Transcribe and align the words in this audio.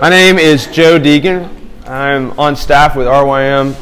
My 0.00 0.10
name 0.10 0.38
is 0.38 0.68
Joe 0.68 1.00
Deegan. 1.00 1.52
I'm 1.84 2.30
on 2.38 2.54
staff 2.54 2.94
with 2.94 3.08
RYM. 3.08 3.74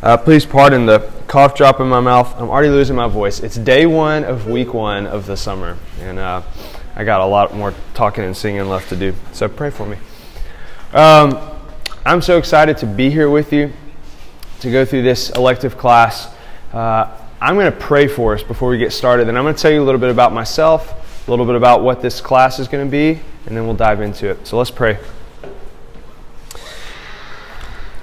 Uh, 0.00 0.16
please 0.16 0.46
pardon 0.46 0.86
the 0.86 1.00
cough 1.26 1.54
drop 1.54 1.78
in 1.80 1.86
my 1.88 2.00
mouth. 2.00 2.34
I'm 2.40 2.48
already 2.48 2.70
losing 2.70 2.96
my 2.96 3.06
voice. 3.06 3.40
It's 3.40 3.56
day 3.56 3.84
one 3.84 4.24
of 4.24 4.46
week 4.46 4.72
one 4.72 5.06
of 5.06 5.26
the 5.26 5.36
summer, 5.36 5.76
and 6.00 6.18
uh, 6.18 6.40
I 6.96 7.04
got 7.04 7.20
a 7.20 7.26
lot 7.26 7.54
more 7.54 7.74
talking 7.92 8.24
and 8.24 8.34
singing 8.34 8.66
left 8.66 8.88
to 8.88 8.96
do. 8.96 9.12
So 9.32 9.46
pray 9.46 9.68
for 9.68 9.84
me. 9.84 9.98
Um, 10.94 11.38
I'm 12.06 12.22
so 12.22 12.38
excited 12.38 12.78
to 12.78 12.86
be 12.86 13.10
here 13.10 13.28
with 13.28 13.52
you 13.52 13.70
to 14.60 14.72
go 14.72 14.86
through 14.86 15.02
this 15.02 15.28
elective 15.28 15.76
class. 15.76 16.34
Uh, 16.72 17.14
I'm 17.42 17.56
going 17.56 17.70
to 17.70 17.78
pray 17.78 18.08
for 18.08 18.32
us 18.32 18.42
before 18.42 18.70
we 18.70 18.78
get 18.78 18.94
started, 18.94 19.28
and 19.28 19.36
I'm 19.36 19.44
going 19.44 19.54
to 19.54 19.60
tell 19.60 19.70
you 19.70 19.82
a 19.82 19.84
little 19.84 20.00
bit 20.00 20.10
about 20.10 20.32
myself, 20.32 20.94
a 21.28 21.30
little 21.30 21.44
bit 21.44 21.56
about 21.56 21.82
what 21.82 22.00
this 22.00 22.22
class 22.22 22.58
is 22.58 22.68
going 22.68 22.86
to 22.86 22.90
be, 22.90 23.20
and 23.44 23.54
then 23.54 23.66
we'll 23.66 23.76
dive 23.76 24.00
into 24.00 24.30
it. 24.30 24.46
So 24.46 24.56
let's 24.56 24.70
pray. 24.70 24.98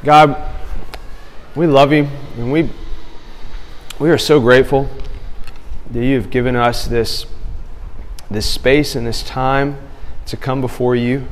God, 0.04 0.54
we 1.56 1.66
love 1.66 1.92
you, 1.92 2.08
and 2.38 2.52
we, 2.52 2.70
we 3.98 4.12
are 4.12 4.20
so 4.20 4.40
grateful 4.40 4.88
that 5.90 6.06
you 6.06 6.16
have 6.18 6.30
given 6.30 6.56
us 6.56 6.86
this, 6.86 7.26
this 8.30 8.46
space 8.46 8.96
and 8.96 9.08
this 9.08 9.24
time 9.24 9.80
to 10.28 10.38
come 10.38 10.62
before 10.62 10.96
you 10.96 11.26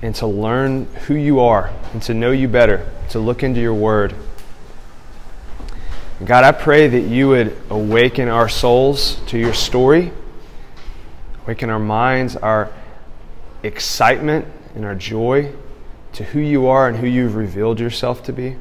and 0.00 0.14
to 0.14 0.26
learn 0.26 0.86
who 1.06 1.14
you 1.14 1.40
are 1.40 1.70
and 1.92 2.00
to 2.04 2.14
know 2.14 2.30
you 2.30 2.48
better, 2.48 2.90
to 3.10 3.18
look 3.18 3.42
into 3.42 3.60
your 3.60 3.74
word. 3.74 4.14
God, 6.22 6.44
I 6.44 6.52
pray 6.52 6.86
that 6.88 7.00
you 7.00 7.28
would 7.28 7.56
awaken 7.70 8.28
our 8.28 8.48
souls 8.48 9.20
to 9.26 9.38
your 9.38 9.54
story 9.54 10.12
Awaken 11.44 11.68
our 11.68 11.78
minds, 11.78 12.36
our 12.36 12.72
excitement, 13.62 14.46
and 14.74 14.84
our 14.84 14.94
joy 14.94 15.52
to 16.14 16.24
who 16.24 16.40
you 16.40 16.68
are 16.68 16.88
and 16.88 16.96
who 16.96 17.06
you've 17.06 17.34
revealed 17.34 17.78
yourself 17.78 18.22
to 18.24 18.32
be. 18.32 18.56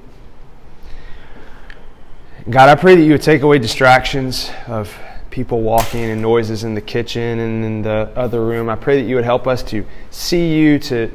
God, 2.50 2.68
I 2.68 2.76
pray 2.76 2.96
that 2.98 3.04
you 3.04 3.14
would 3.14 3.22
take 3.22 3.42
away 3.42 3.58
distractions 3.58 4.52
of 4.68 4.94
people 5.30 5.62
walking 5.62 6.04
and 6.04 6.22
noises 6.22 6.66
in 6.66 6.76
the 6.76 6.82
kitchen 6.82 7.40
and 7.40 7.64
in 7.64 7.82
the 7.84 8.12
other 8.18 8.44
room. 8.44 8.68
I 8.68 8.76
pray 8.76 9.02
that 9.02 9.08
you 9.08 9.16
would 9.16 9.24
help 9.24 9.48
us 9.48 9.64
to 9.64 9.86
see 10.12 10.54
you, 10.54 10.78
to, 10.80 11.10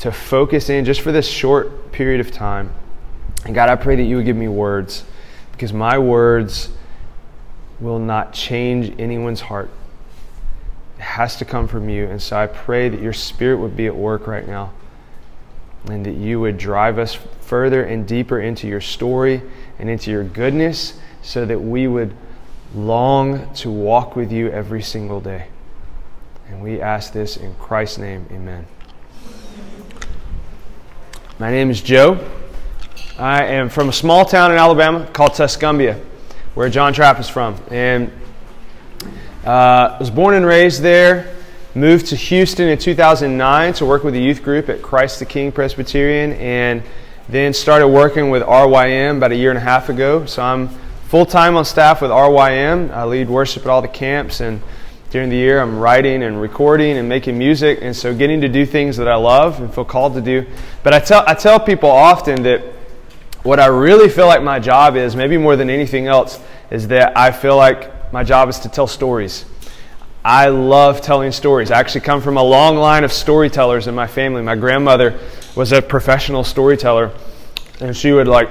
to 0.00 0.12
focus 0.12 0.68
in 0.68 0.84
just 0.84 1.00
for 1.00 1.10
this 1.10 1.26
short 1.26 1.90
period 1.90 2.20
of 2.20 2.32
time. 2.32 2.70
And 3.46 3.54
God, 3.54 3.70
I 3.70 3.76
pray 3.76 3.96
that 3.96 4.02
you 4.02 4.16
would 4.16 4.26
give 4.26 4.36
me 4.36 4.48
words 4.48 5.04
because 5.54 5.72
my 5.72 5.96
words 5.96 6.68
will 7.78 8.00
not 8.00 8.32
change 8.32 8.92
anyone's 8.98 9.40
heart 9.40 9.70
It 10.98 11.02
has 11.02 11.36
to 11.36 11.44
come 11.44 11.68
from 11.68 11.88
you. 11.88 12.06
And 12.06 12.20
so 12.20 12.36
I 12.36 12.48
pray 12.48 12.88
that 12.88 13.00
your 13.00 13.12
spirit 13.12 13.58
would 13.58 13.76
be 13.76 13.86
at 13.86 13.94
work 13.94 14.26
right 14.26 14.46
now 14.46 14.72
and 15.84 16.04
that 16.06 16.16
you 16.16 16.40
would 16.40 16.58
drive 16.58 16.98
us 16.98 17.14
further 17.40 17.84
and 17.84 18.06
deeper 18.06 18.40
into 18.40 18.66
your 18.66 18.80
story 18.80 19.42
and 19.78 19.88
into 19.88 20.10
your 20.10 20.24
goodness 20.24 20.98
so 21.22 21.46
that 21.46 21.60
we 21.60 21.86
would 21.86 22.14
long 22.74 23.52
to 23.54 23.70
walk 23.70 24.16
with 24.16 24.32
you 24.32 24.50
every 24.50 24.82
single 24.82 25.20
day. 25.20 25.46
And 26.48 26.62
we 26.62 26.80
ask 26.80 27.12
this 27.12 27.36
in 27.36 27.54
Christ's 27.54 27.98
name. 27.98 28.26
Amen. 28.32 28.66
My 31.38 31.50
name 31.52 31.70
is 31.70 31.80
Joe. 31.80 32.43
I 33.16 33.44
am 33.44 33.68
from 33.68 33.88
a 33.88 33.92
small 33.92 34.24
town 34.24 34.50
in 34.50 34.58
Alabama 34.58 35.08
called 35.12 35.34
Tuscumbia, 35.34 36.00
where 36.54 36.68
John 36.68 36.92
Trapp 36.92 37.20
is 37.20 37.28
from. 37.28 37.56
And 37.70 38.10
uh, 39.44 39.96
was 40.00 40.10
born 40.10 40.34
and 40.34 40.44
raised 40.44 40.82
there. 40.82 41.32
Moved 41.76 42.06
to 42.06 42.16
Houston 42.16 42.68
in 42.68 42.76
2009 42.76 43.74
to 43.74 43.86
work 43.86 44.02
with 44.02 44.16
a 44.16 44.18
youth 44.18 44.42
group 44.42 44.68
at 44.68 44.82
Christ 44.82 45.20
the 45.20 45.26
King 45.26 45.52
Presbyterian, 45.52 46.32
and 46.32 46.82
then 47.28 47.52
started 47.52 47.86
working 47.86 48.30
with 48.30 48.42
RYM 48.42 49.18
about 49.18 49.30
a 49.30 49.36
year 49.36 49.50
and 49.50 49.58
a 49.58 49.62
half 49.62 49.88
ago. 49.88 50.26
So 50.26 50.42
I'm 50.42 50.66
full 51.06 51.24
time 51.24 51.56
on 51.56 51.64
staff 51.64 52.02
with 52.02 52.10
RYM. 52.10 52.90
I 52.90 53.04
lead 53.04 53.28
worship 53.28 53.62
at 53.62 53.68
all 53.68 53.80
the 53.80 53.86
camps, 53.86 54.40
and 54.40 54.60
during 55.10 55.30
the 55.30 55.36
year 55.36 55.60
I'm 55.60 55.78
writing 55.78 56.24
and 56.24 56.40
recording 56.40 56.98
and 56.98 57.08
making 57.08 57.38
music, 57.38 57.78
and 57.80 57.94
so 57.94 58.12
getting 58.12 58.40
to 58.40 58.48
do 58.48 58.66
things 58.66 58.96
that 58.96 59.06
I 59.06 59.14
love 59.14 59.60
and 59.60 59.72
feel 59.72 59.84
called 59.84 60.14
to 60.14 60.20
do. 60.20 60.46
But 60.82 60.94
I 60.94 60.98
tell 60.98 61.22
I 61.28 61.34
tell 61.34 61.60
people 61.60 61.88
often 61.88 62.42
that 62.42 62.73
what 63.44 63.60
I 63.60 63.66
really 63.66 64.08
feel 64.08 64.26
like 64.26 64.42
my 64.42 64.58
job 64.58 64.96
is, 64.96 65.14
maybe 65.14 65.36
more 65.36 65.54
than 65.54 65.70
anything 65.70 66.06
else, 66.06 66.40
is 66.70 66.88
that 66.88 67.16
I 67.16 67.30
feel 67.30 67.56
like 67.56 68.12
my 68.12 68.24
job 68.24 68.48
is 68.48 68.58
to 68.60 68.68
tell 68.68 68.86
stories. 68.86 69.44
I 70.24 70.48
love 70.48 71.02
telling 71.02 71.30
stories. 71.30 71.70
I 71.70 71.78
actually 71.78 72.00
come 72.00 72.22
from 72.22 72.38
a 72.38 72.42
long 72.42 72.76
line 72.76 73.04
of 73.04 73.12
storytellers 73.12 73.86
in 73.86 73.94
my 73.94 74.06
family. 74.06 74.40
My 74.40 74.56
grandmother 74.56 75.18
was 75.54 75.72
a 75.72 75.82
professional 75.82 76.42
storyteller, 76.42 77.12
and 77.80 77.94
she 77.94 78.12
would 78.12 78.26
like 78.26 78.48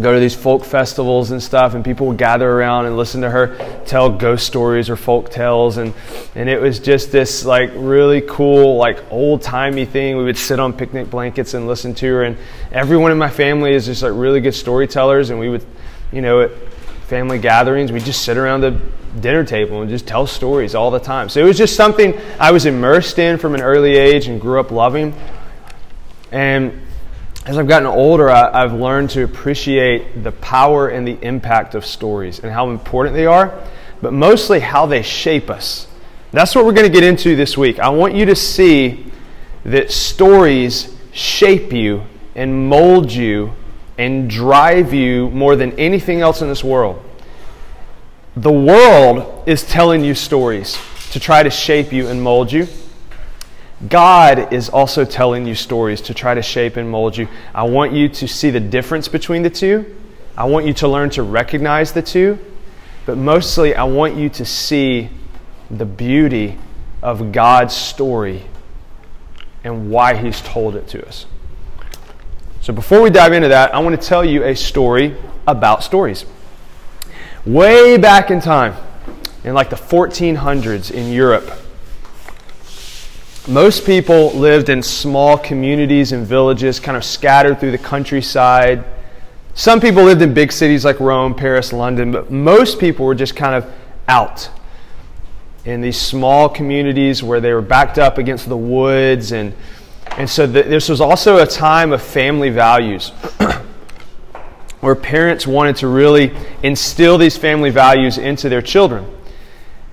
go 0.00 0.14
to 0.14 0.20
these 0.20 0.34
folk 0.34 0.64
festivals 0.64 1.30
and 1.30 1.42
stuff, 1.42 1.74
and 1.74 1.84
people 1.84 2.06
would 2.06 2.16
gather 2.16 2.50
around 2.50 2.86
and 2.86 2.96
listen 2.96 3.20
to 3.20 3.30
her 3.30 3.82
tell 3.84 4.10
ghost 4.10 4.46
stories 4.46 4.88
or 4.88 4.96
folk 4.96 5.30
tales, 5.30 5.76
and 5.76 5.92
and 6.34 6.48
it 6.48 6.60
was 6.60 6.80
just 6.80 7.12
this 7.12 7.44
like 7.44 7.70
really 7.74 8.22
cool 8.22 8.76
like 8.76 9.04
old 9.10 9.42
timey 9.42 9.84
thing. 9.84 10.16
We 10.16 10.24
would 10.24 10.38
sit 10.38 10.58
on 10.58 10.72
picnic 10.72 11.10
blankets 11.10 11.54
and 11.54 11.66
listen 11.66 11.94
to 11.96 12.06
her, 12.06 12.22
and 12.24 12.38
everyone 12.70 13.12
in 13.12 13.18
my 13.18 13.30
family 13.30 13.72
is 13.72 13.86
just 13.86 14.02
like 14.02 14.12
really 14.14 14.40
good 14.40 14.54
storytellers, 14.54 15.30
and 15.30 15.38
we 15.38 15.48
would, 15.48 15.64
you 16.10 16.22
know, 16.22 16.40
at 16.40 16.50
family 17.12 17.38
gatherings, 17.38 17.92
we 17.92 18.00
just 18.00 18.22
sit 18.24 18.38
around 18.38 18.62
the 18.62 18.80
dinner 19.20 19.44
table 19.44 19.82
and 19.82 19.90
just 19.90 20.06
tell 20.06 20.26
stories 20.26 20.74
all 20.74 20.90
the 20.90 20.98
time. 20.98 21.28
So 21.28 21.40
it 21.40 21.44
was 21.44 21.58
just 21.58 21.76
something 21.76 22.18
I 22.40 22.52
was 22.52 22.64
immersed 22.64 23.18
in 23.18 23.36
from 23.36 23.54
an 23.54 23.60
early 23.60 23.96
age 23.96 24.28
and 24.28 24.40
grew 24.40 24.58
up 24.58 24.70
loving. 24.70 25.14
And 26.30 26.80
as 27.44 27.58
I've 27.58 27.66
gotten 27.66 27.88
older, 27.88 28.30
I, 28.30 28.60
have 28.60 28.72
learned 28.72 29.10
to 29.10 29.24
appreciate 29.24 30.22
the 30.22 30.30
power 30.30 30.88
and 30.88 31.06
the 31.06 31.18
impact 31.22 31.74
of 31.74 31.84
stories 31.84 32.38
and 32.38 32.52
how 32.52 32.70
important 32.70 33.16
they 33.16 33.26
are, 33.26 33.60
but 34.00 34.12
mostly 34.12 34.60
how 34.60 34.86
they 34.86 35.02
shape 35.02 35.50
us. 35.50 35.88
That's 36.30 36.54
what 36.54 36.64
we're 36.64 36.72
going 36.72 36.86
to 36.86 36.92
get 36.92 37.02
into 37.02 37.34
this 37.34 37.58
week. 37.58 37.80
I 37.80 37.88
want 37.88 38.14
you 38.14 38.26
to 38.26 38.36
see 38.36 39.10
that 39.64 39.90
stories 39.90 40.96
shape 41.12 41.72
you 41.72 42.04
and 42.34 42.68
mold 42.68 43.12
you 43.12 43.52
and 43.98 44.30
drive 44.30 44.94
you 44.94 45.28
more 45.30 45.56
than 45.56 45.78
anything 45.78 46.20
else 46.20 46.42
in 46.42 46.48
this 46.48 46.62
world. 46.62 47.02
The 48.36 48.52
world 48.52 49.46
is 49.48 49.64
telling 49.64 50.04
you 50.04 50.14
stories 50.14 50.78
to 51.10 51.20
try 51.20 51.42
to 51.42 51.50
shape 51.50 51.92
you 51.92 52.08
and 52.08 52.22
mold 52.22 52.50
you. 52.50 52.66
God 53.88 54.52
is 54.52 54.68
also 54.68 55.04
telling 55.04 55.46
you 55.46 55.54
stories 55.54 56.00
to 56.02 56.14
try 56.14 56.34
to 56.34 56.42
shape 56.42 56.76
and 56.76 56.88
mold 56.88 57.16
you. 57.16 57.28
I 57.54 57.64
want 57.64 57.92
you 57.92 58.08
to 58.08 58.28
see 58.28 58.50
the 58.50 58.60
difference 58.60 59.08
between 59.08 59.42
the 59.42 59.50
two. 59.50 59.96
I 60.36 60.44
want 60.44 60.66
you 60.66 60.72
to 60.74 60.88
learn 60.88 61.10
to 61.10 61.22
recognize 61.22 61.92
the 61.92 62.02
two. 62.02 62.38
But 63.06 63.18
mostly, 63.18 63.74
I 63.74 63.84
want 63.84 64.16
you 64.16 64.28
to 64.30 64.44
see 64.44 65.10
the 65.70 65.84
beauty 65.84 66.58
of 67.02 67.32
God's 67.32 67.74
story 67.74 68.44
and 69.64 69.90
why 69.90 70.14
He's 70.14 70.40
told 70.40 70.76
it 70.76 70.86
to 70.88 71.06
us. 71.06 71.26
So 72.60 72.72
before 72.72 73.02
we 73.02 73.10
dive 73.10 73.32
into 73.32 73.48
that, 73.48 73.74
I 73.74 73.80
want 73.80 74.00
to 74.00 74.08
tell 74.08 74.24
you 74.24 74.44
a 74.44 74.54
story 74.54 75.16
about 75.48 75.82
stories. 75.82 76.24
Way 77.44 77.96
back 77.96 78.30
in 78.30 78.40
time, 78.40 78.76
in 79.42 79.54
like 79.54 79.70
the 79.70 79.76
1400s 79.76 80.92
in 80.92 81.12
Europe, 81.12 81.50
most 83.48 83.84
people 83.84 84.32
lived 84.32 84.68
in 84.68 84.82
small 84.82 85.36
communities 85.36 86.12
and 86.12 86.26
villages, 86.26 86.78
kind 86.78 86.96
of 86.96 87.04
scattered 87.04 87.58
through 87.58 87.72
the 87.72 87.78
countryside. 87.78 88.84
Some 89.54 89.80
people 89.80 90.04
lived 90.04 90.22
in 90.22 90.32
big 90.32 90.52
cities 90.52 90.84
like 90.84 91.00
Rome, 91.00 91.34
Paris, 91.34 91.72
London, 91.72 92.12
but 92.12 92.30
most 92.30 92.78
people 92.78 93.04
were 93.04 93.14
just 93.14 93.34
kind 93.34 93.54
of 93.54 93.70
out 94.06 94.48
in 95.64 95.80
these 95.80 96.00
small 96.00 96.48
communities 96.48 97.22
where 97.22 97.40
they 97.40 97.52
were 97.52 97.62
backed 97.62 97.98
up 97.98 98.18
against 98.18 98.48
the 98.48 98.56
woods 98.56 99.32
and 99.32 99.54
and 100.18 100.28
so 100.28 100.50
th- 100.50 100.66
this 100.66 100.88
was 100.88 101.00
also 101.00 101.38
a 101.38 101.46
time 101.46 101.92
of 101.92 102.02
family 102.02 102.50
values 102.50 103.10
where 104.80 104.94
parents 104.94 105.46
wanted 105.46 105.76
to 105.76 105.88
really 105.88 106.34
instill 106.62 107.16
these 107.16 107.36
family 107.36 107.70
values 107.70 108.18
into 108.18 108.48
their 108.48 108.60
children. 108.60 109.06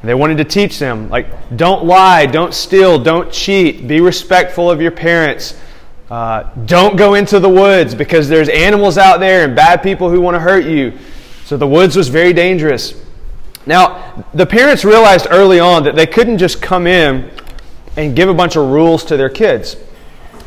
They 0.01 0.13
wanted 0.13 0.37
to 0.37 0.45
teach 0.45 0.79
them, 0.79 1.09
like, 1.09 1.57
don't 1.57 1.85
lie, 1.85 2.25
don't 2.25 2.53
steal, 2.53 2.99
don't 2.99 3.31
cheat, 3.31 3.85
be 3.87 3.99
respectful 3.99 4.71
of 4.71 4.81
your 4.81 4.91
parents. 4.91 5.59
Uh, 6.09 6.43
don't 6.65 6.95
go 6.95 7.15
into 7.15 7.39
the 7.39 7.49
woods 7.49 7.93
because 7.93 8.29
there's 8.29 8.49
animals 8.49 8.97
out 8.97 9.19
there 9.19 9.45
and 9.45 9.55
bad 9.55 9.83
people 9.83 10.09
who 10.09 10.21
want 10.21 10.35
to 10.35 10.39
hurt 10.39 10.65
you. 10.65 10.97
So 11.45 11.57
the 11.57 11.67
woods 11.67 11.95
was 11.95 12.07
very 12.07 12.31
dangerous. 12.31 12.93
Now, 13.65 14.25
the 14.33 14.45
parents 14.45 14.85
realized 14.85 15.27
early 15.29 15.59
on 15.59 15.83
that 15.83 15.95
they 15.95 16.07
couldn't 16.07 16.37
just 16.37 16.61
come 16.61 16.87
in 16.87 17.29
and 17.97 18.15
give 18.15 18.29
a 18.29 18.33
bunch 18.33 18.55
of 18.55 18.69
rules 18.69 19.03
to 19.05 19.17
their 19.17 19.29
kids 19.29 19.75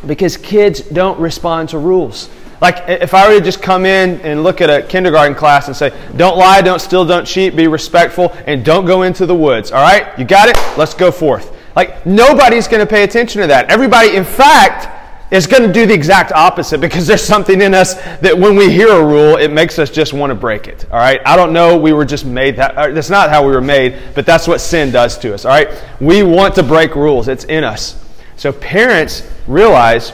because 0.06 0.36
kids 0.36 0.80
don't 0.80 1.20
respond 1.20 1.68
to 1.70 1.78
rules. 1.78 2.30
Like 2.62 2.84
if 2.88 3.12
I 3.12 3.28
were 3.28 3.38
to 3.40 3.44
just 3.44 3.60
come 3.60 3.84
in 3.84 4.20
and 4.20 4.44
look 4.44 4.60
at 4.60 4.70
a 4.70 4.86
kindergarten 4.86 5.34
class 5.34 5.66
and 5.66 5.76
say, 5.76 5.92
don't 6.16 6.38
lie, 6.38 6.62
don't 6.62 6.80
steal, 6.80 7.04
don't 7.04 7.26
cheat, 7.26 7.56
be 7.56 7.66
respectful, 7.66 8.32
and 8.46 8.64
don't 8.64 8.84
go 8.84 9.02
into 9.02 9.26
the 9.26 9.34
woods. 9.34 9.72
All 9.72 9.82
right? 9.82 10.16
You 10.16 10.24
got 10.24 10.48
it? 10.48 10.56
Let's 10.78 10.94
go 10.94 11.10
forth. 11.10 11.52
Like, 11.74 12.06
nobody's 12.06 12.68
going 12.68 12.78
to 12.78 12.86
pay 12.86 13.02
attention 13.02 13.40
to 13.40 13.48
that. 13.48 13.68
Everybody, 13.68 14.14
in 14.14 14.24
fact, 14.24 14.88
is 15.32 15.48
going 15.48 15.62
to 15.64 15.72
do 15.72 15.86
the 15.86 15.94
exact 15.94 16.30
opposite 16.30 16.80
because 16.80 17.04
there's 17.04 17.24
something 17.24 17.60
in 17.60 17.74
us 17.74 17.94
that 18.20 18.38
when 18.38 18.54
we 18.54 18.70
hear 18.70 18.92
a 18.92 19.04
rule, 19.04 19.38
it 19.38 19.50
makes 19.50 19.80
us 19.80 19.90
just 19.90 20.12
want 20.12 20.30
to 20.30 20.34
break 20.36 20.68
it. 20.68 20.86
All 20.92 20.98
right? 20.98 21.20
I 21.26 21.34
don't 21.34 21.52
know, 21.52 21.76
we 21.76 21.92
were 21.92 22.04
just 22.04 22.24
made 22.24 22.56
that. 22.56 22.76
Uh, 22.76 22.90
that's 22.90 23.10
not 23.10 23.28
how 23.28 23.44
we 23.44 23.52
were 23.52 23.60
made, 23.60 23.98
but 24.14 24.24
that's 24.24 24.46
what 24.46 24.60
sin 24.60 24.92
does 24.92 25.18
to 25.18 25.34
us. 25.34 25.44
All 25.44 25.50
right? 25.50 25.82
We 26.00 26.22
want 26.22 26.54
to 26.56 26.62
break 26.62 26.94
rules, 26.94 27.26
it's 27.26 27.44
in 27.44 27.64
us. 27.64 27.98
So 28.36 28.52
parents 28.52 29.28
realize 29.48 30.12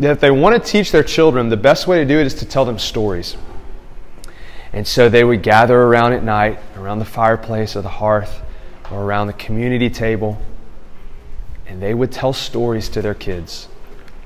that 0.00 0.10
if 0.10 0.20
they 0.20 0.30
want 0.30 0.62
to 0.62 0.70
teach 0.70 0.92
their 0.92 1.02
children, 1.02 1.48
the 1.48 1.56
best 1.56 1.86
way 1.86 1.98
to 1.98 2.04
do 2.04 2.18
it 2.18 2.26
is 2.26 2.34
to 2.34 2.46
tell 2.46 2.64
them 2.64 2.78
stories. 2.78 3.36
And 4.72 4.86
so 4.86 5.08
they 5.08 5.24
would 5.24 5.42
gather 5.42 5.80
around 5.80 6.12
at 6.12 6.22
night, 6.22 6.58
around 6.76 6.98
the 6.98 7.04
fireplace 7.04 7.76
or 7.76 7.82
the 7.82 7.88
hearth, 7.88 8.42
or 8.90 9.02
around 9.02 9.28
the 9.28 9.32
community 9.34 9.90
table 9.90 10.40
and 11.70 11.80
they 11.80 11.94
would 11.94 12.10
tell 12.10 12.32
stories 12.32 12.88
to 12.88 13.00
their 13.00 13.14
kids. 13.14 13.68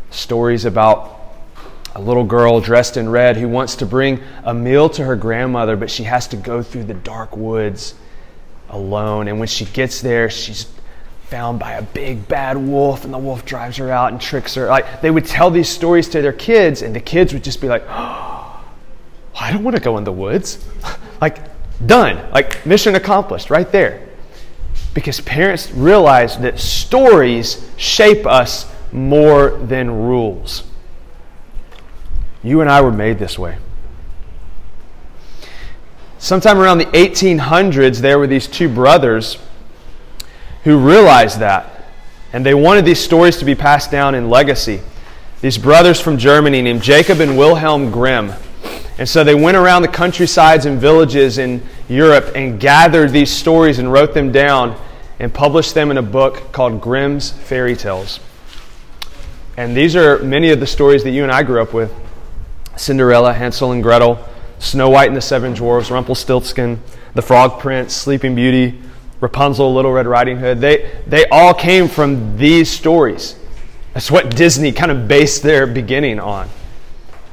Stories 0.09 0.65
about 0.65 1.21
a 1.95 2.01
little 2.01 2.25
girl 2.25 2.59
dressed 2.59 2.97
in 2.97 3.07
red 3.07 3.37
who 3.37 3.49
wants 3.49 3.77
to 3.77 3.87
bring 3.87 4.23
a 4.45 4.55
meal 4.55 4.89
to 4.89 5.05
her 5.05 5.15
grandmother, 5.15 5.77
but 5.77 5.91
she 5.91 6.05
has 6.05 6.27
to 6.29 6.37
go 6.39 6.63
through 6.63 6.85
the 6.85 6.95
dark 6.95 7.37
woods 7.37 7.95
alone. 8.71 9.29
And 9.29 9.39
when 9.39 9.47
she 9.47 9.67
gets 9.67 10.01
there, 10.01 10.31
she's 10.31 10.67
found 11.29 11.59
by 11.59 11.73
a 11.73 11.83
big 11.83 12.29
bad 12.29 12.57
wolf, 12.57 13.05
and 13.05 13.13
the 13.13 13.19
wolf 13.19 13.45
drives 13.45 13.77
her 13.79 13.91
out 13.91 14.13
and 14.13 14.21
tricks 14.21 14.55
her. 14.55 14.67
Like 14.67 15.01
they 15.01 15.11
would 15.11 15.27
tell 15.27 15.51
these 15.51 15.69
stories 15.69 16.09
to 16.11 16.23
their 16.23 16.33
kids, 16.33 16.83
and 16.83 16.95
the 16.95 17.01
kids 17.01 17.33
would 17.33 17.45
just 17.45 17.61
be 17.61 17.69
like, 17.69 17.85
oh, 17.89 18.65
I 19.35 19.53
don't 19.53 19.65
want 19.65 19.77
to 19.77 19.83
go 19.83 19.99
in 19.99 20.05
the 20.05 20.13
woods. 20.13 20.65
like, 21.21 21.39
done. 21.87 22.31
Like, 22.33 22.65
mission 22.65 22.95
accomplished 22.95 23.51
right 23.51 23.71
there 23.71 24.09
because 24.95 25.21
parents 25.21 25.71
realize 25.73 26.39
that 26.39 26.59
stories 26.59 27.69
shape 27.77 28.27
us 28.27 28.73
more 28.93 29.51
than 29.51 29.91
rules. 29.91 30.63
You 32.43 32.61
and 32.61 32.71
I 32.71 32.81
were 32.81 32.93
made 32.93 33.19
this 33.19 33.39
way. 33.39 33.59
Sometime 36.19 36.59
around 36.59 36.79
the 36.79 36.87
1800s, 36.87 37.99
there 37.99 38.19
were 38.19 38.27
these 38.27 38.47
two 38.47 38.69
brothers 38.69 39.37
who 40.65 40.79
realized 40.79 41.39
that, 41.41 41.85
and 42.33 42.45
they 42.45 42.55
wanted 42.55 42.85
these 42.85 42.99
stories 42.99 43.37
to 43.37 43.45
be 43.45 43.55
passed 43.55 43.91
down 43.91 44.15
in 44.15 44.29
legacy. 44.29 44.81
These 45.41 45.59
brothers 45.59 46.01
from 46.01 46.19
Germany 46.19 46.63
named 46.63 46.83
Jacob 46.83 47.21
and 47.21 47.37
Wilhelm 47.37 47.91
Grimm. 47.91 48.33
And 48.99 49.09
so 49.09 49.25
they 49.25 49.35
went 49.35 49.57
around 49.57 49.83
the 49.83 49.89
countrysides 49.89 50.67
and 50.67 50.81
villages 50.81 51.39
in 51.39 51.63
Europe 51.89 52.33
and 52.35 52.59
gathered 52.59 53.11
these 53.11 53.31
stories 53.31 53.79
and 53.79 53.93
wrote 53.93 54.15
them 54.15 54.33
down 54.33 54.81
and 55.19 55.33
published 55.33 55.75
them 55.75 55.91
in 55.91 55.99
a 55.99 56.03
book 56.03 56.53
called 56.53 56.81
Grimm's 56.81 57.31
Fairy 57.31 57.77
Tales. 57.77 58.21
And 59.57 59.77
these 59.77 59.95
are 59.95 60.19
many 60.21 60.51
of 60.51 60.61
the 60.61 60.67
stories 60.67 61.05
that 61.05 61.11
you 61.11 61.23
and 61.23 61.31
I 61.31 61.43
grew 61.43 61.61
up 61.61 61.75
with 61.75 61.93
Cinderella, 62.77 63.33
Hansel 63.33 63.73
and 63.73 63.83
Gretel, 63.83 64.19
Snow 64.59 64.91
White 64.91 65.09
and 65.09 65.17
the 65.17 65.21
Seven 65.21 65.55
Dwarfs, 65.55 65.91
Rumpelstiltskin, 65.91 66.81
The 67.15 67.23
Frog 67.23 67.61
Prince, 67.61 67.95
Sleeping 67.95 68.35
Beauty, 68.35 68.81
Rapunzel, 69.25 69.73
Little 69.73 69.91
Red 69.91 70.07
Riding 70.07 70.37
Hood. 70.37 70.61
They, 70.61 70.93
they 71.07 71.25
all 71.31 71.55
came 71.55 71.89
from 71.89 72.37
these 72.37 72.69
stories. 72.69 73.37
That's 73.95 74.11
what 74.11 74.37
Disney 74.37 74.71
kind 74.71 74.91
of 74.91 75.09
based 75.09 75.43
their 75.43 75.67
beginning 75.67 76.21
on. 76.21 76.47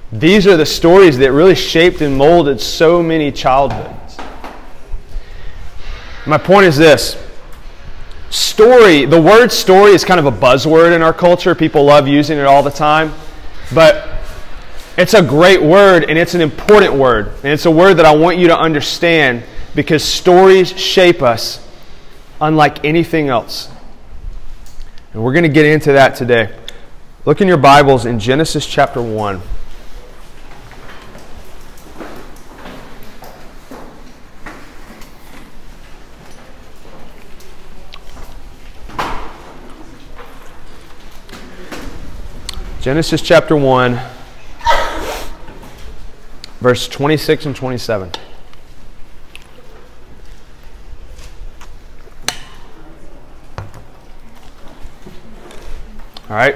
These 0.10 0.48
are 0.48 0.56
the 0.56 0.66
stories 0.66 1.18
that 1.18 1.34
really 1.34 1.54
shaped 1.54 2.00
and 2.00 2.18
molded 2.18 2.62
so 2.62 3.04
many 3.04 3.30
childhoods. 3.30 4.18
My 6.26 6.38
point 6.38 6.66
is 6.66 6.78
this 6.78 7.22
story, 8.30 9.04
the 9.04 9.22
word 9.22 9.52
story 9.52 9.92
is 9.92 10.06
kind 10.06 10.20
of 10.20 10.26
a 10.26 10.32
buzzword 10.32 10.96
in 10.96 11.02
our 11.02 11.14
culture. 11.14 11.54
People 11.54 11.84
love 11.84 12.08
using 12.08 12.38
it 12.38 12.46
all 12.46 12.64
the 12.64 12.72
time. 12.72 13.14
But 13.74 14.08
it's 14.98 15.14
a 15.14 15.22
great 15.22 15.62
word 15.62 16.06
and 16.06 16.18
it's 16.18 16.36
an 16.36 16.42
important 16.42 16.94
word. 16.94 17.34
And 17.44 17.48
it's 17.48 17.66
a 17.66 17.72
word 17.72 17.96
that 17.96 18.06
I 18.06 18.16
want 18.16 18.38
you 18.38 18.48
to 18.48 18.58
understand 18.58 19.44
because 19.76 20.06
stories 20.06 20.70
shape 20.80 21.22
us 21.22 21.68
unlike 22.42 22.84
anything 22.84 23.30
else. 23.30 23.70
And 25.14 25.24
we're 25.24 25.34
going 25.34 25.44
to 25.44 25.50
get 25.50 25.66
into 25.66 25.94
that 25.94 26.16
today. 26.16 26.54
Look 27.24 27.40
in 27.40 27.48
your 27.48 27.58
Bibles 27.58 28.06
in 28.06 28.20
Genesis 28.20 28.66
chapter 28.66 29.02
1. 29.02 29.42
Genesis 42.82 43.22
chapter 43.22 43.56
1, 43.56 44.00
verse 46.62 46.88
26 46.88 47.46
and 47.46 47.56
27. 47.56 48.12
All 56.28 56.38
right, 56.38 56.56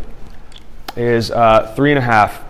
is 0.95 1.31
uh, 1.31 1.73
three 1.75 1.91
and 1.91 1.99
a 1.99 2.01
half. 2.01 2.43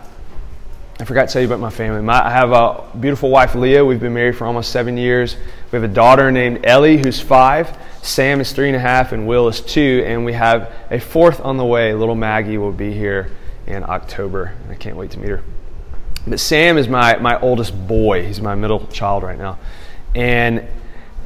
I 0.99 1.03
forgot 1.03 1.27
to 1.27 1.33
tell 1.33 1.41
you 1.41 1.47
about 1.47 1.59
my 1.59 1.69
family. 1.69 2.01
My, 2.01 2.25
I 2.25 2.29
have 2.29 2.51
a 2.51 2.85
beautiful 2.99 3.29
wife, 3.29 3.55
Leah. 3.55 3.83
We've 3.83 3.99
been 3.99 4.13
married 4.13 4.37
for 4.37 4.45
almost 4.45 4.71
seven 4.71 4.97
years. 4.97 5.35
We 5.71 5.77
have 5.77 5.83
a 5.83 5.93
daughter 5.93 6.31
named 6.31 6.65
Ellie, 6.65 6.97
who's 6.97 7.19
five. 7.19 7.75
Sam 8.03 8.39
is 8.39 8.51
three 8.51 8.67
and 8.67 8.75
a 8.75 8.79
half, 8.79 9.11
and 9.11 9.27
Will 9.27 9.47
is 9.47 9.61
two, 9.61 10.03
and 10.05 10.25
we 10.25 10.33
have 10.33 10.71
a 10.91 10.99
fourth 10.99 11.39
on 11.41 11.57
the 11.57 11.65
way. 11.65 11.93
Little 11.93 12.15
Maggie 12.15 12.57
will 12.57 12.71
be 12.71 12.93
here 12.93 13.31
in 13.65 13.83
October. 13.83 14.53
I 14.69 14.75
can't 14.75 14.95
wait 14.95 15.11
to 15.11 15.19
meet 15.19 15.29
her. 15.29 15.43
But 16.27 16.39
Sam 16.39 16.77
is 16.77 16.87
my, 16.87 17.17
my 17.17 17.39
oldest 17.39 17.87
boy. 17.87 18.25
He's 18.25 18.41
my 18.41 18.53
middle 18.53 18.85
child 18.87 19.23
right 19.23 19.37
now. 19.37 19.57
And 20.13 20.67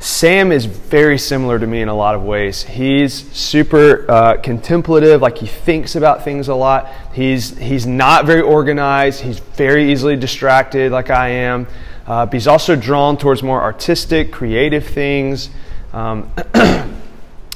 Sam 0.05 0.51
is 0.51 0.65
very 0.65 1.17
similar 1.17 1.57
to 1.57 1.65
me 1.65 1.81
in 1.81 1.87
a 1.87 1.95
lot 1.95 2.13
of 2.13 2.21
ways. 2.21 2.61
He's 2.61 3.11
super 3.31 4.05
uh, 4.07 4.37
contemplative, 4.37 5.19
like 5.19 5.39
he 5.39 5.47
thinks 5.47 5.95
about 5.95 6.23
things 6.23 6.47
a 6.47 6.53
lot. 6.53 6.93
He's, 7.11 7.57
he's 7.57 7.87
not 7.87 8.25
very 8.25 8.41
organized, 8.41 9.21
he's 9.21 9.39
very 9.39 9.91
easily 9.91 10.15
distracted, 10.15 10.91
like 10.91 11.09
I 11.09 11.29
am. 11.29 11.65
Uh, 12.05 12.27
but 12.27 12.33
he's 12.33 12.45
also 12.45 12.75
drawn 12.75 13.17
towards 13.17 13.41
more 13.41 13.59
artistic, 13.59 14.31
creative 14.31 14.85
things. 14.85 15.49
Um, 15.91 16.31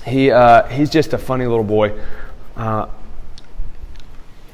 he, 0.08 0.32
uh, 0.32 0.63
he's 0.70 0.89
just 0.89 1.13
a 1.13 1.20
funny 1.20 1.46
little 1.46 1.63
boy. 1.63 2.01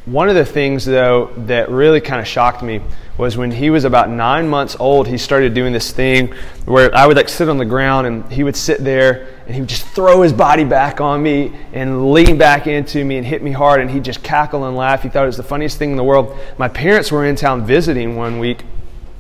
One 0.06 0.30
of 0.30 0.36
the 0.36 0.46
things, 0.46 0.86
though, 0.86 1.32
that 1.38 1.70
really 1.70 2.00
kind 2.00 2.22
of 2.22 2.28
shocked 2.28 2.62
me 2.62 2.82
was 3.18 3.38
when 3.38 3.50
he 3.50 3.70
was 3.70 3.86
about 3.86 4.10
nine 4.10 4.48
months 4.48 4.76
old, 4.80 5.08
he 5.08 5.18
started 5.18 5.54
doing 5.54 5.74
this 5.74 5.92
thing 5.92 6.34
where 6.66 6.94
I 6.96 7.08
would 7.08 7.18
like 7.18 7.30
sit 7.30 7.50
on 7.50 7.58
the 7.58 7.66
ground 7.66 8.06
and 8.06 8.32
he 8.32 8.44
would 8.44 8.56
sit 8.56 8.84
there 8.84 9.28
and 9.46 9.56
he 9.56 9.62
would 9.62 9.70
just 9.70 9.88
throw 9.88 10.22
his 10.22 10.34
body 10.34 10.64
back 10.64 11.02
on 11.02 11.24
me 11.24 11.56
and 11.74 12.12
lean 12.12 12.38
back 12.38 12.68
into 12.68 13.04
me 13.04 13.18
and 13.18 13.26
hit 13.26 13.42
me 13.42 13.52
hard 13.52 13.82
and 13.82 13.90
he'd 13.90 14.04
just 14.04 14.22
cackle 14.22 14.66
and 14.66 14.76
laugh. 14.76 15.02
He 15.02 15.10
thought 15.10 15.24
it 15.24 15.28
was 15.28 15.38
the 15.38 15.44
funniest 15.44 15.78
thing 15.78 15.92
in 15.92 15.98
the 15.98 16.04
world. 16.04 16.38
My 16.58 16.68
parents 16.68 17.12
were 17.12 17.26
in 17.26 17.36
town 17.36 17.66
visiting 17.66 18.16
one 18.16 18.38
week 18.38 18.64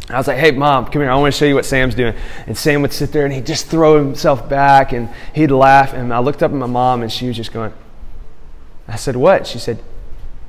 I 0.09 0.17
was 0.17 0.27
like, 0.27 0.37
hey, 0.37 0.51
mom, 0.51 0.85
come 0.85 1.01
here. 1.01 1.09
I 1.09 1.15
want 1.15 1.33
to 1.33 1.37
show 1.37 1.45
you 1.45 1.55
what 1.55 1.65
Sam's 1.65 1.95
doing. 1.95 2.15
And 2.45 2.55
Sam 2.55 2.83
would 2.83 2.93
sit 2.93 3.11
there 3.11 3.25
and 3.25 3.33
he'd 3.33 3.45
just 3.45 3.67
throw 3.67 3.97
himself 3.97 4.47
back 4.47 4.91
and 4.91 5.09
he'd 5.33 5.49
laugh. 5.49 5.93
And 5.93 6.13
I 6.13 6.19
looked 6.19 6.43
up 6.43 6.51
at 6.51 6.57
my 6.57 6.67
mom 6.67 7.01
and 7.01 7.11
she 7.11 7.27
was 7.27 7.35
just 7.35 7.51
going, 7.51 7.73
I 8.87 8.97
said, 8.97 9.15
what? 9.15 9.47
She 9.47 9.57
said, 9.57 9.79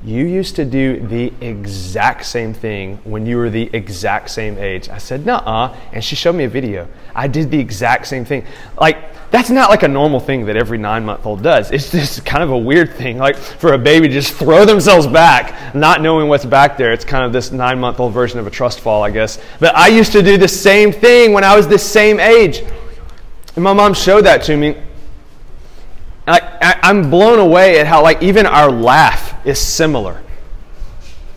you 0.03 0.25
used 0.25 0.55
to 0.57 0.65
do 0.65 0.99
the 1.07 1.33
exact 1.41 2.25
same 2.25 2.53
thing 2.53 2.99
when 3.03 3.25
you 3.25 3.37
were 3.37 3.49
the 3.49 3.69
exact 3.73 4.29
same 4.29 4.57
age. 4.59 4.89
I 4.89 4.99
said, 4.99 5.25
nuh 5.25 5.37
uh. 5.37 5.75
And 5.91 6.03
she 6.03 6.15
showed 6.15 6.35
me 6.35 6.43
a 6.43 6.49
video. 6.49 6.87
I 7.15 7.27
did 7.27 7.49
the 7.49 7.59
exact 7.59 8.05
same 8.05 8.23
thing. 8.23 8.45
Like, 8.79 9.31
that's 9.31 9.49
not 9.49 9.71
like 9.71 9.81
a 9.81 9.87
normal 9.87 10.19
thing 10.19 10.45
that 10.45 10.55
every 10.55 10.77
nine 10.77 11.03
month 11.03 11.25
old 11.25 11.41
does. 11.41 11.71
It's 11.71 11.91
just 11.91 12.25
kind 12.25 12.43
of 12.43 12.51
a 12.51 12.57
weird 12.57 12.93
thing, 12.93 13.17
like 13.17 13.35
for 13.35 13.73
a 13.73 13.77
baby 13.77 14.07
to 14.07 14.13
just 14.13 14.33
throw 14.33 14.65
themselves 14.65 15.07
back, 15.07 15.75
not 15.75 16.01
knowing 16.01 16.29
what's 16.29 16.45
back 16.45 16.77
there. 16.77 16.93
It's 16.93 17.03
kind 17.03 17.25
of 17.25 17.33
this 17.33 17.51
nine 17.51 17.79
month 17.79 17.99
old 17.99 18.13
version 18.13 18.39
of 18.39 18.45
a 18.45 18.51
trust 18.51 18.79
fall, 18.79 19.03
I 19.03 19.09
guess. 19.09 19.39
But 19.59 19.75
I 19.75 19.87
used 19.87 20.11
to 20.11 20.21
do 20.21 20.37
the 20.37 20.47
same 20.47 20.91
thing 20.91 21.33
when 21.33 21.43
I 21.43 21.55
was 21.55 21.67
the 21.67 21.79
same 21.79 22.19
age. 22.19 22.61
And 23.55 23.63
my 23.63 23.73
mom 23.73 23.95
showed 23.95 24.25
that 24.25 24.43
to 24.43 24.55
me. 24.55 24.77
I, 26.27 26.79
I'm 26.83 27.09
blown 27.09 27.39
away 27.39 27.79
at 27.79 27.87
how, 27.87 28.03
like, 28.03 28.21
even 28.21 28.45
our 28.45 28.69
laugh 28.69 29.26
is 29.47 29.59
similar. 29.59 30.21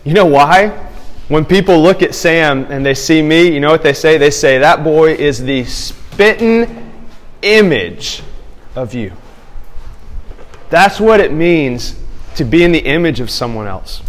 You 0.03 0.13
know 0.13 0.25
why? 0.25 0.67
When 1.27 1.45
people 1.45 1.81
look 1.81 2.01
at 2.01 2.13
Sam 2.13 2.65
and 2.69 2.85
they 2.85 2.93
see 2.93 3.21
me, 3.21 3.53
you 3.53 3.59
know 3.59 3.71
what 3.71 3.83
they 3.83 3.93
say? 3.93 4.17
They 4.17 4.31
say, 4.31 4.57
That 4.57 4.83
boy 4.83 5.13
is 5.13 5.41
the 5.41 5.63
spitting 5.63 6.91
image 7.41 8.21
of 8.75 8.93
you. 8.93 9.13
That's 10.69 10.99
what 10.99 11.19
it 11.19 11.31
means 11.31 11.97
to 12.35 12.43
be 12.43 12.63
in 12.63 12.71
the 12.71 12.79
image 12.79 13.19
of 13.19 13.29
someone 13.29 13.67
else. 13.67 14.01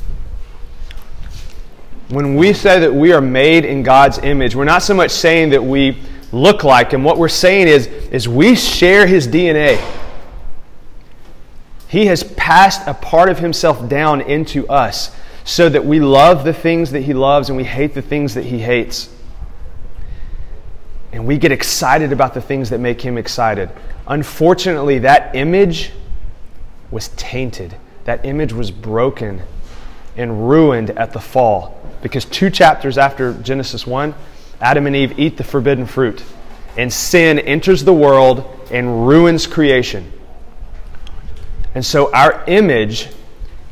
When 2.09 2.37
we 2.37 2.53
say 2.53 2.81
that 2.81 2.93
we 2.93 3.13
are 3.13 3.21
made 3.21 3.65
in 3.65 3.83
God's 3.83 4.19
image, 4.19 4.55
we're 4.55 4.65
not 4.65 4.83
so 4.83 4.95
much 4.95 5.11
saying 5.11 5.51
that 5.51 5.63
we 5.63 5.99
look 6.31 6.65
like 6.65 6.91
him. 6.91 7.05
What 7.05 7.19
we're 7.19 7.29
saying 7.29 7.69
is, 7.69 7.87
is 7.87 8.29
we 8.29 8.55
share 8.55 9.07
his 9.07 9.27
DNA. 9.27 9.81
He 11.93 12.07
has 12.07 12.23
passed 12.25 12.89
a 12.89 12.95
part 12.95 13.29
of 13.29 13.39
himself 13.39 13.87
down 13.87 14.23
into 14.23 14.67
us 14.67 15.15
so 15.45 15.69
that 15.69 15.85
we 15.85 16.01
love 16.01 16.43
the 16.43 16.55
things 16.55 16.93
that 16.93 17.01
he 17.01 17.13
loves 17.13 17.51
and 17.51 17.57
we 17.59 17.65
hate 17.65 17.93
the 17.93 18.01
things 18.01 18.33
that 18.33 18.47
he 18.47 18.59
hates. 18.59 19.11
And 21.13 21.27
we 21.27 21.37
get 21.37 21.53
excited 21.53 22.11
about 22.11 22.33
the 22.33 22.41
things 22.41 22.71
that 22.71 22.81
make 22.81 23.03
him 23.03 23.19
excited. 23.19 23.69
Unfortunately, 24.07 25.01
that 25.01 25.37
image 25.37 25.93
was 26.91 27.09
tainted. 27.09 27.77
That 28.05 28.25
image 28.25 28.55
was 28.55 28.71
broken 28.71 29.43
and 30.17 30.49
ruined 30.49 30.93
at 30.93 31.13
the 31.13 31.21
fall. 31.21 31.79
Because 32.01 32.25
two 32.25 32.49
chapters 32.49 32.97
after 32.97 33.35
Genesis 33.35 33.87
1, 33.87 34.15
Adam 34.63 34.87
and 34.87 34.97
Eve 34.97 35.19
eat 35.19 35.37
the 35.37 35.45
forbidden 35.45 35.85
fruit. 35.85 36.25
And 36.75 36.91
sin 36.91 37.39
enters 37.39 37.85
the 37.85 37.93
world 37.93 38.47
and 38.71 39.07
ruins 39.07 39.47
creation. 39.47 40.11
And 41.75 41.85
so 41.85 42.13
our 42.13 42.45
image 42.47 43.09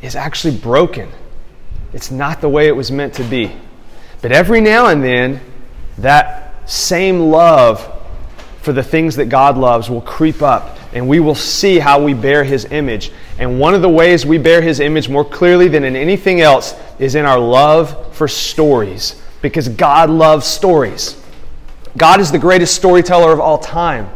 is 0.02 0.16
actually 0.16 0.56
broken. 0.56 1.10
It's 1.92 2.10
not 2.10 2.40
the 2.40 2.48
way 2.48 2.66
it 2.66 2.76
was 2.76 2.90
meant 2.90 3.14
to 3.14 3.24
be. 3.24 3.52
But 4.22 4.32
every 4.32 4.60
now 4.60 4.86
and 4.86 5.02
then, 5.02 5.40
that 5.98 6.68
same 6.70 7.20
love 7.20 7.96
for 8.62 8.72
the 8.72 8.82
things 8.82 9.16
that 9.16 9.26
God 9.26 9.56
loves 9.56 9.90
will 9.90 10.02
creep 10.02 10.42
up, 10.42 10.78
and 10.92 11.08
we 11.08 11.20
will 11.20 11.34
see 11.34 11.78
how 11.78 12.02
we 12.02 12.14
bear 12.14 12.44
His 12.44 12.66
image. 12.66 13.10
And 13.38 13.58
one 13.58 13.74
of 13.74 13.82
the 13.82 13.88
ways 13.88 14.26
we 14.26 14.38
bear 14.38 14.60
His 14.60 14.80
image 14.80 15.08
more 15.08 15.24
clearly 15.24 15.68
than 15.68 15.84
in 15.84 15.96
anything 15.96 16.40
else 16.40 16.74
is 16.98 17.14
in 17.14 17.24
our 17.24 17.38
love 17.38 18.14
for 18.14 18.28
stories, 18.28 19.20
because 19.40 19.68
God 19.68 20.10
loves 20.10 20.46
stories. 20.46 21.20
God 21.96 22.20
is 22.20 22.30
the 22.30 22.38
greatest 22.38 22.74
storyteller 22.74 23.32
of 23.32 23.40
all 23.40 23.58
time. 23.58 24.08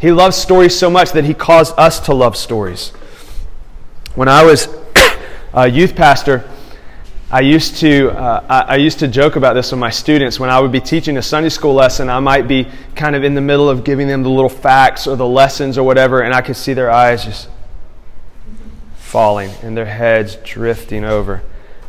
He 0.00 0.12
loves 0.12 0.36
stories 0.36 0.78
so 0.78 0.90
much 0.90 1.12
that 1.12 1.24
he 1.24 1.32
caused 1.32 1.74
us 1.78 2.00
to 2.00 2.14
love 2.14 2.36
stories. 2.36 2.90
When 4.14 4.28
I 4.28 4.44
was 4.44 4.68
a 5.54 5.68
youth 5.68 5.96
pastor, 5.96 6.48
I 7.30 7.40
used 7.40 7.78
to 7.78 8.10
uh, 8.10 8.64
I, 8.68 8.76
used 8.76 9.00
to 9.00 9.08
joke 9.08 9.36
about 9.36 9.54
this 9.54 9.72
with 9.72 9.80
my 9.80 9.90
students. 9.90 10.38
When 10.38 10.50
I 10.50 10.60
would 10.60 10.70
be 10.70 10.80
teaching 10.80 11.16
a 11.16 11.22
Sunday 11.22 11.48
school 11.48 11.74
lesson, 11.74 12.08
I 12.08 12.20
might 12.20 12.46
be 12.46 12.68
kind 12.94 13.16
of 13.16 13.24
in 13.24 13.34
the 13.34 13.40
middle 13.40 13.68
of 13.68 13.84
giving 13.84 14.06
them 14.06 14.22
the 14.22 14.28
little 14.28 14.50
facts 14.50 15.06
or 15.06 15.16
the 15.16 15.26
lessons 15.26 15.76
or 15.76 15.84
whatever, 15.84 16.20
and 16.20 16.32
I 16.32 16.40
could 16.40 16.56
see 16.56 16.72
their 16.72 16.90
eyes 16.90 17.24
just 17.24 17.48
falling 18.96 19.50
and 19.62 19.76
their 19.76 19.86
heads 19.86 20.36
drifting 20.44 21.04
over. 21.04 21.42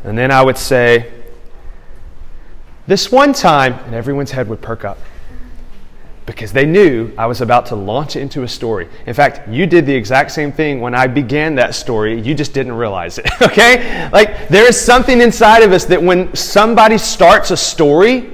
And 0.04 0.18
then 0.18 0.32
I 0.32 0.42
would 0.42 0.58
say, 0.58 1.12
"This 2.88 3.12
one 3.12 3.34
time," 3.34 3.76
and 3.86 3.94
everyone's 3.94 4.32
head 4.32 4.48
would 4.48 4.62
perk 4.62 4.86
up 4.86 4.98
because 6.28 6.52
they 6.52 6.66
knew 6.66 7.10
I 7.18 7.26
was 7.26 7.40
about 7.40 7.68
to 7.68 7.76
launch 7.76 8.18
into 8.18 8.44
a 8.44 8.48
story. 8.50 8.90
In 9.06 9.14
fact, 9.14 9.48
you 9.48 9.66
did 9.66 9.86
the 9.86 9.96
exact 9.96 10.32
same 10.32 10.52
thing 10.52 10.82
when 10.82 10.94
I 10.94 11.08
began 11.08 11.56
that 11.56 11.74
story. 11.74 12.20
You 12.20 12.36
just 12.36 12.54
didn't 12.54 12.74
realize 12.74 13.18
it, 13.18 13.28
okay? 13.42 14.10
Like, 14.12 14.50
there 14.50 14.68
is 14.68 14.80
something 14.80 15.22
inside 15.22 15.64
of 15.64 15.72
us 15.72 15.86
that 15.86 16.04
when 16.04 16.36
somebody 16.36 16.98
starts 16.98 17.50
a 17.52 17.58
story, 17.58 18.30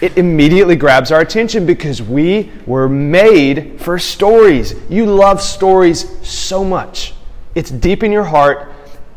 it 0.00 0.16
immediately 0.16 0.76
grabs 0.76 1.10
our 1.10 1.20
attention 1.20 1.66
because 1.66 2.00
we 2.00 2.52
were 2.64 2.88
made 2.88 3.80
for 3.80 3.98
stories. 3.98 4.76
You 4.88 5.06
love 5.06 5.42
stories 5.42 6.08
so 6.26 6.62
much. 6.62 7.12
It's 7.56 7.72
deep 7.72 8.04
in 8.04 8.12
your 8.12 8.24
heart, 8.24 8.72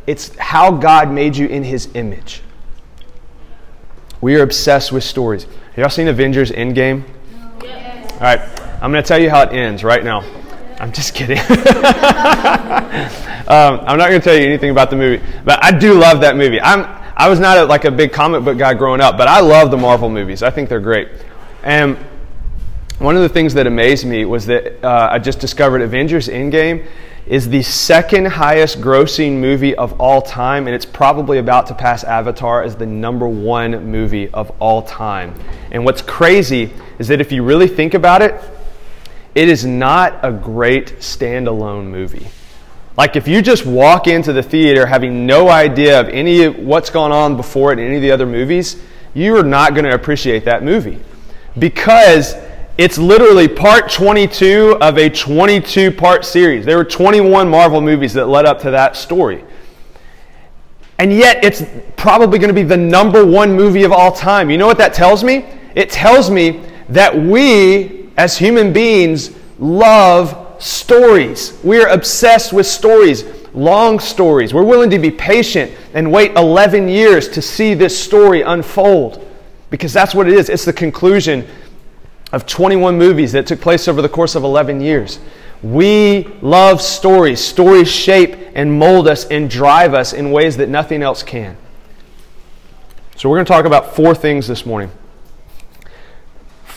it's 0.07 0.35
how 0.37 0.71
God 0.71 1.11
made 1.11 1.37
you 1.37 1.45
in 1.45 1.63
His 1.63 1.89
image. 1.93 2.41
We 4.19 4.35
are 4.35 4.41
obsessed 4.41 4.91
with 4.91 5.03
stories. 5.03 5.43
Have 5.43 5.77
y'all 5.77 5.89
seen 5.89 6.07
Avengers 6.07 6.49
Endgame? 6.49 7.03
All 8.19 8.25
right, 8.25 8.41
I'm 8.81 8.91
going 8.91 9.01
to 9.01 9.07
tell 9.07 9.17
you 9.17 9.29
how 9.29 9.43
it 9.43 9.53
ends 9.53 9.81
right 9.81 10.03
now. 10.03 10.25
I'm 10.77 10.91
just 10.91 11.13
kidding. 11.13 11.37
um, 11.47 11.47
I'm 13.47 13.97
not 13.97 14.09
going 14.09 14.19
to 14.19 14.21
tell 14.21 14.35
you 14.35 14.43
anything 14.45 14.71
about 14.71 14.89
the 14.89 14.97
movie, 14.97 15.23
but 15.45 15.63
I 15.63 15.71
do 15.71 15.93
love 15.93 16.19
that 16.19 16.35
movie. 16.35 16.59
I'm, 16.59 16.81
I 17.15 17.29
was 17.29 17.39
not 17.39 17.57
a, 17.57 17.63
like 17.63 17.85
a 17.85 17.91
big 17.91 18.11
comic 18.11 18.43
book 18.43 18.57
guy 18.57 18.73
growing 18.73 18.99
up, 18.99 19.17
but 19.17 19.29
I 19.29 19.39
love 19.39 19.71
the 19.71 19.77
Marvel 19.77 20.09
movies. 20.09 20.43
I 20.43 20.49
think 20.49 20.67
they're 20.67 20.81
great. 20.81 21.07
And 21.63 21.95
one 22.97 23.15
of 23.15 23.21
the 23.21 23.29
things 23.29 23.53
that 23.53 23.67
amazed 23.67 24.05
me 24.05 24.25
was 24.25 24.45
that 24.47 24.83
uh, 24.83 25.07
I 25.09 25.19
just 25.19 25.39
discovered 25.39 25.81
Avengers 25.81 26.27
Endgame 26.27 26.87
is 27.25 27.47
the 27.47 27.63
second 27.63 28.25
highest 28.25 28.81
grossing 28.81 29.39
movie 29.39 29.75
of 29.75 29.97
all 30.01 30.21
time, 30.21 30.67
and 30.67 30.75
it's 30.75 30.85
probably 30.85 31.37
about 31.37 31.67
to 31.67 31.73
pass 31.73 32.03
Avatar 32.03 32.63
as 32.63 32.75
the 32.75 32.85
number 32.85 33.29
one 33.29 33.89
movie 33.89 34.27
of 34.31 34.51
all 34.59 34.81
time. 34.81 35.33
And 35.71 35.85
what's 35.85 36.01
crazy 36.01 36.73
is 36.99 37.07
that 37.07 37.19
if 37.19 37.31
you 37.31 37.43
really 37.43 37.67
think 37.67 37.93
about 37.93 38.21
it, 38.21 38.39
it 39.33 39.49
is 39.49 39.65
not 39.65 40.19
a 40.23 40.31
great 40.31 40.97
standalone 40.99 41.85
movie. 41.85 42.27
Like 42.97 43.15
if 43.15 43.27
you 43.27 43.41
just 43.41 43.65
walk 43.65 44.07
into 44.07 44.33
the 44.33 44.43
theater 44.43 44.85
having 44.85 45.25
no 45.25 45.49
idea 45.49 45.99
of 45.99 46.09
any 46.09 46.43
of 46.43 46.57
what's 46.59 46.89
gone 46.89 47.11
on 47.11 47.37
before 47.37 47.71
it 47.71 47.79
in 47.79 47.85
any 47.85 47.95
of 47.95 48.01
the 48.01 48.11
other 48.11 48.25
movies, 48.25 48.81
you 49.13 49.35
are 49.37 49.43
not 49.43 49.73
going 49.73 49.85
to 49.85 49.93
appreciate 49.93 50.45
that 50.45 50.63
movie. 50.63 50.99
Because 51.57 52.35
it's 52.77 52.97
literally 52.97 53.47
part 53.47 53.89
22 53.91 54.77
of 54.81 54.97
a 54.97 55.09
22 55.09 55.91
part 55.91 56.25
series. 56.25 56.65
There 56.65 56.77
were 56.77 56.85
21 56.85 57.49
Marvel 57.49 57.81
movies 57.81 58.13
that 58.13 58.27
led 58.27 58.45
up 58.45 58.59
to 58.61 58.71
that 58.71 58.95
story. 58.95 59.43
And 60.97 61.13
yet, 61.13 61.43
it's 61.45 61.63
probably 61.95 62.39
going 62.39 62.49
to 62.49 62.53
be 62.53 62.63
the 62.63 62.75
number 62.75 63.25
one 63.25 63.53
movie 63.53 63.83
of 63.83 63.93
all 63.93 64.11
time. 64.11 64.49
You 64.49 64.57
know 64.57 64.67
what 64.67 64.77
that 64.77 64.93
tells 64.93 65.23
me? 65.23 65.45
It 65.75 65.89
tells 65.89 66.29
me 66.29 66.61
that 66.89 67.15
we, 67.15 68.09
as 68.17 68.37
human 68.37 68.73
beings, 68.73 69.31
love 69.59 70.61
stories. 70.61 71.57
We 71.63 71.81
are 71.81 71.87
obsessed 71.87 72.51
with 72.51 72.65
stories, 72.65 73.23
long 73.53 73.99
stories. 73.99 74.53
We're 74.53 74.63
willing 74.63 74.89
to 74.89 74.99
be 74.99 75.11
patient 75.11 75.71
and 75.93 76.11
wait 76.11 76.35
11 76.35 76.87
years 76.87 77.29
to 77.29 77.41
see 77.41 77.73
this 77.73 77.97
story 77.97 78.41
unfold 78.41 79.25
because 79.69 79.93
that's 79.93 80.15
what 80.15 80.27
it 80.27 80.33
is. 80.33 80.49
It's 80.49 80.65
the 80.65 80.73
conclusion 80.73 81.47
of 82.31 82.45
21 82.45 82.97
movies 82.97 83.31
that 83.31 83.47
took 83.47 83.61
place 83.61 83.87
over 83.87 84.01
the 84.01 84.09
course 84.09 84.35
of 84.35 84.43
11 84.43 84.81
years. 84.81 85.19
We 85.61 86.27
love 86.41 86.81
stories. 86.81 87.39
Stories 87.39 87.91
shape 87.91 88.35
and 88.55 88.79
mold 88.79 89.07
us 89.07 89.25
and 89.25 89.49
drive 89.49 89.93
us 89.93 90.13
in 90.13 90.31
ways 90.31 90.57
that 90.57 90.69
nothing 90.69 91.03
else 91.03 91.21
can. 91.21 91.57
So, 93.17 93.29
we're 93.29 93.35
going 93.35 93.45
to 93.45 93.51
talk 93.51 93.65
about 93.65 93.95
four 93.95 94.15
things 94.15 94.47
this 94.47 94.65
morning 94.65 94.91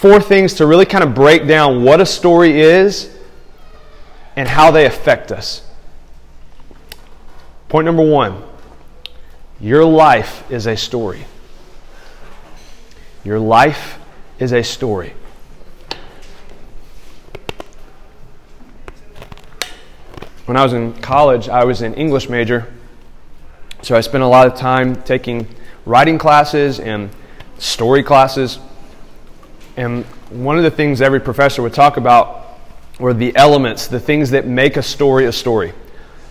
four 0.03 0.21
things 0.21 0.55
to 0.55 0.67
really 0.67 0.85
kind 0.85 1.05
of 1.05 1.15
break 1.15 1.47
down 1.47 1.85
what 1.85 2.01
a 2.01 2.07
story 2.07 2.61
is 2.61 3.17
and 4.35 4.49
how 4.49 4.73
they 4.73 4.85
affect 4.85 5.31
us. 5.31 5.65
Point 7.69 7.85
number 7.85 8.03
one 8.03 8.43
your 9.61 9.85
life 9.85 10.51
is 10.51 10.67
a 10.67 10.77
story. 10.77 11.25
Your 13.23 13.39
life 13.39 14.01
is 14.41 14.53
a 14.53 14.65
story. 14.65 15.15
When 20.47 20.57
I 20.57 20.65
was 20.65 20.73
in 20.73 20.95
college, 20.95 21.49
I 21.49 21.63
was 21.63 21.81
an 21.81 21.95
English 21.95 22.29
major, 22.29 22.67
so 23.83 23.95
I 23.95 24.01
spent 24.01 24.25
a 24.25 24.27
lot 24.27 24.49
of 24.49 24.57
time 24.57 25.01
taking 25.05 25.47
writing 25.87 26.19
classes 26.19 26.81
and 26.81 27.09
story 27.59 28.03
classes. 28.03 28.59
And 29.77 30.05
one 30.31 30.59
of 30.59 30.65
the 30.65 30.71
things 30.71 31.01
every 31.01 31.21
professor 31.21 31.63
would 31.63 31.75
talk 31.75 31.97
about 31.97 32.59
were 32.99 33.15
the 33.15 33.35
elements, 33.37 33.87
the 33.87 34.01
things 34.01 34.31
that 34.31 34.47
make 34.47 34.77
a 34.77 34.83
story 34.83 35.27
a 35.27 35.33
story. 35.33 35.73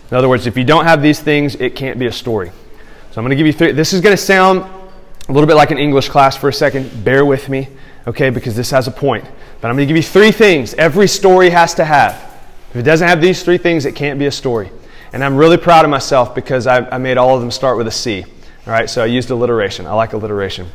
In 0.09 0.17
other 0.17 0.29
words, 0.29 0.45
if 0.45 0.57
you 0.57 0.63
don't 0.63 0.85
have 0.85 1.01
these 1.01 1.19
things, 1.19 1.55
it 1.55 1.75
can't 1.75 1.97
be 1.97 2.05
a 2.05 2.11
story. 2.11 2.49
So 3.11 3.19
I'm 3.19 3.23
going 3.23 3.31
to 3.31 3.35
give 3.35 3.47
you 3.47 3.53
three. 3.53 3.71
This 3.71 3.93
is 3.93 4.01
going 4.01 4.15
to 4.15 4.21
sound 4.21 4.59
a 5.27 5.31
little 5.31 5.47
bit 5.47 5.55
like 5.55 5.71
an 5.71 5.77
English 5.77 6.09
class 6.09 6.35
for 6.35 6.49
a 6.49 6.53
second. 6.53 7.03
Bear 7.03 7.25
with 7.25 7.49
me, 7.49 7.67
okay, 8.07 8.29
because 8.29 8.55
this 8.55 8.71
has 8.71 8.87
a 8.87 8.91
point. 8.91 9.25
But 9.59 9.69
I'm 9.69 9.75
going 9.75 9.87
to 9.87 9.93
give 9.93 9.97
you 9.97 10.03
three 10.03 10.31
things 10.31 10.73
every 10.75 11.07
story 11.07 11.49
has 11.49 11.73
to 11.75 11.85
have. 11.85 12.13
If 12.71 12.77
it 12.77 12.83
doesn't 12.83 13.07
have 13.07 13.21
these 13.21 13.43
three 13.43 13.57
things, 13.57 13.85
it 13.85 13.95
can't 13.95 14.19
be 14.19 14.27
a 14.27 14.31
story. 14.31 14.69
And 15.13 15.23
I'm 15.23 15.35
really 15.35 15.57
proud 15.57 15.83
of 15.83 15.91
myself 15.91 16.33
because 16.33 16.67
I, 16.67 16.89
I 16.89 16.97
made 16.97 17.17
all 17.17 17.35
of 17.35 17.41
them 17.41 17.51
start 17.51 17.77
with 17.77 17.87
a 17.87 17.91
C. 17.91 18.23
All 18.23 18.73
right, 18.73 18.89
so 18.89 19.03
I 19.03 19.07
used 19.07 19.29
alliteration. 19.29 19.87
I 19.87 19.93
like 19.93 20.13
alliteration. 20.13 20.67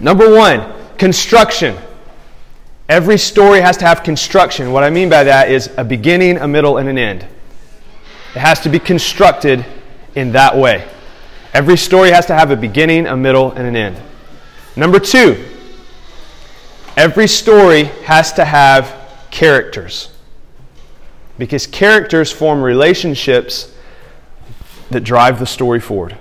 Number 0.00 0.32
one, 0.32 0.72
construction. 0.96 1.76
Every 2.88 3.16
story 3.16 3.60
has 3.60 3.78
to 3.78 3.86
have 3.86 4.02
construction. 4.02 4.70
What 4.72 4.84
I 4.84 4.90
mean 4.90 5.08
by 5.08 5.24
that 5.24 5.50
is 5.50 5.70
a 5.76 5.84
beginning, 5.84 6.36
a 6.36 6.46
middle, 6.46 6.76
and 6.76 6.88
an 6.88 6.98
end. 6.98 7.26
It 8.34 8.40
has 8.40 8.60
to 8.60 8.68
be 8.68 8.78
constructed 8.78 9.64
in 10.14 10.32
that 10.32 10.56
way. 10.56 10.86
Every 11.54 11.76
story 11.76 12.10
has 12.10 12.26
to 12.26 12.34
have 12.34 12.50
a 12.50 12.56
beginning, 12.56 13.06
a 13.06 13.16
middle, 13.16 13.52
and 13.52 13.66
an 13.66 13.76
end. 13.76 14.00
Number 14.76 14.98
two, 14.98 15.42
every 16.96 17.28
story 17.28 17.84
has 18.04 18.32
to 18.34 18.44
have 18.44 18.94
characters. 19.30 20.10
Because 21.38 21.66
characters 21.66 22.30
form 22.30 22.60
relationships 22.60 23.72
that 24.90 25.00
drive 25.00 25.38
the 25.38 25.46
story 25.46 25.80
forward. 25.80 26.18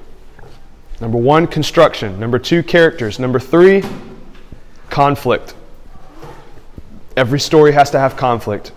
Number 1.02 1.18
one, 1.18 1.48
construction. 1.48 2.20
Number 2.20 2.40
two, 2.40 2.64
characters. 2.64 3.20
Number 3.20 3.40
three, 3.40 3.84
conflict. 4.90 5.56
Every 7.16 7.40
story 7.40 7.72
has 7.74 7.92
to 7.92 8.00
have 8.00 8.18
conflict. 8.18 8.72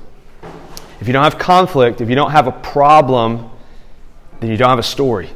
If 1.00 1.06
you 1.06 1.12
don't 1.12 1.24
have 1.24 1.38
conflict, 1.38 2.00
if 2.00 2.08
you 2.08 2.14
don't 2.14 2.30
have 2.30 2.46
a 2.46 2.52
problem, 2.52 3.50
then 4.40 4.50
you 4.50 4.56
don't 4.56 4.70
have 4.70 4.78
a 4.78 4.82
story. 4.82 5.30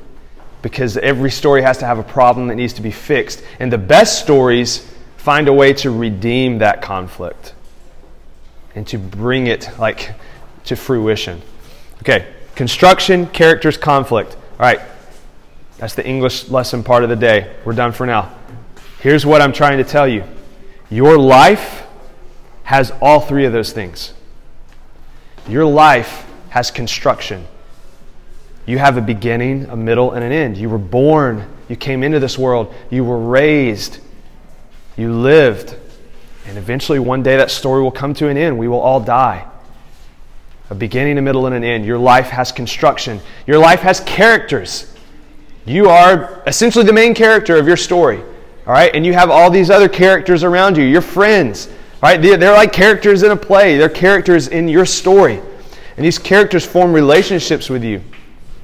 Because 0.63 0.97
every 0.97 1.31
story 1.31 1.63
has 1.63 1.79
to 1.79 1.87
have 1.87 1.99
a 1.99 2.03
problem 2.03 2.49
that 2.49 2.57
needs 2.57 2.75
to 2.75 2.83
be 2.83 2.91
fixed. 2.91 3.43
And 3.59 3.73
the 3.73 3.79
best 3.79 4.21
stories 4.23 4.87
find 5.17 5.49
a 5.49 5.53
way 5.53 5.73
to 5.75 5.91
redeem 5.91 6.59
that 6.59 6.83
conflict 6.83 7.55
and 8.75 8.87
to 8.89 8.99
bring 8.99 9.47
it 9.47 9.71
like 9.79 10.13
to 10.65 10.77
fruition. 10.77 11.41
Okay, 12.01 12.27
construction, 12.55 13.27
characters, 13.27 13.77
conflict. 13.77 14.35
All 14.35 14.61
right, 14.61 14.81
that's 15.79 15.95
the 15.95 16.07
English 16.07 16.49
lesson 16.49 16.85
part 16.85 17.03
of 17.03 17.09
the 17.11 17.17
day. 17.17 17.55
We're 17.65 17.73
done 17.73 17.93
for 17.93 18.07
now. 18.07 18.35
Here's 19.01 19.25
what 19.25 19.41
I'm 19.41 19.53
trying 19.53 19.79
to 19.79 19.85
tell 19.85 20.07
you 20.07 20.25
your 20.91 21.19
life 21.19 21.87
has 22.71 22.93
all 23.03 23.19
three 23.19 23.45
of 23.47 23.53
those 23.53 23.73
things. 23.73 24.15
Your 25.49 25.65
life 25.65 26.25
has 26.51 26.71
construction. 26.71 27.45
You 28.65 28.79
have 28.79 28.97
a 28.97 29.01
beginning, 29.01 29.65
a 29.65 29.75
middle, 29.75 30.13
and 30.13 30.23
an 30.23 30.31
end. 30.31 30.57
You 30.57 30.71
were 30.71 30.79
born, 30.79 31.49
you 31.69 31.75
came 31.75 32.05
into 32.05 32.21
this 32.21 32.39
world, 32.39 32.73
you 32.89 33.03
were 33.03 33.19
raised, 33.19 33.99
you 34.97 35.13
lived, 35.13 35.75
and 36.47 36.57
eventually 36.57 37.01
one 37.01 37.25
day 37.25 37.37
that 37.39 37.51
story 37.51 37.83
will 37.83 37.91
come 37.91 38.15
to 38.15 38.29
an 38.29 38.37
end. 38.37 38.57
We 38.57 38.69
will 38.69 38.79
all 38.79 39.01
die. 39.01 39.49
A 40.71 40.75
beginning, 40.77 41.19
a 41.19 41.23
middle, 41.23 41.47
and 41.47 41.57
an 41.57 41.65
end. 41.65 41.85
Your 41.85 41.99
life 41.99 42.29
has 42.29 42.53
construction. 42.53 43.19
Your 43.49 43.59
life 43.59 43.81
has 43.81 43.99
characters. 43.99 44.95
You 45.67 45.89
are 45.89 46.41
essentially 46.47 46.85
the 46.85 46.93
main 46.93 47.17
character 47.17 47.57
of 47.57 47.67
your 47.67 47.77
story. 47.77 48.21
All 48.21 48.73
right? 48.73 48.95
And 48.95 49.05
you 49.05 49.13
have 49.13 49.29
all 49.29 49.51
these 49.51 49.71
other 49.71 49.89
characters 49.89 50.45
around 50.45 50.77
you, 50.77 50.85
your 50.85 51.01
friends. 51.01 51.69
Right? 52.03 52.21
They're, 52.21 52.37
they're 52.37 52.53
like 52.53 52.73
characters 52.73 53.23
in 53.23 53.31
a 53.31 53.37
play, 53.37 53.77
they're 53.77 53.89
characters 53.89 54.49
in 54.49 54.69
your 54.69 54.87
story. 54.87 55.41
And 55.97 56.07
these 56.07 56.19
characters 56.19 56.65
form 56.65 56.93
relationships 56.93 57.69
with 57.69 57.85
you, 57.85 58.03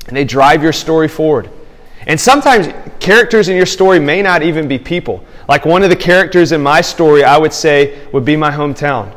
and 0.07 0.17
they 0.17 0.25
drive 0.25 0.63
your 0.63 0.73
story 0.73 1.09
forward. 1.09 1.51
And 2.07 2.19
sometimes 2.19 2.69
characters 3.01 3.49
in 3.49 3.57
your 3.57 3.67
story 3.67 3.99
may 3.99 4.23
not 4.23 4.43
even 4.43 4.69
be 4.69 4.79
people. 4.79 5.25
Like 5.49 5.67
one 5.67 5.83
of 5.83 5.91
the 5.91 5.97
characters 5.97 6.53
in 6.53 6.63
my 6.63 6.81
story, 6.81 7.25
I 7.25 7.37
would 7.37 7.53
say, 7.53 8.07
would 8.13 8.25
be 8.25 8.37
my 8.37 8.51
hometown. 8.51 9.15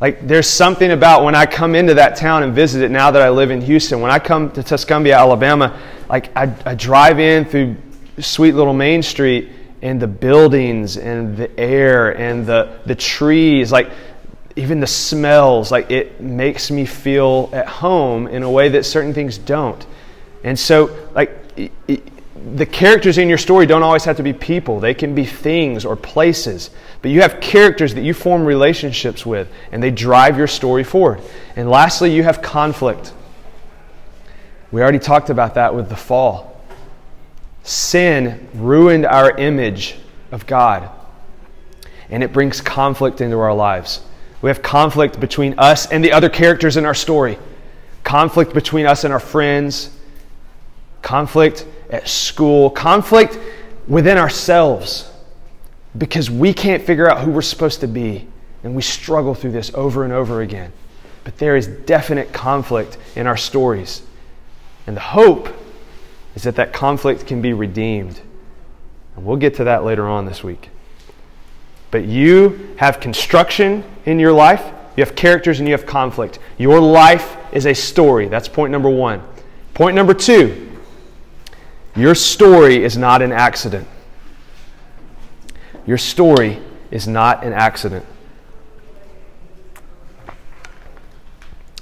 Like 0.00 0.26
there's 0.26 0.48
something 0.48 0.90
about 0.90 1.24
when 1.24 1.34
I 1.34 1.46
come 1.46 1.74
into 1.74 1.94
that 1.94 2.16
town 2.16 2.42
and 2.42 2.52
visit 2.52 2.82
it 2.82 2.90
now 2.90 3.10
that 3.12 3.22
I 3.22 3.30
live 3.30 3.50
in 3.50 3.60
Houston. 3.60 4.00
When 4.00 4.10
I 4.10 4.18
come 4.18 4.50
to 4.52 4.62
Tuscumbia, 4.62 5.16
Alabama, 5.16 5.80
like 6.08 6.36
I, 6.36 6.52
I 6.66 6.74
drive 6.74 7.20
in 7.20 7.44
through 7.44 7.76
sweet 8.18 8.52
little 8.52 8.74
Main 8.74 9.02
Street 9.02 9.48
and 9.84 10.00
the 10.00 10.06
buildings 10.06 10.96
and 10.96 11.36
the 11.36 11.60
air 11.60 12.16
and 12.18 12.46
the, 12.46 12.80
the 12.86 12.94
trees, 12.94 13.70
like 13.70 13.90
even 14.56 14.80
the 14.80 14.86
smells, 14.86 15.70
like 15.70 15.90
it 15.90 16.22
makes 16.22 16.70
me 16.70 16.86
feel 16.86 17.50
at 17.52 17.68
home 17.68 18.26
in 18.26 18.42
a 18.42 18.50
way 18.50 18.70
that 18.70 18.84
certain 18.84 19.12
things 19.12 19.36
don't. 19.36 19.86
And 20.42 20.58
so, 20.58 21.10
like, 21.14 21.38
it, 21.86 22.02
the 22.56 22.64
characters 22.64 23.18
in 23.18 23.28
your 23.28 23.36
story 23.36 23.66
don't 23.66 23.82
always 23.82 24.04
have 24.04 24.16
to 24.16 24.22
be 24.22 24.32
people, 24.32 24.80
they 24.80 24.94
can 24.94 25.14
be 25.14 25.26
things 25.26 25.84
or 25.84 25.96
places. 25.96 26.70
But 27.02 27.10
you 27.10 27.20
have 27.20 27.38
characters 27.40 27.94
that 27.94 28.02
you 28.02 28.14
form 28.14 28.46
relationships 28.46 29.26
with, 29.26 29.52
and 29.70 29.82
they 29.82 29.90
drive 29.90 30.38
your 30.38 30.46
story 30.46 30.84
forward. 30.84 31.20
And 31.56 31.68
lastly, 31.68 32.14
you 32.14 32.22
have 32.22 32.40
conflict. 32.40 33.12
We 34.72 34.80
already 34.80 34.98
talked 34.98 35.28
about 35.28 35.54
that 35.54 35.74
with 35.74 35.90
the 35.90 35.96
fall. 35.96 36.53
Sin 37.64 38.46
ruined 38.54 39.06
our 39.06 39.36
image 39.36 39.96
of 40.30 40.46
God, 40.46 40.90
and 42.10 42.22
it 42.22 42.32
brings 42.32 42.60
conflict 42.60 43.20
into 43.20 43.38
our 43.38 43.54
lives. 43.54 44.02
We 44.42 44.50
have 44.50 44.62
conflict 44.62 45.18
between 45.18 45.58
us 45.58 45.86
and 45.86 46.04
the 46.04 46.12
other 46.12 46.28
characters 46.28 46.76
in 46.76 46.84
our 46.84 46.94
story, 46.94 47.38
conflict 48.04 48.52
between 48.52 48.84
us 48.84 49.04
and 49.04 49.12
our 49.12 49.20
friends, 49.20 49.90
conflict 51.00 51.66
at 51.88 52.06
school, 52.06 52.68
conflict 52.68 53.38
within 53.88 54.18
ourselves 54.18 55.10
because 55.96 56.30
we 56.30 56.52
can't 56.52 56.82
figure 56.82 57.10
out 57.10 57.20
who 57.20 57.30
we're 57.30 57.42
supposed 57.42 57.80
to 57.80 57.86
be. 57.86 58.26
And 58.62 58.74
we 58.74 58.82
struggle 58.82 59.34
through 59.34 59.52
this 59.52 59.72
over 59.74 60.04
and 60.04 60.12
over 60.12 60.40
again. 60.40 60.72
But 61.22 61.38
there 61.38 61.56
is 61.56 61.66
definite 61.66 62.32
conflict 62.32 62.98
in 63.14 63.26
our 63.26 63.36
stories. 63.36 64.02
And 64.86 64.96
the 64.96 65.02
hope 65.02 65.48
is 66.34 66.42
that 66.42 66.56
that 66.56 66.72
conflict 66.72 67.26
can 67.26 67.40
be 67.40 67.52
redeemed. 67.52 68.20
And 69.16 69.24
we'll 69.24 69.36
get 69.36 69.54
to 69.56 69.64
that 69.64 69.84
later 69.84 70.08
on 70.08 70.26
this 70.26 70.42
week. 70.42 70.70
But 71.90 72.04
you 72.04 72.74
have 72.78 72.98
construction 72.98 73.84
in 74.04 74.18
your 74.18 74.32
life, 74.32 74.72
you 74.96 75.04
have 75.04 75.14
characters, 75.14 75.60
and 75.60 75.68
you 75.68 75.74
have 75.74 75.86
conflict. 75.86 76.38
Your 76.58 76.80
life 76.80 77.36
is 77.52 77.66
a 77.66 77.74
story. 77.74 78.26
That's 78.28 78.48
point 78.48 78.72
number 78.72 78.90
one. 78.90 79.22
Point 79.74 79.94
number 79.96 80.14
two 80.14 80.70
your 81.96 82.16
story 82.16 82.82
is 82.82 82.96
not 82.96 83.22
an 83.22 83.30
accident. 83.30 83.86
Your 85.86 85.98
story 85.98 86.58
is 86.90 87.06
not 87.06 87.44
an 87.44 87.52
accident. 87.52 88.04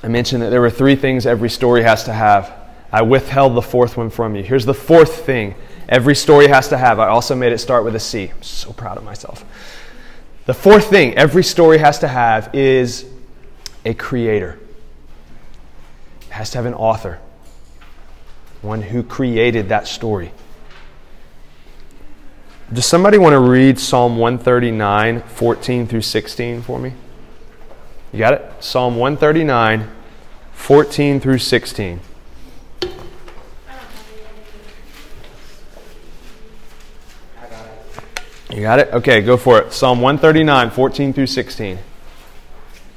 I 0.02 0.08
mentioned 0.08 0.42
that 0.42 0.50
there 0.50 0.60
were 0.60 0.70
three 0.70 0.96
things 0.96 1.26
every 1.26 1.48
story 1.48 1.82
has 1.82 2.04
to 2.04 2.12
have. 2.12 2.62
I 2.92 3.02
withheld 3.02 3.55
the 3.55 3.62
fourth 3.62 3.96
one 3.96 4.11
from 4.11 4.37
you. 4.37 4.42
Here's 4.42 4.66
the 4.66 4.74
fourth 4.74 5.24
thing 5.24 5.55
every 5.88 6.14
story 6.14 6.48
has 6.48 6.68
to 6.68 6.78
have. 6.78 6.98
I 6.98 7.09
also 7.09 7.35
made 7.35 7.52
it 7.52 7.59
start 7.59 7.85
with 7.85 7.96
a 7.96 8.00
C. 8.00 8.28
I'm 8.28 8.42
so 8.42 8.72
proud 8.72 8.98
of 8.98 9.05
myself. 9.05 9.44
The 10.44 10.55
fourth 10.55 10.90
thing 10.90 11.16
every 11.16 11.44
story 11.44 11.78
has 11.78 12.00
to 12.00 12.09
have 12.09 12.55
is 12.55 13.07
a 13.85 13.94
creator, 13.94 14.59
it 16.22 16.33
has 16.33 16.50
to 16.50 16.59
have 16.59 16.66
an 16.66 16.74
author 16.74 17.20
one 18.62 18.81
who 18.81 19.02
created 19.02 19.68
that 19.68 19.87
story. 19.87 20.33
Does 22.72 22.87
somebody 22.87 23.18
want 23.18 23.35
to 23.35 23.40
read 23.40 23.78
Psalm 23.78 24.16
139, 24.16 25.20
14 25.20 25.87
through 25.87 26.00
16 26.00 26.62
for 26.62 26.78
me? 26.78 26.92
You 28.12 28.18
got 28.18 28.35
it? 28.35 28.52
Psalm 28.61 28.96
139, 28.96 29.90
14 30.52 31.20
through 31.20 31.38
16. 31.38 32.00
You 38.52 38.60
got 38.60 38.80
it? 38.80 38.88
Okay, 38.92 39.22
go 39.22 39.38
for 39.38 39.58
it. 39.62 39.72
Psalm 39.72 40.02
139, 40.02 40.70
14 40.70 41.12
through 41.14 41.26
16. 41.26 41.78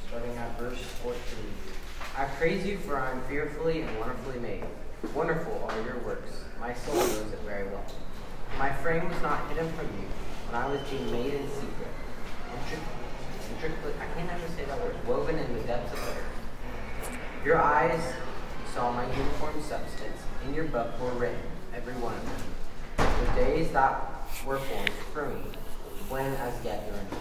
Starting 0.06 0.36
at 0.36 0.58
verse 0.58 0.78
14. 1.02 1.18
I 2.18 2.24
praise 2.24 2.66
you 2.66 2.76
for 2.76 2.98
I 2.98 3.12
am 3.12 3.22
fearfully 3.22 3.80
and 3.80 3.98
wonderfully 3.98 4.38
made. 4.40 4.64
Wonderful 5.14 5.66
are 5.70 5.80
your 5.80 5.98
works. 6.00 6.30
My 6.60 6.74
soul 6.74 6.96
knows 6.96 7.32
it 7.32 7.38
very 7.46 7.66
well. 7.68 7.86
My 8.58 8.70
frame 8.70 9.08
was 9.08 9.22
not 9.22 9.48
hidden 9.48 9.72
from 9.72 9.86
you 9.86 10.06
when 10.50 10.62
I 10.62 10.68
was 10.68 10.78
being 10.90 11.10
made 11.10 11.32
in 11.32 11.48
secret. 11.48 11.88
Intricately, 13.54 13.94
I 13.98 14.06
can't 14.14 14.30
ever 14.30 14.48
say 14.56 14.64
that 14.66 14.78
word. 14.78 14.94
Woven 15.06 15.38
in 15.38 15.54
the 15.54 15.60
depths 15.60 15.90
of 15.94 16.00
the 16.04 16.10
earth. 16.10 17.18
Your 17.46 17.56
eyes 17.56 18.12
saw 18.74 18.92
my 18.92 19.04
uniform 19.16 19.62
substance. 19.62 20.20
In 20.46 20.52
your 20.52 20.64
book 20.64 21.00
were 21.00 21.12
written, 21.12 21.40
every 21.74 21.94
one 21.94 22.12
of 22.12 22.24
them. 22.26 23.06
The 23.34 23.40
days 23.40 23.72
that 23.72 24.12
were 24.44 24.58
formed 24.58 24.90
for 24.90 24.94
me, 24.94 24.95
when 26.16 26.32
as 26.36 26.64
yet 26.64 26.82
you're 26.86 27.18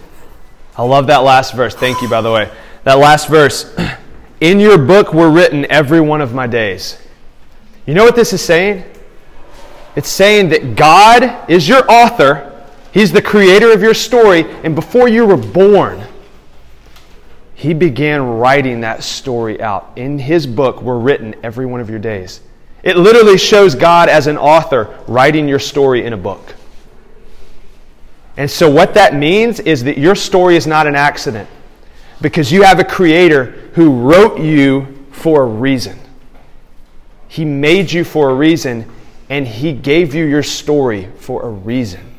I 0.78 0.84
love 0.84 1.08
that 1.08 1.20
last 1.20 1.54
verse. 1.54 1.76
Thank 1.76 2.02
you, 2.02 2.10
by 2.10 2.22
the 2.22 2.32
way. 2.32 2.50
That 2.84 2.98
last 2.98 3.28
verse. 3.28 3.76
In 4.42 4.60
your 4.60 4.78
book 4.78 5.14
were 5.14 5.30
written 5.30 5.66
every 5.70 6.02
one 6.02 6.22
of 6.22 6.34
my 6.34 6.48
days. 6.48 6.98
You 7.86 7.94
know 7.94 8.04
what 8.04 8.16
this 8.16 8.34
is 8.34 8.42
saying? 8.42 8.84
It's 9.96 10.10
saying 10.10 10.50
that 10.50 10.76
God 10.76 11.50
is 11.50 11.68
your 11.68 11.90
author, 11.90 12.52
He's 12.94 13.12
the 13.12 13.22
creator 13.22 13.72
of 13.72 13.82
your 13.82 13.94
story, 13.94 14.46
and 14.64 14.76
before 14.76 15.08
you 15.08 15.26
were 15.26 15.38
born, 15.38 16.02
He 17.54 17.74
began 17.74 18.22
writing 18.22 18.82
that 18.82 19.04
story 19.04 19.62
out. 19.62 19.92
In 19.96 20.20
His 20.20 20.46
book 20.46 20.82
were 20.82 21.00
written 21.00 21.36
every 21.44 21.66
one 21.66 21.80
of 21.80 21.90
your 21.90 22.00
days. 22.00 22.42
It 22.84 22.98
literally 22.98 23.38
shows 23.38 23.76
God 23.76 24.10
as 24.10 24.28
an 24.28 24.38
author 24.38 24.98
writing 25.08 25.48
your 25.48 25.60
story 25.60 26.06
in 26.06 26.14
a 26.14 26.18
book. 26.18 26.56
And 28.38 28.50
so, 28.50 28.70
what 28.70 28.94
that 28.96 29.14
means 29.14 29.60
is 29.60 29.84
that 29.86 29.98
your 29.98 30.16
story 30.16 30.58
is 30.58 30.68
not 30.68 30.88
an 30.88 30.96
accident. 30.96 31.50
because 32.22 32.50
you 32.50 32.64
have 32.64 32.80
a 32.80 32.84
creator 32.84 33.44
who 33.74 34.00
wrote 34.00 34.40
you 34.40 35.06
for 35.12 35.44
a 35.44 35.46
reason. 35.46 36.00
He 37.28 37.44
made 37.44 37.92
you 37.92 38.06
for 38.06 38.30
a 38.30 38.34
reason, 38.34 38.90
and 39.30 39.46
He 39.46 39.74
gave 39.74 40.16
you 40.16 40.24
your 40.26 40.42
story 40.44 41.10
for 41.18 41.44
a 41.44 41.50
reason. 41.50 42.16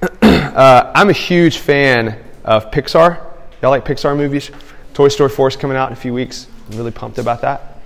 uh, 0.22 0.92
I'm 0.94 1.08
a 1.08 1.14
huge 1.14 1.58
fan 1.58 2.18
of 2.44 2.70
Pixar. 2.72 3.24
Y'all 3.62 3.70
like 3.70 3.84
Pixar 3.84 4.16
movies? 4.16 4.50
Toy 4.92 5.08
Story 5.08 5.30
4 5.30 5.48
is 5.48 5.56
coming 5.56 5.76
out 5.76 5.86
in 5.88 5.92
a 5.92 5.96
few 5.96 6.12
weeks. 6.12 6.48
I'm 6.70 6.76
really 6.76 6.90
pumped 6.90 7.18
about 7.18 7.42
that. 7.42 7.78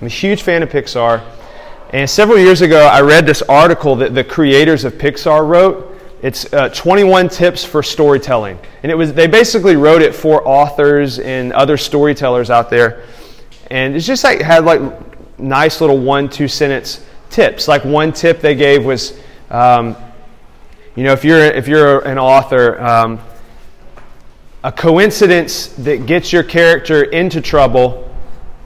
I'm 0.00 0.06
a 0.06 0.10
huge 0.10 0.42
fan 0.42 0.62
of 0.62 0.70
Pixar. 0.70 1.22
And 1.92 2.08
several 2.08 2.38
years 2.38 2.60
ago, 2.60 2.86
I 2.86 3.00
read 3.00 3.26
this 3.26 3.42
article 3.42 3.96
that 3.96 4.14
the 4.14 4.22
creators 4.22 4.84
of 4.84 4.92
Pixar 4.94 5.46
wrote. 5.48 5.98
It's 6.22 6.52
uh, 6.52 6.68
21 6.68 7.28
tips 7.28 7.64
for 7.64 7.82
storytelling, 7.82 8.60
and 8.84 8.92
it 8.92 8.94
was 8.94 9.12
they 9.12 9.26
basically 9.26 9.74
wrote 9.74 10.00
it 10.00 10.14
for 10.14 10.46
authors 10.46 11.18
and 11.18 11.52
other 11.52 11.76
storytellers 11.76 12.48
out 12.48 12.70
there. 12.70 13.04
And 13.72 13.96
it's 13.96 14.06
just 14.06 14.22
like 14.22 14.40
had 14.40 14.64
like 14.64 14.80
nice 15.40 15.80
little 15.80 15.98
one 15.98 16.28
two 16.28 16.46
sentence 16.46 17.04
tips. 17.28 17.66
Like 17.66 17.84
one 17.84 18.12
tip 18.12 18.40
they 18.40 18.54
gave 18.54 18.84
was, 18.84 19.18
um, 19.50 19.96
you 20.94 21.02
know, 21.02 21.12
if 21.12 21.24
you're 21.24 21.40
if 21.40 21.66
you're 21.66 22.06
an 22.06 22.18
author, 22.18 22.80
um, 22.80 23.18
a 24.62 24.70
coincidence 24.70 25.68
that 25.78 26.06
gets 26.06 26.32
your 26.32 26.44
character 26.44 27.02
into 27.02 27.40
trouble 27.40 28.09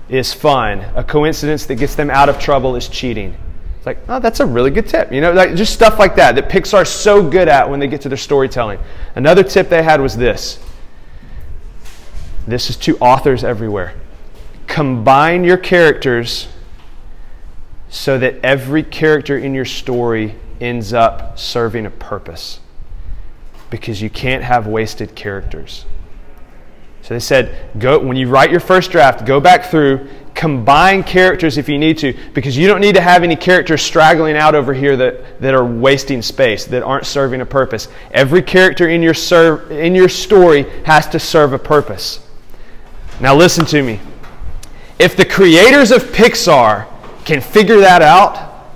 is 0.08 0.32
fun. 0.32 0.80
A 0.94 1.02
coincidence 1.04 1.66
that 1.66 1.76
gets 1.76 1.94
them 1.94 2.10
out 2.10 2.28
of 2.28 2.38
trouble 2.38 2.76
is 2.76 2.88
cheating. 2.88 3.36
It's 3.76 3.86
like, 3.86 3.98
oh, 4.08 4.18
that's 4.18 4.40
a 4.40 4.46
really 4.46 4.70
good 4.70 4.88
tip. 4.88 5.12
You 5.12 5.20
know, 5.20 5.32
like 5.32 5.54
just 5.54 5.72
stuff 5.74 5.98
like 5.98 6.16
that 6.16 6.34
that 6.36 6.48
Pixar's 6.48 6.88
so 6.88 7.28
good 7.28 7.48
at 7.48 7.68
when 7.68 7.80
they 7.80 7.86
get 7.86 8.00
to 8.02 8.08
their 8.08 8.18
storytelling. 8.18 8.78
Another 9.14 9.42
tip 9.42 9.68
they 9.68 9.82
had 9.82 10.00
was 10.00 10.16
this. 10.16 10.58
This 12.46 12.70
is 12.70 12.76
to 12.78 12.96
authors 12.98 13.44
everywhere. 13.44 13.94
Combine 14.66 15.44
your 15.44 15.56
characters 15.56 16.48
so 17.88 18.18
that 18.18 18.36
every 18.42 18.82
character 18.82 19.38
in 19.38 19.54
your 19.54 19.64
story 19.64 20.34
ends 20.60 20.92
up 20.92 21.38
serving 21.38 21.86
a 21.86 21.90
purpose. 21.90 22.60
Because 23.70 24.00
you 24.02 24.10
can't 24.10 24.44
have 24.44 24.66
wasted 24.66 25.14
characters. 25.14 25.84
So 27.04 27.12
they 27.12 27.20
said, 27.20 27.68
go 27.78 27.98
when 27.98 28.16
you 28.16 28.30
write 28.30 28.50
your 28.50 28.60
first 28.60 28.90
draft, 28.90 29.26
go 29.26 29.38
back 29.38 29.66
through, 29.66 30.08
combine 30.34 31.02
characters 31.02 31.58
if 31.58 31.68
you 31.68 31.78
need 31.78 31.98
to, 31.98 32.14
because 32.32 32.56
you 32.56 32.66
don't 32.66 32.80
need 32.80 32.94
to 32.94 33.00
have 33.02 33.22
any 33.22 33.36
characters 33.36 33.82
straggling 33.82 34.38
out 34.38 34.54
over 34.54 34.72
here 34.72 34.96
that, 34.96 35.38
that 35.38 35.52
are 35.52 35.66
wasting 35.66 36.22
space, 36.22 36.64
that 36.64 36.82
aren't 36.82 37.04
serving 37.04 37.42
a 37.42 37.46
purpose. 37.46 37.88
Every 38.12 38.40
character 38.40 38.88
in 38.88 39.02
your 39.02 39.12
serve, 39.12 39.70
in 39.70 39.94
your 39.94 40.08
story 40.08 40.62
has 40.86 41.06
to 41.08 41.20
serve 41.20 41.52
a 41.52 41.58
purpose. 41.58 42.26
Now 43.20 43.36
listen 43.36 43.66
to 43.66 43.82
me. 43.82 44.00
If 44.98 45.14
the 45.14 45.26
creators 45.26 45.90
of 45.90 46.04
Pixar 46.04 46.86
can 47.26 47.42
figure 47.42 47.80
that 47.80 48.00
out, 48.00 48.70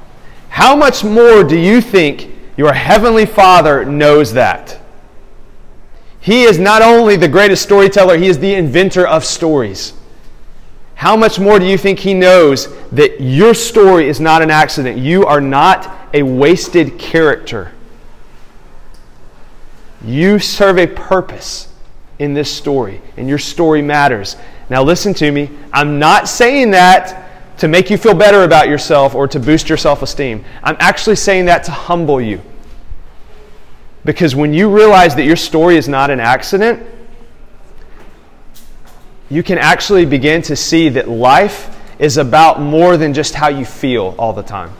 how 0.50 0.76
much 0.76 1.02
more 1.02 1.42
do 1.44 1.58
you 1.58 1.80
think 1.80 2.30
your 2.58 2.74
heavenly 2.74 3.24
Father 3.24 3.86
knows 3.86 4.34
that? 4.34 4.77
He 6.20 6.42
is 6.42 6.58
not 6.58 6.82
only 6.82 7.16
the 7.16 7.28
greatest 7.28 7.62
storyteller, 7.62 8.16
he 8.16 8.26
is 8.26 8.38
the 8.38 8.54
inventor 8.54 9.06
of 9.06 9.24
stories. 9.24 9.92
How 10.94 11.16
much 11.16 11.38
more 11.38 11.60
do 11.60 11.64
you 11.64 11.78
think 11.78 12.00
he 12.00 12.12
knows 12.12 12.74
that 12.90 13.20
your 13.20 13.54
story 13.54 14.08
is 14.08 14.18
not 14.18 14.42
an 14.42 14.50
accident? 14.50 14.98
You 14.98 15.26
are 15.26 15.40
not 15.40 16.10
a 16.12 16.24
wasted 16.24 16.98
character. 16.98 17.72
You 20.04 20.38
serve 20.38 20.78
a 20.78 20.88
purpose 20.88 21.72
in 22.18 22.34
this 22.34 22.52
story, 22.52 23.00
and 23.16 23.28
your 23.28 23.38
story 23.38 23.80
matters. 23.80 24.36
Now, 24.70 24.82
listen 24.82 25.14
to 25.14 25.30
me. 25.30 25.50
I'm 25.72 25.98
not 26.00 26.28
saying 26.28 26.72
that 26.72 27.58
to 27.58 27.68
make 27.68 27.90
you 27.90 27.96
feel 27.96 28.14
better 28.14 28.42
about 28.44 28.68
yourself 28.68 29.14
or 29.14 29.28
to 29.28 29.38
boost 29.38 29.68
your 29.68 29.78
self 29.78 30.02
esteem. 30.02 30.44
I'm 30.62 30.76
actually 30.78 31.16
saying 31.16 31.46
that 31.46 31.64
to 31.64 31.70
humble 31.70 32.20
you. 32.20 32.40
Because 34.08 34.34
when 34.34 34.54
you 34.54 34.74
realize 34.74 35.14
that 35.16 35.24
your 35.24 35.36
story 35.36 35.76
is 35.76 35.86
not 35.86 36.10
an 36.10 36.18
accident, 36.18 36.82
you 39.28 39.42
can 39.42 39.58
actually 39.58 40.06
begin 40.06 40.40
to 40.40 40.56
see 40.56 40.88
that 40.88 41.10
life 41.10 41.78
is 41.98 42.16
about 42.16 42.58
more 42.58 42.96
than 42.96 43.12
just 43.12 43.34
how 43.34 43.48
you 43.48 43.66
feel 43.66 44.14
all 44.18 44.32
the 44.32 44.42
time. 44.42 44.72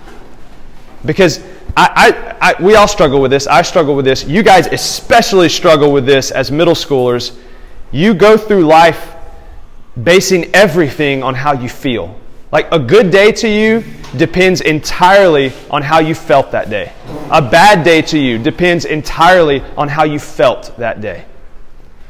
Because 1.05 1.41
I, 1.77 2.39
I, 2.41 2.53
I, 2.53 2.63
we 2.63 2.75
all 2.77 2.89
struggle 2.89 3.21
with 3.21 3.31
this. 3.31 3.47
I 3.47 3.61
struggle 3.61 3.95
with 3.95 4.07
this. 4.07 4.25
You 4.25 4.43
guys 4.43 4.67
especially 4.69 5.51
struggle 5.51 5.93
with 5.93 6.07
this 6.07 6.31
as 6.31 6.51
middle 6.51 6.73
schoolers. 6.73 7.37
You 7.93 8.15
go 8.15 8.39
through 8.39 8.65
life 8.65 9.15
basing 10.03 10.55
everything 10.55 11.23
on 11.23 11.35
how 11.35 11.53
you 11.53 11.69
feel. 11.69 12.19
Like 12.51 12.73
a 12.73 12.79
good 12.79 13.11
day 13.11 13.33
to 13.33 13.49
you 13.49 13.85
depends 14.17 14.63
entirely 14.63 15.53
on 15.71 15.83
how 15.83 15.99
you 15.99 16.15
felt 16.15 16.51
that 16.53 16.71
day. 16.71 16.93
A 17.31 17.43
bad 17.43 17.85
day 17.85 18.01
to 18.03 18.19
you 18.19 18.39
depends 18.39 18.87
entirely 18.87 19.61
on 19.77 19.89
how 19.89 20.05
you 20.05 20.19
felt 20.19 20.75
that 20.79 21.01
day. 21.01 21.27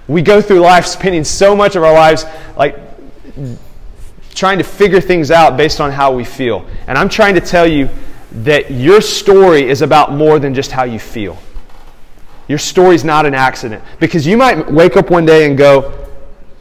We 0.06 0.22
go 0.22 0.40
through 0.40 0.60
life 0.60 0.86
spending 0.86 1.24
so 1.24 1.56
much 1.56 1.74
of 1.74 1.82
our 1.82 1.92
lives 1.92 2.24
like 2.56 2.78
trying 4.34 4.58
to 4.58 4.64
figure 4.64 5.00
things 5.00 5.32
out 5.32 5.56
based 5.56 5.80
on 5.80 5.90
how 5.90 6.14
we 6.14 6.24
feel. 6.24 6.64
And 6.86 6.96
I'm 6.96 7.08
trying 7.08 7.34
to 7.34 7.40
tell 7.40 7.66
you 7.66 7.88
that 8.30 8.70
your 8.70 9.00
story 9.00 9.68
is 9.68 9.82
about 9.82 10.12
more 10.12 10.38
than 10.38 10.54
just 10.54 10.70
how 10.70 10.84
you 10.84 11.00
feel. 11.00 11.36
Your 12.46 12.58
story 12.58 12.94
is 12.94 13.04
not 13.04 13.26
an 13.26 13.34
accident. 13.34 13.82
Because 13.98 14.26
you 14.26 14.36
might 14.36 14.70
wake 14.70 14.96
up 14.96 15.10
one 15.10 15.26
day 15.26 15.46
and 15.46 15.58
go, 15.58 16.06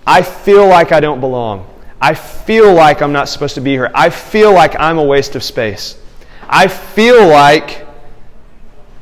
I 0.06 0.24
feel 0.24 0.68
like 0.68 0.92
I 0.92 1.00
don't 1.00 1.20
belong. 1.20 1.68
I 2.00 2.14
feel 2.14 2.74
like 2.74 3.02
I'm 3.02 3.12
not 3.12 3.28
supposed 3.30 3.56
to 3.56 3.62
be 3.62 3.72
here. 3.72 3.92
I 3.94 4.10
feel 4.10 4.54
like 4.54 4.80
I'm 4.80 4.98
a 4.98 5.04
waste 5.04 5.36
of 5.36 5.44
space. 5.44 6.00
I 6.48 6.68
feel 6.68 7.28
like 7.28 7.88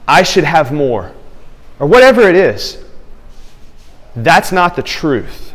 I 0.08 0.23
should 0.23 0.43
have 0.43 0.71
more. 0.71 1.12
Or 1.79 1.88
whatever 1.88 2.21
it 2.29 2.36
is. 2.36 2.84
That's 4.15 4.51
not 4.51 4.75
the 4.75 4.84
truth. 4.84 5.53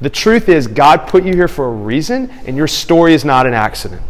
The 0.00 0.10
truth 0.10 0.48
is, 0.48 0.66
God 0.66 1.08
put 1.08 1.24
you 1.24 1.32
here 1.32 1.48
for 1.48 1.66
a 1.66 1.70
reason, 1.70 2.28
and 2.46 2.56
your 2.56 2.66
story 2.66 3.14
is 3.14 3.24
not 3.24 3.46
an 3.46 3.54
accident. 3.54 4.02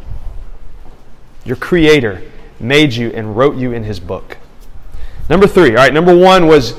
Your 1.44 1.56
Creator 1.56 2.22
made 2.58 2.92
you 2.94 3.10
and 3.10 3.36
wrote 3.36 3.56
you 3.56 3.72
in 3.72 3.84
His 3.84 4.00
book. 4.00 4.38
Number 5.28 5.46
three, 5.46 5.70
all 5.70 5.76
right, 5.76 5.92
number 5.92 6.16
one 6.16 6.46
was 6.46 6.74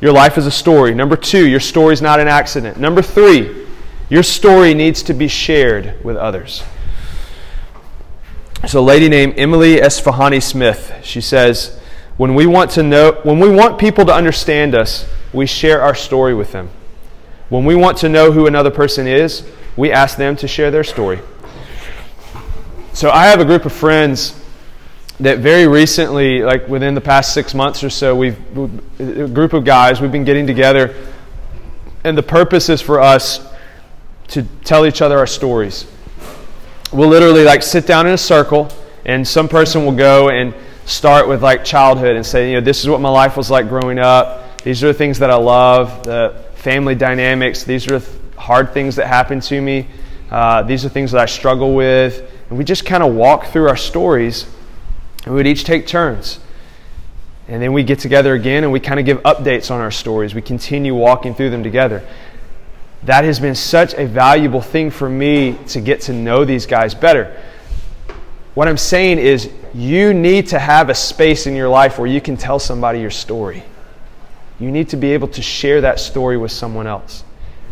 your 0.00 0.12
life 0.12 0.38
is 0.38 0.46
a 0.46 0.50
story. 0.50 0.94
Number 0.94 1.16
two, 1.16 1.46
your 1.46 1.60
story 1.60 1.92
is 1.92 2.02
not 2.02 2.20
an 2.20 2.28
accident. 2.28 2.78
Number 2.78 3.02
three, 3.02 3.61
your 4.12 4.22
story 4.22 4.74
needs 4.74 5.02
to 5.04 5.14
be 5.14 5.26
shared 5.26 6.04
with 6.04 6.18
others. 6.18 6.62
There's 8.60 8.74
a 8.74 8.80
lady 8.82 9.08
named 9.08 9.38
Emily 9.38 9.76
Esfahani 9.76 10.42
Smith. 10.42 10.92
She 11.02 11.22
says, 11.22 11.80
when 12.18 12.34
we 12.34 12.44
want 12.44 12.72
to 12.72 12.82
know 12.82 13.18
when 13.22 13.38
we 13.38 13.48
want 13.48 13.78
people 13.78 14.04
to 14.04 14.12
understand 14.12 14.74
us, 14.74 15.08
we 15.32 15.46
share 15.46 15.80
our 15.80 15.94
story 15.94 16.34
with 16.34 16.52
them. 16.52 16.68
When 17.48 17.64
we 17.64 17.74
want 17.74 17.96
to 17.98 18.10
know 18.10 18.32
who 18.32 18.46
another 18.46 18.70
person 18.70 19.06
is, 19.06 19.48
we 19.78 19.90
ask 19.90 20.18
them 20.18 20.36
to 20.36 20.46
share 20.46 20.70
their 20.70 20.84
story. 20.84 21.18
So 22.92 23.08
I 23.08 23.28
have 23.28 23.40
a 23.40 23.46
group 23.46 23.64
of 23.64 23.72
friends 23.72 24.38
that 25.20 25.38
very 25.38 25.66
recently, 25.66 26.42
like 26.42 26.68
within 26.68 26.94
the 26.94 27.00
past 27.00 27.32
six 27.32 27.54
months 27.54 27.82
or 27.82 27.88
so, 27.88 28.14
we've 28.14 28.36
a 29.00 29.26
group 29.26 29.54
of 29.54 29.64
guys, 29.64 30.02
we've 30.02 30.12
been 30.12 30.24
getting 30.24 30.46
together, 30.46 30.94
and 32.04 32.18
the 32.18 32.22
purpose 32.22 32.68
is 32.68 32.82
for 32.82 33.00
us 33.00 33.48
to 34.32 34.42
tell 34.64 34.86
each 34.86 35.02
other 35.02 35.18
our 35.18 35.26
stories. 35.26 35.86
We'll 36.90 37.10
literally 37.10 37.44
like 37.44 37.62
sit 37.62 37.86
down 37.86 38.06
in 38.06 38.14
a 38.14 38.18
circle, 38.18 38.68
and 39.04 39.28
some 39.28 39.46
person 39.46 39.84
will 39.84 39.94
go 39.94 40.30
and 40.30 40.54
start 40.86 41.28
with 41.28 41.42
like 41.42 41.64
childhood 41.64 42.16
and 42.16 42.24
say, 42.24 42.48
you 42.48 42.54
know, 42.54 42.64
this 42.64 42.80
is 42.80 42.88
what 42.88 43.00
my 43.00 43.10
life 43.10 43.36
was 43.36 43.50
like 43.50 43.68
growing 43.68 43.98
up. 43.98 44.58
These 44.62 44.82
are 44.82 44.86
the 44.86 44.94
things 44.94 45.18
that 45.18 45.30
I 45.30 45.36
love, 45.36 46.04
the 46.04 46.42
family 46.54 46.94
dynamics. 46.94 47.64
These 47.64 47.90
are 47.90 47.98
the 47.98 48.40
hard 48.40 48.72
things 48.72 48.96
that 48.96 49.06
happened 49.06 49.42
to 49.44 49.60
me. 49.60 49.86
Uh, 50.30 50.62
these 50.62 50.84
are 50.86 50.88
things 50.88 51.12
that 51.12 51.20
I 51.20 51.26
struggle 51.26 51.74
with. 51.74 52.30
And 52.48 52.56
we 52.56 52.64
just 52.64 52.86
kind 52.86 53.02
of 53.02 53.14
walk 53.14 53.46
through 53.46 53.68
our 53.68 53.76
stories, 53.76 54.46
and 55.26 55.34
we'd 55.34 55.46
each 55.46 55.64
take 55.64 55.86
turns. 55.86 56.40
And 57.48 57.60
then 57.60 57.74
we 57.74 57.82
get 57.82 57.98
together 57.98 58.32
again 58.32 58.62
and 58.62 58.72
we 58.72 58.80
kind 58.80 58.98
of 58.98 59.04
give 59.04 59.18
updates 59.24 59.70
on 59.70 59.80
our 59.80 59.90
stories. 59.90 60.34
We 60.34 60.40
continue 60.40 60.94
walking 60.94 61.34
through 61.34 61.50
them 61.50 61.62
together 61.62 62.06
that 63.04 63.24
has 63.24 63.40
been 63.40 63.54
such 63.54 63.94
a 63.94 64.06
valuable 64.06 64.60
thing 64.60 64.90
for 64.90 65.08
me 65.08 65.58
to 65.68 65.80
get 65.80 66.02
to 66.02 66.12
know 66.12 66.44
these 66.44 66.66
guys 66.66 66.94
better. 66.94 67.36
What 68.54 68.68
I'm 68.68 68.78
saying 68.78 69.18
is, 69.18 69.50
you 69.74 70.12
need 70.12 70.48
to 70.48 70.58
have 70.58 70.90
a 70.90 70.94
space 70.94 71.46
in 71.46 71.56
your 71.56 71.68
life 71.68 71.98
where 71.98 72.06
you 72.06 72.20
can 72.20 72.36
tell 72.36 72.58
somebody 72.58 73.00
your 73.00 73.10
story. 73.10 73.62
You 74.60 74.70
need 74.70 74.90
to 74.90 74.96
be 74.96 75.12
able 75.12 75.28
to 75.28 75.42
share 75.42 75.80
that 75.80 75.98
story 75.98 76.36
with 76.36 76.52
someone 76.52 76.86
else. 76.86 77.24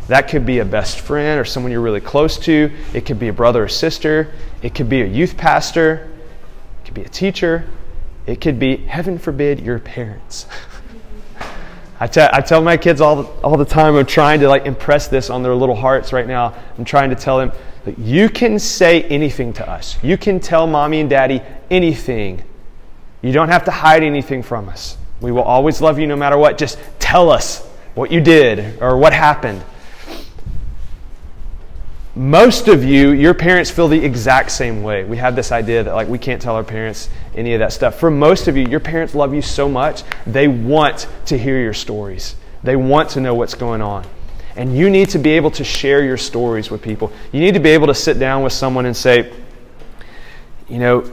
That 0.08 0.28
could 0.28 0.44
be 0.44 0.58
a 0.58 0.64
best 0.64 1.00
friend 1.00 1.38
or 1.38 1.44
someone 1.44 1.70
you're 1.70 1.82
really 1.82 2.00
close 2.00 2.38
to. 2.40 2.72
It 2.94 3.06
could 3.06 3.20
be 3.20 3.28
a 3.28 3.32
brother 3.32 3.62
or 3.64 3.68
sister. 3.68 4.32
It 4.62 4.74
could 4.74 4.88
be 4.88 5.02
a 5.02 5.06
youth 5.06 5.36
pastor. 5.36 6.10
It 6.80 6.86
could 6.86 6.94
be 6.94 7.02
a 7.02 7.08
teacher. 7.08 7.68
It 8.26 8.40
could 8.40 8.58
be, 8.58 8.76
heaven 8.76 9.18
forbid, 9.18 9.60
your 9.60 9.78
parents. 9.78 10.46
I, 12.00 12.06
te- 12.06 12.28
I 12.32 12.40
tell 12.40 12.62
my 12.62 12.78
kids 12.78 13.02
all 13.02 13.22
the, 13.22 13.28
all 13.42 13.58
the 13.58 13.64
time, 13.64 13.94
I'm 13.94 14.06
trying 14.06 14.40
to 14.40 14.48
like 14.48 14.64
impress 14.64 15.08
this 15.08 15.28
on 15.28 15.42
their 15.42 15.54
little 15.54 15.74
hearts 15.74 16.14
right 16.14 16.26
now. 16.26 16.54
I'm 16.78 16.84
trying 16.84 17.10
to 17.10 17.16
tell 17.16 17.36
them 17.36 17.52
that 17.84 17.98
you 17.98 18.30
can 18.30 18.58
say 18.58 19.02
anything 19.02 19.52
to 19.54 19.68
us. 19.68 20.02
You 20.02 20.16
can 20.16 20.40
tell 20.40 20.66
mommy 20.66 21.00
and 21.00 21.10
daddy 21.10 21.42
anything. 21.70 22.42
You 23.20 23.32
don't 23.32 23.50
have 23.50 23.64
to 23.64 23.70
hide 23.70 24.02
anything 24.02 24.42
from 24.42 24.70
us. 24.70 24.96
We 25.20 25.30
will 25.30 25.42
always 25.42 25.82
love 25.82 25.98
you 25.98 26.06
no 26.06 26.16
matter 26.16 26.38
what. 26.38 26.56
Just 26.56 26.78
tell 26.98 27.30
us 27.30 27.66
what 27.94 28.10
you 28.10 28.22
did 28.22 28.80
or 28.80 28.96
what 28.96 29.12
happened. 29.12 29.62
Most 32.16 32.66
of 32.66 32.82
you, 32.82 33.10
your 33.12 33.34
parents 33.34 33.70
feel 33.70 33.86
the 33.86 34.04
exact 34.04 34.50
same 34.50 34.82
way. 34.82 35.04
We 35.04 35.16
have 35.18 35.36
this 35.36 35.52
idea 35.52 35.84
that 35.84 35.94
like 35.94 36.08
we 36.08 36.18
can't 36.18 36.42
tell 36.42 36.56
our 36.56 36.64
parents 36.64 37.08
any 37.36 37.54
of 37.54 37.60
that 37.60 37.72
stuff. 37.72 38.00
For 38.00 38.10
most 38.10 38.48
of 38.48 38.56
you, 38.56 38.66
your 38.66 38.80
parents 38.80 39.14
love 39.14 39.32
you 39.32 39.42
so 39.42 39.68
much, 39.68 40.02
they 40.26 40.48
want 40.48 41.06
to 41.26 41.38
hear 41.38 41.60
your 41.60 41.72
stories. 41.72 42.34
They 42.64 42.74
want 42.74 43.10
to 43.10 43.20
know 43.20 43.34
what's 43.34 43.54
going 43.54 43.80
on. 43.80 44.04
And 44.56 44.76
you 44.76 44.90
need 44.90 45.08
to 45.10 45.18
be 45.18 45.30
able 45.30 45.52
to 45.52 45.62
share 45.62 46.04
your 46.04 46.16
stories 46.16 46.70
with 46.70 46.82
people. 46.82 47.12
You 47.30 47.40
need 47.40 47.54
to 47.54 47.60
be 47.60 47.70
able 47.70 47.86
to 47.86 47.94
sit 47.94 48.18
down 48.18 48.42
with 48.42 48.52
someone 48.52 48.86
and 48.86 48.96
say, 48.96 49.32
you 50.68 50.78
know, 50.78 51.08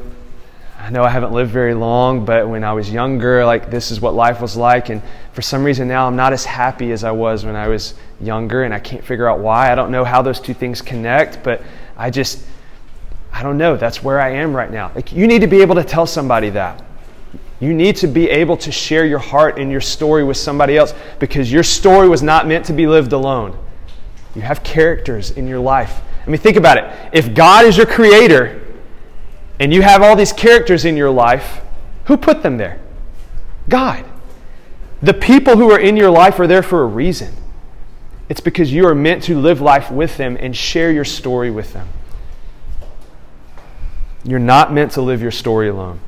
I 0.88 0.90
know 0.90 1.04
I 1.04 1.10
haven't 1.10 1.34
lived 1.34 1.52
very 1.52 1.74
long, 1.74 2.24
but 2.24 2.48
when 2.48 2.64
I 2.64 2.72
was 2.72 2.90
younger, 2.90 3.46
like 3.46 3.70
this 3.70 3.92
is 3.92 4.00
what 4.00 4.14
life 4.14 4.40
was 4.40 4.56
like. 4.56 4.88
And 4.88 5.02
for 5.34 5.42
some 5.42 5.66
reason 5.66 5.90
now 5.90 6.08
I'm 6.08 6.16
not 6.16 6.32
as 6.32 6.46
happy 6.46 6.94
as 6.94 7.04
I 7.04 7.12
was 7.12 7.44
when 7.44 7.58
I 7.58 7.68
was 7.68 7.94
younger, 8.22 8.64
and 8.64 8.74
I 8.74 8.80
can't 8.80 9.04
figure 9.04 9.28
out 9.28 9.40
why. 9.40 9.70
I 9.70 9.76
don't 9.76 9.92
know 9.92 10.06
how 10.06 10.22
those 10.22 10.40
two 10.40 10.54
things 10.54 10.82
connect, 10.82 11.44
but 11.44 11.62
I 11.98 12.10
just, 12.10 12.42
I 13.34 13.44
don't 13.44 13.58
know. 13.58 13.76
That's 13.76 14.02
where 14.02 14.22
I 14.22 14.30
am 14.30 14.56
right 14.56 14.72
now. 14.72 14.94
Like 14.96 15.12
you 15.12 15.28
need 15.28 15.42
to 15.42 15.48
be 15.48 15.62
able 15.62 15.76
to 15.76 15.84
tell 15.84 16.08
somebody 16.08 16.52
that. 16.52 16.82
You 17.60 17.74
need 17.74 17.98
to 17.98 18.08
be 18.08 18.30
able 18.30 18.56
to 18.56 18.72
share 18.72 19.06
your 19.06 19.20
heart 19.20 19.60
and 19.60 19.70
your 19.70 19.82
story 19.82 20.24
with 20.24 20.38
somebody 20.38 20.78
else 20.78 20.94
because 21.20 21.52
your 21.52 21.64
story 21.64 22.08
was 22.08 22.24
not 22.24 22.48
meant 22.48 22.66
to 22.68 22.72
be 22.72 22.88
lived 22.88 23.12
alone. 23.12 23.62
You 24.36 24.42
have 24.42 24.64
characters 24.64 25.32
in 25.32 25.50
your 25.50 25.60
life. 25.60 26.00
I 26.26 26.30
mean, 26.30 26.40
think 26.40 26.56
about 26.56 26.78
it. 26.78 26.86
If 27.12 27.34
God 27.34 27.66
is 27.66 27.76
your 27.76 27.88
creator, 27.88 28.64
and 29.60 29.74
you 29.74 29.82
have 29.82 30.02
all 30.02 30.16
these 30.16 30.34
characters 30.34 30.86
in 30.86 30.98
your 30.98 31.10
life, 31.10 31.62
who 32.06 32.18
put 32.18 32.44
them 32.44 32.58
there? 32.58 32.80
God. 33.68 34.06
The 35.02 35.14
people 35.14 35.58
who 35.58 35.72
are 35.72 35.80
in 35.80 35.98
your 35.98 36.10
life 36.10 36.40
are 36.40 36.48
there 36.48 36.64
for 36.64 36.82
a 36.82 36.86
reason. 36.86 37.34
It's 38.30 38.40
because 38.40 38.74
you 38.74 38.86
are 38.88 38.96
meant 38.96 39.24
to 39.24 39.40
live 39.40 39.62
life 39.62 39.90
with 39.90 40.18
them 40.18 40.38
and 40.40 40.56
share 40.56 40.92
your 40.92 41.06
story 41.06 41.50
with 41.52 41.74
them. 41.74 41.88
You're 44.24 44.40
not 44.40 44.74
meant 44.74 44.92
to 44.94 45.02
live 45.02 45.22
your 45.22 45.32
story 45.32 45.70
alone. 45.70 46.00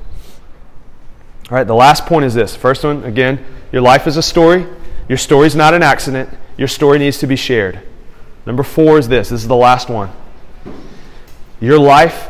All 1.50 1.58
right, 1.58 1.66
the 1.66 1.76
last 1.76 2.06
point 2.06 2.26
is 2.26 2.34
this. 2.34 2.56
First 2.56 2.84
one, 2.84 3.04
again, 3.04 3.44
your 3.72 3.82
life 3.82 4.06
is 4.08 4.18
a 4.18 4.24
story. 4.24 4.66
Your 5.08 5.18
story 5.18 5.48
is 5.48 5.56
not 5.56 5.74
an 5.74 5.82
accident. 5.82 6.30
Your 6.58 6.68
story 6.68 7.00
needs 7.00 7.18
to 7.20 7.28
be 7.28 7.36
shared. 7.36 7.80
Number 8.46 8.64
four 8.64 9.00
is 9.00 9.08
this. 9.08 9.30
This 9.30 9.42
is 9.42 9.48
the 9.48 9.56
last 9.56 9.90
one. 9.90 10.12
Your 11.62 11.80
life 11.80 12.30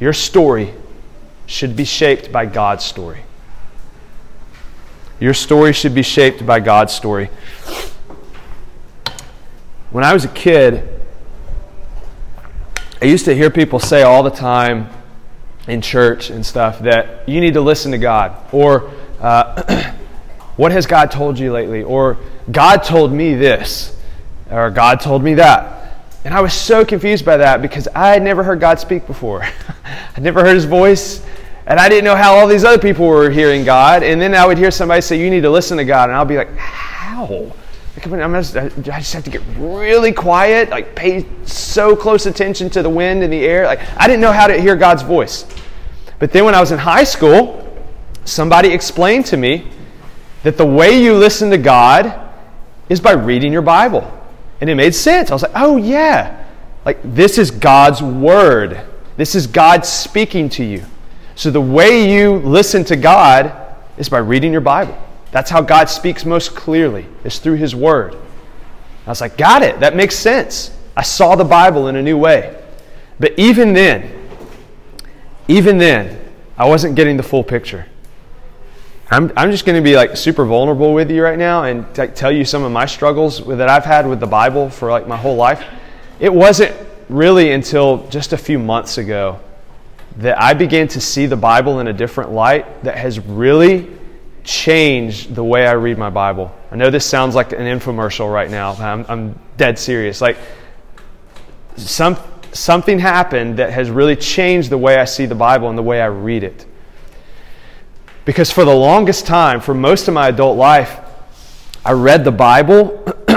your 0.00 0.14
story 0.14 0.72
should 1.46 1.76
be 1.76 1.84
shaped 1.84 2.32
by 2.32 2.46
God's 2.46 2.84
story. 2.84 3.20
Your 5.20 5.34
story 5.34 5.74
should 5.74 5.94
be 5.94 6.02
shaped 6.02 6.44
by 6.46 6.60
God's 6.60 6.94
story. 6.94 7.28
When 9.90 10.02
I 10.02 10.14
was 10.14 10.24
a 10.24 10.28
kid, 10.28 10.88
I 13.02 13.04
used 13.04 13.26
to 13.26 13.34
hear 13.34 13.50
people 13.50 13.78
say 13.78 14.02
all 14.02 14.22
the 14.22 14.30
time 14.30 14.88
in 15.68 15.82
church 15.82 16.30
and 16.30 16.44
stuff 16.44 16.78
that 16.80 17.28
you 17.28 17.40
need 17.40 17.54
to 17.54 17.60
listen 17.60 17.92
to 17.92 17.98
God, 17.98 18.34
or 18.52 18.90
uh, 19.20 19.92
what 20.56 20.72
has 20.72 20.86
God 20.86 21.10
told 21.10 21.38
you 21.38 21.52
lately, 21.52 21.82
or 21.82 22.16
God 22.50 22.78
told 22.78 23.12
me 23.12 23.34
this, 23.34 23.96
or 24.50 24.70
God 24.70 25.00
told 25.00 25.22
me 25.22 25.34
that. 25.34 25.79
And 26.24 26.34
I 26.34 26.40
was 26.40 26.52
so 26.52 26.84
confused 26.84 27.24
by 27.24 27.38
that 27.38 27.62
because 27.62 27.88
I 27.94 28.08
had 28.08 28.22
never 28.22 28.42
heard 28.42 28.60
God 28.60 28.78
speak 28.78 29.06
before. 29.06 29.42
I'd 30.16 30.22
never 30.22 30.40
heard 30.40 30.54
his 30.54 30.66
voice, 30.66 31.24
and 31.66 31.80
I 31.80 31.88
didn't 31.88 32.04
know 32.04 32.16
how 32.16 32.34
all 32.34 32.46
these 32.46 32.64
other 32.64 32.78
people 32.78 33.06
were 33.06 33.30
hearing 33.30 33.64
God. 33.64 34.02
And 34.02 34.20
then 34.20 34.34
I 34.34 34.46
would 34.46 34.58
hear 34.58 34.70
somebody 34.70 35.00
say, 35.00 35.18
You 35.18 35.30
need 35.30 35.42
to 35.42 35.50
listen 35.50 35.78
to 35.78 35.84
God. 35.84 36.10
And 36.10 36.16
I'll 36.16 36.24
be 36.24 36.36
like, 36.36 36.54
How? 36.56 37.52
I'm 38.02 38.32
just, 38.32 38.56
I 38.56 38.68
just 38.68 39.12
have 39.12 39.24
to 39.24 39.30
get 39.30 39.42
really 39.58 40.12
quiet, 40.12 40.70
like 40.70 40.94
pay 40.94 41.26
so 41.44 41.94
close 41.94 42.24
attention 42.24 42.70
to 42.70 42.82
the 42.82 42.88
wind 42.88 43.22
and 43.22 43.32
the 43.32 43.44
air. 43.44 43.66
Like 43.66 43.80
I 43.96 44.06
didn't 44.06 44.20
know 44.20 44.32
how 44.32 44.46
to 44.46 44.58
hear 44.58 44.74
God's 44.74 45.02
voice. 45.02 45.44
But 46.18 46.32
then 46.32 46.44
when 46.44 46.54
I 46.54 46.60
was 46.60 46.72
in 46.72 46.78
high 46.78 47.04
school, 47.04 47.66
somebody 48.24 48.70
explained 48.70 49.26
to 49.26 49.36
me 49.36 49.70
that 50.44 50.56
the 50.56 50.64
way 50.64 51.02
you 51.02 51.14
listen 51.14 51.50
to 51.50 51.58
God 51.58 52.28
is 52.88 53.00
by 53.00 53.12
reading 53.12 53.52
your 53.52 53.62
Bible. 53.62 54.19
And 54.60 54.68
it 54.68 54.74
made 54.74 54.94
sense. 54.94 55.30
I 55.30 55.34
was 55.34 55.42
like, 55.42 55.52
oh, 55.54 55.76
yeah. 55.76 56.44
Like, 56.84 56.98
this 57.02 57.38
is 57.38 57.50
God's 57.50 58.02
word. 58.02 58.80
This 59.16 59.34
is 59.34 59.46
God 59.46 59.84
speaking 59.86 60.48
to 60.50 60.64
you. 60.64 60.84
So, 61.34 61.50
the 61.50 61.60
way 61.60 62.12
you 62.14 62.36
listen 62.36 62.84
to 62.84 62.96
God 62.96 63.54
is 63.96 64.08
by 64.08 64.18
reading 64.18 64.52
your 64.52 64.60
Bible. 64.60 64.98
That's 65.30 65.50
how 65.50 65.62
God 65.62 65.88
speaks 65.88 66.24
most 66.24 66.54
clearly, 66.54 67.06
is 67.24 67.38
through 67.38 67.54
His 67.54 67.74
Word. 67.74 68.16
I 69.06 69.10
was 69.10 69.20
like, 69.20 69.36
got 69.36 69.62
it. 69.62 69.80
That 69.80 69.96
makes 69.96 70.16
sense. 70.16 70.76
I 70.96 71.02
saw 71.02 71.36
the 71.36 71.44
Bible 71.44 71.88
in 71.88 71.96
a 71.96 72.02
new 72.02 72.18
way. 72.18 72.60
But 73.18 73.38
even 73.38 73.72
then, 73.72 74.28
even 75.48 75.78
then, 75.78 76.20
I 76.56 76.68
wasn't 76.68 76.94
getting 76.94 77.16
the 77.16 77.22
full 77.22 77.44
picture. 77.44 77.86
I'm, 79.12 79.32
I'm 79.36 79.50
just 79.50 79.66
going 79.66 79.74
to 79.76 79.82
be 79.82 79.96
like 79.96 80.16
super 80.16 80.44
vulnerable 80.44 80.94
with 80.94 81.10
you 81.10 81.24
right 81.24 81.38
now 81.38 81.64
and 81.64 81.84
t- 81.94 82.06
tell 82.06 82.30
you 82.30 82.44
some 82.44 82.62
of 82.62 82.70
my 82.70 82.86
struggles 82.86 83.42
with, 83.42 83.58
that 83.58 83.68
I've 83.68 83.84
had 83.84 84.06
with 84.06 84.20
the 84.20 84.26
Bible 84.26 84.70
for 84.70 84.88
like 84.88 85.08
my 85.08 85.16
whole 85.16 85.34
life. 85.34 85.64
It 86.20 86.32
wasn't 86.32 86.76
really 87.08 87.50
until 87.50 88.06
just 88.08 88.32
a 88.32 88.38
few 88.38 88.56
months 88.58 88.98
ago 88.98 89.40
that 90.18 90.40
I 90.40 90.54
began 90.54 90.86
to 90.88 91.00
see 91.00 91.26
the 91.26 91.36
Bible 91.36 91.80
in 91.80 91.88
a 91.88 91.92
different 91.92 92.30
light 92.30 92.84
that 92.84 92.96
has 92.96 93.18
really 93.18 93.90
changed 94.44 95.34
the 95.34 95.42
way 95.42 95.66
I 95.66 95.72
read 95.72 95.98
my 95.98 96.10
Bible. 96.10 96.54
I 96.70 96.76
know 96.76 96.90
this 96.90 97.04
sounds 97.04 97.34
like 97.34 97.52
an 97.52 97.58
infomercial 97.58 98.32
right 98.32 98.50
now. 98.50 98.74
I'm, 98.74 99.04
I'm 99.08 99.38
dead 99.56 99.76
serious. 99.76 100.20
Like 100.20 100.38
some, 101.76 102.16
something 102.52 103.00
happened 103.00 103.56
that 103.56 103.72
has 103.72 103.90
really 103.90 104.14
changed 104.14 104.70
the 104.70 104.78
way 104.78 104.98
I 104.98 105.04
see 105.04 105.26
the 105.26 105.34
Bible 105.34 105.68
and 105.68 105.76
the 105.76 105.82
way 105.82 106.00
I 106.00 106.06
read 106.06 106.44
it. 106.44 106.64
Because 108.30 108.52
for 108.52 108.64
the 108.64 108.72
longest 108.72 109.26
time, 109.26 109.60
for 109.60 109.74
most 109.74 110.06
of 110.06 110.14
my 110.14 110.28
adult 110.28 110.56
life, 110.56 111.00
I 111.84 111.90
read 111.90 112.24
the 112.24 112.30
Bible. 112.30 113.04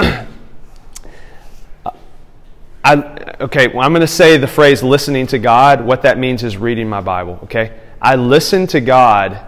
I, 2.84 2.94
okay, 3.40 3.66
well, 3.66 3.80
I'm 3.80 3.90
going 3.90 4.02
to 4.02 4.06
say 4.06 4.36
the 4.36 4.46
phrase 4.46 4.84
listening 4.84 5.26
to 5.26 5.40
God. 5.40 5.84
What 5.84 6.02
that 6.02 6.16
means 6.16 6.44
is 6.44 6.56
reading 6.56 6.88
my 6.88 7.00
Bible, 7.00 7.40
okay? 7.42 7.76
I 8.00 8.14
listen 8.14 8.68
to 8.68 8.80
God 8.80 9.44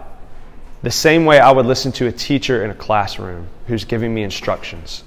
the 0.83 0.91
same 0.91 1.23
way 1.23 1.39
I 1.39 1.51
would 1.51 1.65
listen 1.65 1.93
to 1.93 2.07
a 2.07 2.11
teacher 2.11 2.65
in 2.65 2.69
a 2.69 2.75
classroom 2.75 3.47
who's 3.67 3.85
giving 3.85 4.13
me 4.13 4.23
instructions. 4.23 5.05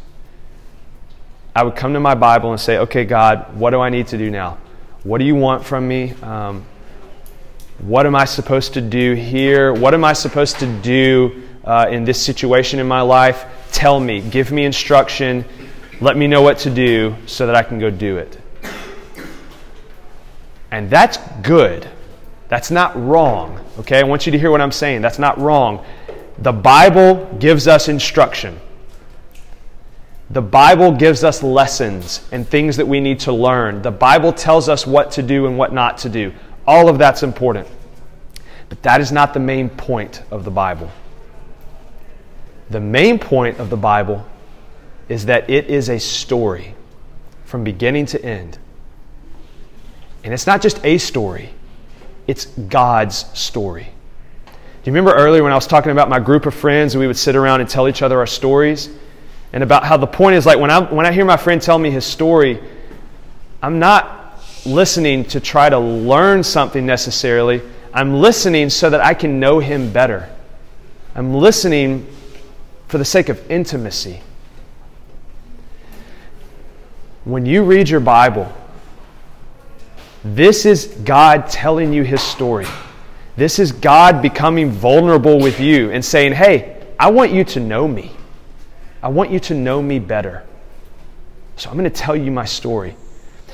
I 1.55 1.65
would 1.65 1.77
come 1.77 1.93
to 1.93 2.01
my 2.01 2.15
Bible 2.15 2.51
and 2.51 2.59
say, 2.59 2.79
okay, 2.79 3.05
God, 3.05 3.59
what 3.59 3.73
do 3.73 3.81
I 3.83 3.91
need 3.91 4.07
to 4.07 4.17
do 4.17 4.31
now? 4.31 4.57
What 5.03 5.19
do 5.19 5.27
you 5.27 5.35
want 5.35 5.67
from 5.67 5.87
me? 5.87 6.15
Um, 6.23 6.65
what 7.83 8.05
am 8.05 8.15
I 8.15 8.25
supposed 8.25 8.75
to 8.75 8.81
do 8.81 9.15
here? 9.15 9.73
What 9.73 9.95
am 9.95 10.05
I 10.05 10.13
supposed 10.13 10.59
to 10.59 10.81
do 10.81 11.43
uh, 11.65 11.87
in 11.91 12.05
this 12.05 12.23
situation 12.23 12.79
in 12.79 12.87
my 12.87 13.01
life? 13.01 13.47
Tell 13.73 13.99
me, 13.99 14.21
give 14.21 14.53
me 14.53 14.65
instruction, 14.65 15.45
let 16.01 16.17
me 16.17 16.27
know 16.27 16.43
what 16.43 16.59
to 16.59 16.71
do 16.71 17.15
so 17.27 17.47
that 17.47 17.55
I 17.55 17.63
can 17.63 17.79
go 17.79 17.91
do 17.91 18.19
it. 18.19 18.39
And 20.71 20.91
that's 20.91 21.19
good. 21.43 21.89
That's 22.49 22.71
not 22.71 23.01
wrong. 23.01 23.65
Okay? 23.79 23.99
I 23.99 24.03
want 24.03 24.27
you 24.27 24.33
to 24.33 24.39
hear 24.39 24.51
what 24.51 24.61
I'm 24.61 24.73
saying. 24.73 25.03
That's 25.03 25.19
not 25.19 25.39
wrong. 25.39 25.85
The 26.39 26.53
Bible 26.53 27.37
gives 27.39 27.67
us 27.67 27.89
instruction. 27.89 28.61
The 30.31 30.43
Bible 30.43 30.93
gives 30.93 31.25
us 31.25 31.43
lessons 31.43 32.27
and 32.31 32.47
things 32.47 32.77
that 32.77 32.87
we 32.87 33.01
need 33.01 33.21
to 33.21 33.33
learn. 33.33 33.83
The 33.83 33.91
Bible 33.91 34.33
tells 34.33 34.69
us 34.69 34.87
what 34.87 35.11
to 35.13 35.23
do 35.23 35.47
and 35.47 35.59
what 35.59 35.73
not 35.73 35.99
to 35.99 36.09
do. 36.09 36.33
All 36.67 36.89
of 36.89 36.99
that's 36.99 37.23
important. 37.23 37.67
But 38.69 38.83
that 38.83 39.01
is 39.01 39.11
not 39.11 39.35
the 39.35 39.41
main 39.41 39.69
point 39.69 40.23
of 40.31 40.45
the 40.45 40.51
Bible. 40.51 40.91
The 42.71 42.81
main 42.81 43.19
point 43.19 43.59
of 43.59 43.69
the 43.69 43.77
Bible 43.77 44.25
is 45.09 45.27
that 45.27 45.51
it 45.51 45.67
is 45.67 45.89
a 45.89 45.99
story 45.99 46.75
from 47.45 47.65
beginning 47.65 48.07
to 48.07 48.25
end. 48.25 48.59
And 50.23 50.33
it's 50.33 50.47
not 50.47 50.63
just 50.63 50.85
a 50.85 50.99
story, 50.99 51.51
it's 52.27 52.47
God's 52.47 53.27
story. 53.39 53.89
Do 54.47 54.91
you 54.91 54.95
remember 54.95 55.13
earlier 55.13 55.43
when 55.43 55.53
I 55.53 55.57
was 55.57 55.67
talking 55.67 55.91
about 55.91 56.09
my 56.09 56.21
group 56.21 56.47
of 56.47 56.55
friends 56.55 56.95
and 56.95 57.01
we 57.01 57.07
would 57.07 57.17
sit 57.17 57.37
around 57.37 57.61
and 57.61 57.69
tell 57.69 57.89
each 57.89 58.03
other 58.03 58.19
our 58.19 58.27
stories? 58.27 58.89
And 59.53 59.65
about 59.65 59.85
how 59.85 59.97
the 59.97 60.07
point 60.07 60.37
is 60.37 60.47
like 60.47 60.59
when 60.59 60.71
I, 60.71 60.81
when 60.81 61.07
I 61.07 61.13
hear 61.13 61.25
my 61.25 61.37
friend 61.37 61.61
tell 61.61 61.79
me 61.79 61.91
his 61.91 62.07
story, 62.07 62.63
I'm 63.61 63.81
not 63.81 64.20
listening 64.67 65.25
to 65.27 65.41
try 65.41 65.69
to 65.69 65.79
learn 65.79 66.43
something 66.43 66.85
necessarily. 66.85 67.63
I'm 67.93 68.15
listening 68.15 68.71
so 68.71 68.91
that 68.91 69.01
I 69.01 69.15
can 69.15 69.41
know 69.41 69.59
him 69.59 69.93
better. 69.93 70.29
I'm 71.15 71.35
listening 71.35 72.07
for 72.89 72.99
the 72.99 73.05
sake 73.05 73.29
of 73.29 73.51
intimacy. 73.51 74.21
When 77.25 77.47
you 77.47 77.65
read 77.65 77.89
your 77.89 78.01
Bible, 78.01 78.53
this 80.25 80.67
is 80.67 80.87
God 81.05 81.49
telling 81.49 81.93
you 81.93 82.03
his 82.03 82.21
story. 82.21 82.67
This 83.37 83.59
is 83.59 83.73
God 83.73 84.21
becoming 84.21 84.71
vulnerable 84.71 85.39
with 85.39 85.61
you 85.61 85.91
and 85.91 86.05
saying, 86.05 86.33
Hey, 86.33 86.77
I 86.99 87.11
want 87.11 87.33
you 87.33 87.45
to 87.45 87.61
know 87.61 87.89
me. 87.89 88.13
I 89.03 89.09
want 89.09 89.31
you 89.31 89.41
to 89.41 89.55
know 89.55 89.81
me 89.81 89.99
better. 89.99 90.45
So 91.57 91.71
I'm 91.71 91.77
going 91.77 91.91
to 91.91 91.97
tell 91.97 92.17
you 92.17 92.31
my 92.31 92.45
story. 92.45 92.97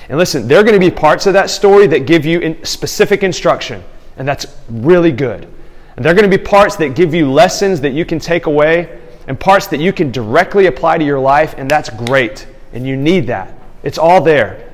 And 0.09 0.19
listen, 0.19 0.47
there 0.47 0.61
are 0.61 0.63
going 0.63 0.79
to 0.79 0.81
be 0.81 0.91
parts 0.91 1.27
of 1.27 1.33
that 1.33 1.51
story 1.51 1.87
that 1.89 2.07
give 2.07 2.25
you 2.25 2.41
in 2.41 2.65
specific 2.65 3.23
instruction, 3.23 3.83
and 4.17 4.27
that's 4.27 4.47
really 4.69 5.13
good. 5.13 5.49
And 5.97 6.05
there 6.05 6.13
are 6.13 6.15
going 6.15 6.31
to 6.31 6.39
be 6.39 6.43
parts 6.43 6.77
that 6.77 6.95
give 6.95 7.15
you 7.15 7.31
lessons 7.31 7.81
that 7.81 7.93
you 7.93 8.05
can 8.05 8.19
take 8.19 8.47
away, 8.47 9.01
and 9.27 9.39
parts 9.39 9.67
that 9.69 9.81
you 9.81 9.93
can 9.93 10.13
directly 10.13 10.67
apply 10.67 10.99
to 10.99 11.05
your 11.05 11.19
life, 11.19 11.55
and 11.59 11.71
that's 11.71 11.91
great. 11.91 12.47
And 12.73 12.87
you 12.87 12.97
need 12.97 13.27
that. 13.27 13.53
It's 13.83 13.99
all 13.99 14.21
there. 14.21 14.73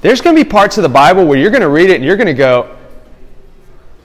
There's 0.00 0.20
going 0.20 0.36
to 0.36 0.44
be 0.44 0.48
parts 0.48 0.76
of 0.76 0.82
the 0.82 0.88
Bible 0.88 1.24
where 1.24 1.38
you're 1.38 1.50
going 1.50 1.62
to 1.62 1.68
read 1.68 1.88
it 1.88 1.96
and 1.96 2.04
you're 2.04 2.16
going 2.16 2.26
to 2.26 2.34
go, 2.34 2.76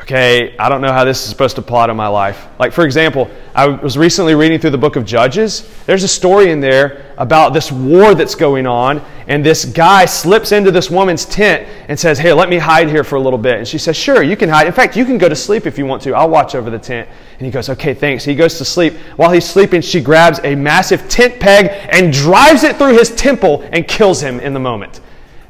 okay, 0.02 0.56
I 0.58 0.70
don't 0.70 0.82
know 0.82 0.94
how 0.94 1.04
this 1.04 1.22
is 1.22 1.30
supposed 1.30 1.56
to 1.56 1.62
apply 1.62 1.88
to 1.88 1.94
my 1.94 2.08
life. 2.08 2.48
Like, 2.58 2.72
for 2.72 2.86
example, 2.86 3.30
I 3.54 3.68
was 3.68 3.98
recently 3.98 4.34
reading 4.34 4.60
through 4.60 4.70
the 4.70 4.78
book 4.78 4.96
of 4.96 5.06
Judges. 5.06 5.70
There's 5.86 6.04
a 6.04 6.08
story 6.08 6.52
in 6.52 6.62
there 6.62 7.14
about 7.18 7.54
this 7.54 7.72
war 7.72 8.16
that's 8.16 8.36
going 8.36 8.66
on, 8.66 9.02
and 9.28 9.46
this 9.46 9.66
guy 9.66 10.06
slips 10.06 10.52
into 10.54 10.72
this 10.72 10.90
woman's 10.90 11.26
tent 11.26 11.68
and 11.90 12.00
says, 12.00 12.18
Hey, 12.18 12.32
let 12.32 12.50
me 12.50 12.58
hide 12.58 12.88
here 12.88 13.04
for 13.04 13.18
a 13.18 13.20
little 13.20 13.38
bit. 13.38 13.58
And 13.58 13.68
she 13.68 13.78
says, 13.78 13.98
Sure, 13.98 14.24
you 14.24 14.38
can 14.38 14.48
hide. 14.48 14.68
In 14.68 14.74
fact, 14.74 14.96
you 14.96 15.04
can 15.04 15.18
go 15.18 15.28
to 15.28 15.36
sleep 15.36 15.66
if 15.66 15.78
you 15.78 15.86
want 15.86 16.02
to. 16.04 16.14
I'll 16.14 16.30
watch 16.30 16.56
over 16.56 16.70
the 16.70 16.80
tent. 16.80 17.10
And 17.38 17.46
he 17.46 17.52
goes, 17.52 17.70
Okay, 17.70 17.94
thanks. 17.94 18.24
He 18.24 18.36
goes 18.36 18.58
to 18.58 18.66
sleep. 18.66 18.94
While 19.18 19.32
he's 19.32 19.46
sleeping, 19.46 19.82
she 19.82 20.02
grabs 20.02 20.40
a 20.44 20.56
massive 20.56 21.10
tent 21.10 21.40
peg 21.40 21.72
and 21.92 22.14
drives 22.14 22.64
it 22.64 22.78
through 22.78 22.98
his 22.98 23.14
temple 23.16 23.68
and 23.74 23.88
kills 23.88 24.22
him 24.22 24.40
in 24.40 24.54
the 24.54 24.60
moment. 24.60 25.02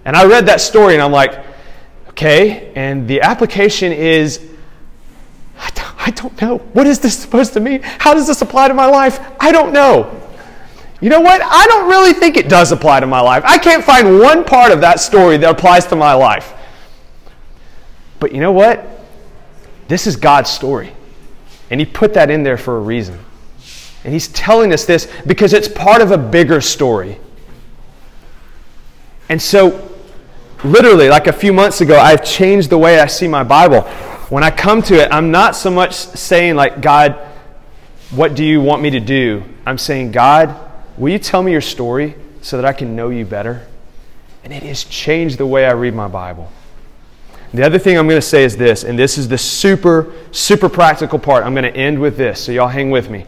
And 0.06 0.16
I 0.16 0.26
read 0.26 0.48
that 0.48 0.60
story 0.60 0.96
and 0.96 1.04
I'm 1.04 1.12
like, 1.12 1.46
Okay, 2.20 2.74
and 2.76 3.08
the 3.08 3.22
application 3.22 3.94
is 3.94 4.46
I 5.58 5.70
don't, 5.70 6.08
I 6.08 6.12
don't 6.12 6.42
know. 6.42 6.58
What 6.74 6.86
is 6.86 7.00
this 7.00 7.18
supposed 7.18 7.54
to 7.54 7.62
mean? 7.62 7.82
How 7.82 8.14
does 8.14 8.28
this 8.28 8.42
apply 8.42 8.68
to 8.68 8.74
my 8.74 8.88
life? 8.88 9.22
I 9.40 9.54
don't 9.54 9.72
know. 9.72 10.22
You 11.00 11.08
know 11.08 11.22
what? 11.22 11.42
I 11.42 11.66
don't 11.68 11.88
really 11.88 12.12
think 12.12 12.36
it 12.36 12.50
does 12.50 12.74
apply 12.74 13.00
to 13.00 13.08
my 13.08 13.22
life. 13.22 13.44
I 13.46 13.58
can't 13.58 13.86
find 13.86 14.20
one 14.20 14.44
part 14.44 14.74
of 14.74 14.82
that 14.82 15.00
story 15.00 15.38
that 15.38 15.50
applies 15.50 15.86
to 15.88 15.96
my 15.96 16.12
life. 16.12 16.52
But 18.20 18.34
you 18.34 18.42
know 18.42 18.52
what? 18.52 18.86
This 19.88 20.06
is 20.06 20.18
God's 20.18 20.50
story. 20.50 20.92
And 21.70 21.80
He 21.80 21.86
put 21.86 22.16
that 22.16 22.30
in 22.30 22.44
there 22.44 22.58
for 22.58 22.76
a 22.76 22.82
reason. 22.82 23.18
And 24.04 24.12
He's 24.12 24.28
telling 24.28 24.74
us 24.74 24.84
this 24.84 25.10
because 25.26 25.54
it's 25.54 25.70
part 25.70 26.02
of 26.02 26.12
a 26.12 26.18
bigger 26.18 26.60
story. 26.60 27.18
And 29.30 29.42
so, 29.42 29.89
literally, 30.64 31.10
like 31.10 31.28
a 31.28 31.34
few 31.34 31.54
months 31.54 31.82
ago, 31.82 31.98
I've 31.98 32.24
changed 32.24 32.70
the 32.70 32.78
way 32.78 33.00
I 33.00 33.08
see 33.08 33.28
my 33.28 33.44
Bible. 33.44 33.82
When 34.30 34.44
I 34.44 34.52
come 34.52 34.82
to 34.84 34.96
it, 34.96 35.12
I'm 35.12 35.32
not 35.32 35.56
so 35.56 35.72
much 35.72 35.94
saying, 35.96 36.56
like, 36.56 36.82
God, 36.82 37.14
what 38.12 38.36
do 38.36 38.44
you 38.44 38.62
want 38.62 38.82
me 38.82 38.92
to 38.92 39.00
do? 39.00 39.44
I'm 39.66 39.78
saying, 39.78 40.12
God, 40.12 40.56
will 40.98 41.12
you 41.12 41.20
tell 41.20 41.42
me 41.42 41.52
your 41.52 41.62
story 41.62 42.16
so 42.42 42.58
that 42.58 42.66
I 42.66 42.74
can 42.74 42.96
know 42.96 43.10
you 43.10 43.26
better? 43.26 43.66
And 44.44 44.54
it 44.54 44.64
has 44.64 44.84
changed 44.84 45.38
the 45.38 45.46
way 45.46 45.66
I 45.66 45.72
read 45.72 45.94
my 45.94 46.08
Bible. 46.08 46.52
The 47.54 47.66
other 47.66 47.80
thing 47.80 47.98
I'm 47.98 48.08
going 48.08 48.22
to 48.22 48.28
say 48.28 48.44
is 48.44 48.56
this, 48.56 48.84
and 48.84 48.98
this 48.98 49.18
is 49.18 49.28
the 49.28 49.38
super, 49.38 50.14
super 50.32 50.70
practical 50.70 51.18
part. 51.18 51.44
I'm 51.44 51.54
going 51.54 51.72
to 51.72 51.76
end 51.76 52.00
with 52.00 52.16
this, 52.16 52.44
so 52.44 52.52
y'all 52.52 52.68
hang 52.68 52.92
with 52.92 53.10
me. 53.10 53.26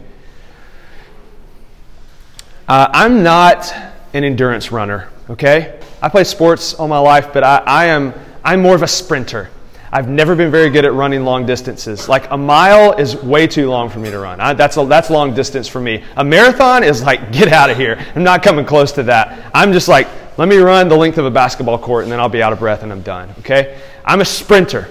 Uh, 2.68 2.88
I'm 2.92 3.24
not 3.24 3.74
an 4.14 4.22
endurance 4.22 4.70
runner, 4.70 5.08
okay? 5.28 5.80
I 6.02 6.08
play 6.08 6.24
sports 6.24 6.74
all 6.74 6.88
my 6.88 6.98
life, 6.98 7.32
but 7.32 7.44
I, 7.44 7.58
I 7.58 7.84
am 7.86 8.12
I'm 8.44 8.60
more 8.60 8.74
of 8.74 8.82
a 8.82 8.88
sprinter. 8.88 9.48
I've 9.94 10.08
never 10.08 10.34
been 10.34 10.50
very 10.50 10.70
good 10.70 10.84
at 10.84 10.94
running 10.94 11.22
long 11.22 11.44
distances. 11.44 12.08
Like 12.08 12.30
a 12.30 12.36
mile 12.36 12.94
is 12.94 13.14
way 13.14 13.46
too 13.46 13.68
long 13.68 13.90
for 13.90 13.98
me 13.98 14.10
to 14.10 14.18
run. 14.18 14.40
I, 14.40 14.54
that's, 14.54 14.78
a, 14.78 14.86
that's 14.86 15.10
long 15.10 15.34
distance 15.34 15.68
for 15.68 15.80
me. 15.80 16.02
A 16.16 16.24
marathon 16.24 16.82
is 16.82 17.02
like, 17.02 17.30
get 17.30 17.52
out 17.52 17.68
of 17.68 17.76
here. 17.76 18.02
I'm 18.14 18.24
not 18.24 18.42
coming 18.42 18.64
close 18.64 18.92
to 18.92 19.02
that. 19.04 19.50
I'm 19.54 19.72
just 19.72 19.88
like, 19.88 20.08
let 20.38 20.48
me 20.48 20.56
run 20.56 20.88
the 20.88 20.96
length 20.96 21.18
of 21.18 21.26
a 21.26 21.30
basketball 21.30 21.78
court 21.78 22.04
and 22.04 22.12
then 22.12 22.20
I'll 22.20 22.30
be 22.30 22.42
out 22.42 22.54
of 22.54 22.58
breath 22.58 22.82
and 22.82 22.90
I'm 22.90 23.02
done. 23.02 23.34
Okay? 23.40 23.78
I'm 24.04 24.22
a 24.22 24.24
sprinter. 24.24 24.88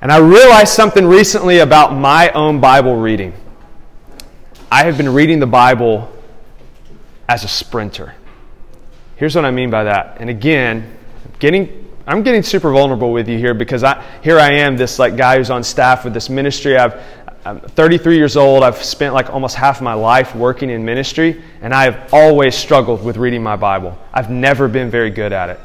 And 0.00 0.10
I 0.10 0.18
realized 0.18 0.72
something 0.72 1.06
recently 1.06 1.60
about 1.60 1.94
my 1.94 2.30
own 2.30 2.60
Bible 2.60 2.96
reading. 2.96 3.32
I 4.72 4.82
have 4.84 4.96
been 4.96 5.14
reading 5.14 5.38
the 5.38 5.46
Bible 5.46 6.10
as 7.28 7.44
a 7.44 7.48
sprinter. 7.48 8.12
Here's 9.22 9.36
what 9.36 9.44
I 9.44 9.52
mean 9.52 9.70
by 9.70 9.84
that. 9.84 10.16
And 10.18 10.28
again, 10.28 10.98
getting 11.38 11.88
I'm 12.08 12.24
getting 12.24 12.42
super 12.42 12.72
vulnerable 12.72 13.12
with 13.12 13.28
you 13.28 13.38
here 13.38 13.54
because 13.54 13.84
I 13.84 14.02
here 14.20 14.36
I 14.36 14.54
am, 14.54 14.76
this 14.76 14.98
like 14.98 15.16
guy 15.16 15.36
who's 15.36 15.48
on 15.48 15.62
staff 15.62 16.02
with 16.02 16.12
this 16.12 16.28
ministry. 16.28 16.76
I've 16.76 17.00
I'm 17.44 17.60
33 17.60 18.16
years 18.16 18.36
old. 18.36 18.64
I've 18.64 18.82
spent 18.82 19.14
like 19.14 19.30
almost 19.30 19.54
half 19.54 19.80
my 19.80 19.94
life 19.94 20.34
working 20.34 20.70
in 20.70 20.84
ministry, 20.84 21.40
and 21.60 21.72
I 21.72 21.84
have 21.84 22.12
always 22.12 22.56
struggled 22.56 23.04
with 23.04 23.16
reading 23.16 23.44
my 23.44 23.54
Bible. 23.54 23.96
I've 24.12 24.28
never 24.28 24.66
been 24.66 24.90
very 24.90 25.10
good 25.10 25.32
at 25.32 25.50
it. 25.50 25.60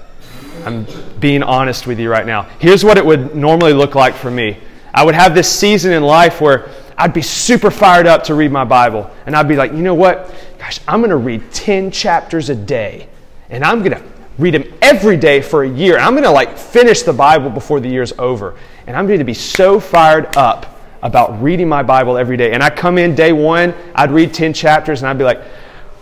I'm 0.64 0.86
being 1.20 1.42
honest 1.42 1.88
with 1.88 2.00
you 2.00 2.12
right 2.12 2.28
now. 2.28 2.44
Here's 2.60 2.86
what 2.86 3.00
it 3.00 3.06
would 3.08 3.36
normally 3.36 3.74
look 3.74 3.96
like 3.96 4.14
for 4.14 4.30
me. 4.30 4.60
I 4.94 5.04
would 5.04 5.16
have 5.16 5.34
this 5.34 5.50
season 5.50 5.94
in 5.94 6.04
life 6.04 6.42
where 6.42 6.70
I'd 6.96 7.12
be 7.12 7.24
super 7.24 7.72
fired 7.72 8.06
up 8.06 8.24
to 8.26 8.36
read 8.36 8.52
my 8.52 8.66
Bible, 8.66 9.10
and 9.26 9.36
I'd 9.36 9.48
be 9.48 9.56
like, 9.56 9.72
you 9.72 9.82
know 9.82 9.96
what? 9.96 10.32
Gosh, 10.60 10.80
I'm 10.88 11.00
going 11.00 11.10
to 11.10 11.18
read 11.18 11.52
10 11.52 11.90
chapters 11.90 12.52
a 12.52 12.56
day 12.56 13.10
and 13.50 13.64
I'm 13.64 13.80
going 13.80 13.92
to 13.92 14.04
read 14.38 14.54
them 14.54 14.66
every 14.82 15.18
day 15.18 15.42
for 15.42 15.64
a 15.64 15.70
year. 15.70 15.98
I'm 15.98 16.14
going 16.14 16.24
to 16.24 16.32
like 16.32 16.58
finish 16.58 17.02
the 17.02 17.14
Bible 17.14 17.50
before 17.50 17.80
the 17.80 17.90
year's 17.90 18.14
over. 18.20 18.56
And 18.86 18.96
I'm 18.96 19.08
going 19.08 19.20
to 19.20 19.26
be 19.26 19.34
so 19.34 19.80
fired 19.80 20.36
up 20.38 20.80
about 21.02 21.42
reading 21.42 21.68
my 21.68 21.84
Bible 21.84 22.18
every 22.18 22.38
day. 22.38 22.54
And 22.54 22.64
I 22.64 22.70
come 22.70 22.98
in 22.98 23.16
day 23.16 23.34
one, 23.34 23.74
I'd 23.96 24.12
read 24.12 24.34
10 24.34 24.54
chapters, 24.54 25.02
and 25.02 25.10
I'd 25.10 25.18
be 25.18 25.24
like, 25.24 25.42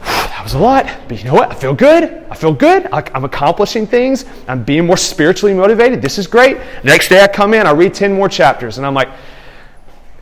that 0.01 0.41
was 0.43 0.53
a 0.53 0.59
lot. 0.59 0.85
But 1.07 1.17
you 1.17 1.25
know 1.25 1.33
what? 1.33 1.51
I 1.51 1.55
feel 1.55 1.73
good. 1.73 2.03
I 2.29 2.35
feel 2.35 2.53
good. 2.53 2.87
I'm 2.91 3.25
accomplishing 3.25 3.87
things. 3.87 4.25
I'm 4.47 4.63
being 4.63 4.85
more 4.85 4.97
spiritually 4.97 5.53
motivated. 5.53 6.01
This 6.01 6.17
is 6.17 6.27
great. 6.27 6.57
Next 6.83 7.09
day 7.09 7.21
I 7.21 7.27
come 7.27 7.53
in, 7.53 7.65
I 7.65 7.71
read 7.71 7.93
10 7.93 8.13
more 8.13 8.29
chapters, 8.29 8.77
and 8.77 8.85
I'm 8.85 8.93
like, 8.93 9.09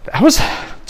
that 0.06 0.22
was 0.22 0.40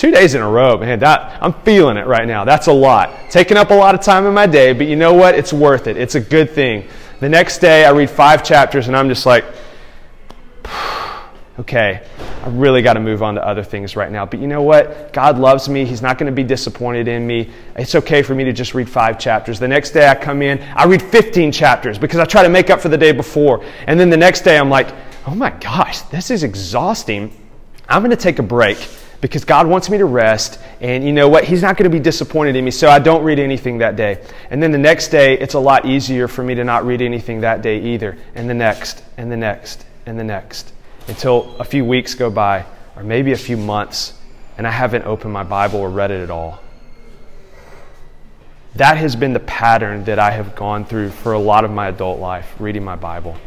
two 0.04 0.12
days 0.12 0.36
in 0.36 0.42
a 0.42 0.50
row, 0.50 0.78
man. 0.78 1.00
That, 1.00 1.42
I'm 1.42 1.54
feeling 1.64 1.96
it 1.96 2.06
right 2.06 2.28
now. 2.28 2.44
That's 2.44 2.68
a 2.68 2.74
lot. 2.74 3.30
Taking 3.30 3.56
up 3.56 3.70
a 3.70 3.74
lot 3.74 3.96
of 3.96 4.02
time 4.02 4.26
in 4.26 4.34
my 4.34 4.46
day, 4.46 4.74
but 4.74 4.86
you 4.86 4.98
know 4.98 5.14
what? 5.14 5.34
It's 5.34 5.54
worth 5.54 5.88
it. 5.88 5.96
It's 5.96 6.16
a 6.16 6.20
good 6.20 6.50
thing. 6.50 6.90
The 7.22 7.30
next 7.30 7.60
day, 7.60 7.86
I 7.86 7.92
read 7.92 8.10
five 8.10 8.44
chapters, 8.44 8.90
and 8.90 8.98
I'm 8.98 9.08
just 9.08 9.26
like, 9.26 9.46
okay, 11.60 12.06
I 12.44 12.50
really 12.50 12.82
got 12.82 12.96
to 12.96 13.00
move 13.00 13.24
on 13.24 13.36
to 13.36 13.48
other 13.48 13.64
things 13.64 13.96
right 13.96 14.12
now. 14.12 14.26
But 14.26 14.42
you 14.42 14.48
know 14.48 14.62
what? 14.62 15.14
God 15.14 15.40
loves 15.40 15.70
me. 15.70 15.86
He's 15.86 16.02
not 16.02 16.18
going 16.18 16.30
to 16.30 16.36
be 16.36 16.44
disappointed 16.44 17.08
in 17.08 17.26
me. 17.26 17.50
It's 17.78 17.96
okay 17.96 18.24
for 18.24 18.36
me 18.36 18.44
to 18.44 18.52
just 18.52 18.74
read 18.74 18.90
five 18.90 19.18
chapters. 19.18 19.58
The 19.58 19.70
next 19.70 19.92
day, 19.92 20.10
I 20.10 20.16
come 20.16 20.42
in, 20.42 20.62
I 20.76 20.84
read 20.84 21.02
15 21.02 21.50
chapters 21.54 21.98
because 21.98 22.20
I 22.20 22.26
try 22.26 22.44
to 22.44 22.50
make 22.50 22.70
up 22.70 22.82
for 22.82 22.90
the 22.90 22.98
day 22.98 23.14
before. 23.14 23.64
And 23.88 23.98
then 23.98 24.10
the 24.10 24.18
next 24.18 24.42
day, 24.42 24.58
I'm 24.58 24.70
like, 24.70 24.94
oh 25.26 25.34
my 25.34 25.52
gosh, 25.52 26.02
this 26.02 26.30
is 26.30 26.44
exhausting. 26.44 27.34
I'm 27.88 28.02
going 28.02 28.12
to 28.12 28.22
take 28.22 28.40
a 28.40 28.44
break 28.44 28.86
because 29.24 29.46
God 29.46 29.68
wants 29.68 29.90
me 29.90 29.98
to 30.00 30.06
rest. 30.06 30.60
And 30.82 31.02
you 31.02 31.14
know 31.14 31.30
what? 31.30 31.46
He's 31.46 31.62
not 31.62 31.78
going 31.78 31.90
to 31.90 31.98
be 31.98 32.04
disappointed 32.04 32.58
in 32.58 32.66
me, 32.66 32.72
so 32.72 32.90
I 32.90 33.00
don't 33.00 33.24
read 33.24 33.40
anything 33.40 33.78
that 33.78 33.96
day. 33.96 34.22
And 34.50 34.62
then 34.62 34.74
the 34.74 34.78
next 34.78 35.08
day, 35.08 35.40
it's 35.40 35.54
a 35.54 35.60
lot 35.60 35.86
easier 35.86 36.28
for 36.28 36.44
me 36.44 36.56
to 36.56 36.66
not 36.66 36.86
read 36.86 37.02
anything 37.02 37.40
that 37.40 37.62
day 37.62 37.80
either. 37.80 38.18
And 38.36 38.50
the 38.50 38.54
next, 38.54 39.02
and 39.16 39.32
the 39.32 39.38
next, 39.38 39.86
and 40.06 40.20
the 40.20 40.26
next. 40.26 40.74
Until 41.08 41.56
a 41.58 41.64
few 41.64 41.86
weeks 41.86 42.16
go 42.16 42.30
by, 42.30 42.66
or 42.98 43.04
maybe 43.04 43.32
a 43.32 43.38
few 43.38 43.56
months, 43.56 44.14
and 44.58 44.68
I 44.68 44.72
haven't 44.72 45.06
opened 45.06 45.32
my 45.32 45.46
Bible 45.46 45.80
or 45.80 45.90
read 45.90 46.12
it 46.12 46.22
at 46.22 46.30
all. 46.30 46.60
That 48.76 48.98
has 48.98 49.16
been 49.16 49.32
the 49.32 49.40
pattern 49.40 50.04
that 50.04 50.20
I 50.20 50.32
have 50.32 50.54
gone 50.54 50.84
through 50.84 51.12
for 51.12 51.32
a 51.32 51.40
lot 51.40 51.64
of 51.64 51.72
my 51.72 51.88
adult 51.88 52.20
life, 52.20 52.54
reading 52.60 52.84
my 52.84 52.98
Bible. 52.98 53.38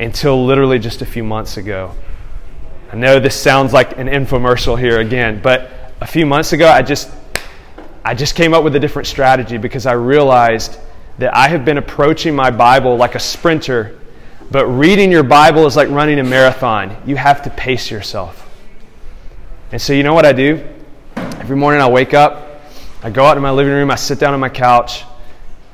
Until 0.00 0.44
literally 0.44 0.80
just 0.80 1.00
a 1.00 1.06
few 1.06 1.22
months 1.22 1.58
ago, 1.58 1.92
I 2.92 2.96
know 2.96 3.18
this 3.18 3.34
sounds 3.34 3.72
like 3.72 3.98
an 3.98 4.06
infomercial 4.06 4.78
here 4.78 5.00
again, 5.00 5.40
but 5.42 5.70
a 6.00 6.06
few 6.06 6.24
months 6.24 6.52
ago, 6.52 6.68
I 6.68 6.82
just, 6.82 7.10
I 8.04 8.14
just 8.14 8.36
came 8.36 8.54
up 8.54 8.62
with 8.62 8.76
a 8.76 8.80
different 8.80 9.08
strategy 9.08 9.56
because 9.56 9.86
I 9.86 9.92
realized 9.92 10.78
that 11.18 11.34
I 11.34 11.48
have 11.48 11.64
been 11.64 11.78
approaching 11.78 12.34
my 12.34 12.50
Bible 12.50 12.96
like 12.96 13.16
a 13.16 13.20
sprinter, 13.20 13.98
but 14.50 14.66
reading 14.66 15.10
your 15.10 15.24
Bible 15.24 15.66
is 15.66 15.74
like 15.74 15.88
running 15.88 16.20
a 16.20 16.24
marathon. 16.24 16.96
You 17.06 17.16
have 17.16 17.42
to 17.42 17.50
pace 17.50 17.90
yourself. 17.90 18.48
And 19.72 19.82
so, 19.82 19.92
you 19.92 20.04
know 20.04 20.14
what 20.14 20.24
I 20.24 20.32
do? 20.32 20.64
Every 21.16 21.56
morning 21.56 21.80
I 21.80 21.88
wake 21.88 22.14
up, 22.14 22.62
I 23.02 23.10
go 23.10 23.24
out 23.24 23.34
to 23.34 23.40
my 23.40 23.50
living 23.50 23.72
room, 23.72 23.90
I 23.90 23.96
sit 23.96 24.20
down 24.20 24.32
on 24.32 24.40
my 24.40 24.48
couch, 24.48 25.02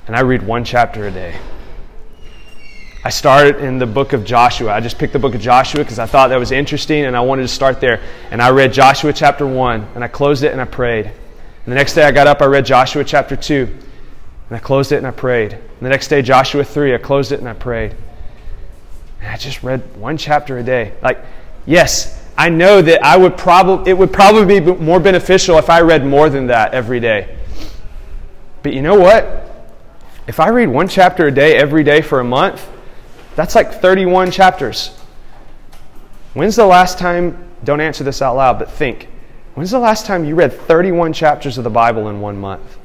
and 0.06 0.16
I 0.16 0.20
read 0.20 0.42
one 0.42 0.64
chapter 0.64 1.06
a 1.06 1.10
day. 1.10 1.38
I 3.04 3.10
started 3.10 3.56
in 3.56 3.78
the 3.78 3.86
book 3.86 4.12
of 4.12 4.24
Joshua. 4.24 4.72
I 4.72 4.78
just 4.78 4.96
picked 4.96 5.12
the 5.12 5.18
book 5.18 5.34
of 5.34 5.40
Joshua 5.40 5.82
because 5.82 5.98
I 5.98 6.06
thought 6.06 6.28
that 6.28 6.38
was 6.38 6.52
interesting 6.52 7.04
and 7.04 7.16
I 7.16 7.20
wanted 7.20 7.42
to 7.42 7.48
start 7.48 7.80
there. 7.80 8.00
And 8.30 8.40
I 8.40 8.50
read 8.50 8.72
Joshua 8.72 9.12
chapter 9.12 9.44
1 9.44 9.88
and 9.96 10.04
I 10.04 10.08
closed 10.08 10.44
it 10.44 10.52
and 10.52 10.60
I 10.60 10.66
prayed. 10.66 11.06
And 11.06 11.72
the 11.72 11.74
next 11.74 11.94
day 11.94 12.04
I 12.04 12.12
got 12.12 12.28
up, 12.28 12.40
I 12.40 12.46
read 12.46 12.64
Joshua 12.64 13.04
chapter 13.04 13.36
2, 13.36 13.68
and 14.48 14.56
I 14.56 14.58
closed 14.58 14.92
it 14.92 14.96
and 14.96 15.06
I 15.06 15.12
prayed. 15.12 15.52
And 15.52 15.80
the 15.80 15.88
next 15.88 16.08
day, 16.08 16.22
Joshua 16.22 16.64
3, 16.64 16.94
I 16.94 16.98
closed 16.98 17.32
it 17.32 17.40
and 17.40 17.48
I 17.48 17.54
prayed. 17.54 17.94
And 19.20 19.30
I 19.30 19.36
just 19.36 19.62
read 19.62 19.96
one 19.96 20.16
chapter 20.16 20.58
a 20.58 20.62
day. 20.62 20.92
Like, 21.02 21.24
yes, 21.66 22.20
I 22.36 22.48
know 22.48 22.82
that 22.82 23.04
I 23.04 23.16
would 23.16 23.36
probably 23.36 23.90
it 23.90 23.94
would 23.94 24.12
probably 24.12 24.60
be 24.60 24.74
more 24.74 24.98
beneficial 24.98 25.58
if 25.58 25.70
I 25.70 25.80
read 25.80 26.04
more 26.04 26.28
than 26.30 26.48
that 26.48 26.74
every 26.74 26.98
day. 26.98 27.36
But 28.62 28.74
you 28.74 28.82
know 28.82 28.98
what? 28.98 29.48
If 30.26 30.40
I 30.40 30.48
read 30.48 30.68
one 30.68 30.88
chapter 30.88 31.26
a 31.26 31.30
day 31.30 31.56
every 31.56 31.84
day 31.84 32.00
for 32.00 32.20
a 32.20 32.24
month, 32.24 32.68
that's 33.36 33.54
like 33.54 33.80
31 33.80 34.30
chapters. 34.30 34.98
When's 36.34 36.56
the 36.56 36.66
last 36.66 36.98
time, 36.98 37.48
don't 37.64 37.80
answer 37.80 38.04
this 38.04 38.22
out 38.22 38.36
loud, 38.36 38.58
but 38.58 38.70
think, 38.70 39.08
when's 39.54 39.70
the 39.70 39.78
last 39.78 40.06
time 40.06 40.24
you 40.24 40.34
read 40.34 40.52
31 40.52 41.12
chapters 41.12 41.58
of 41.58 41.64
the 41.64 41.70
Bible 41.70 42.08
in 42.08 42.20
one 42.20 42.38
month? 42.38 42.78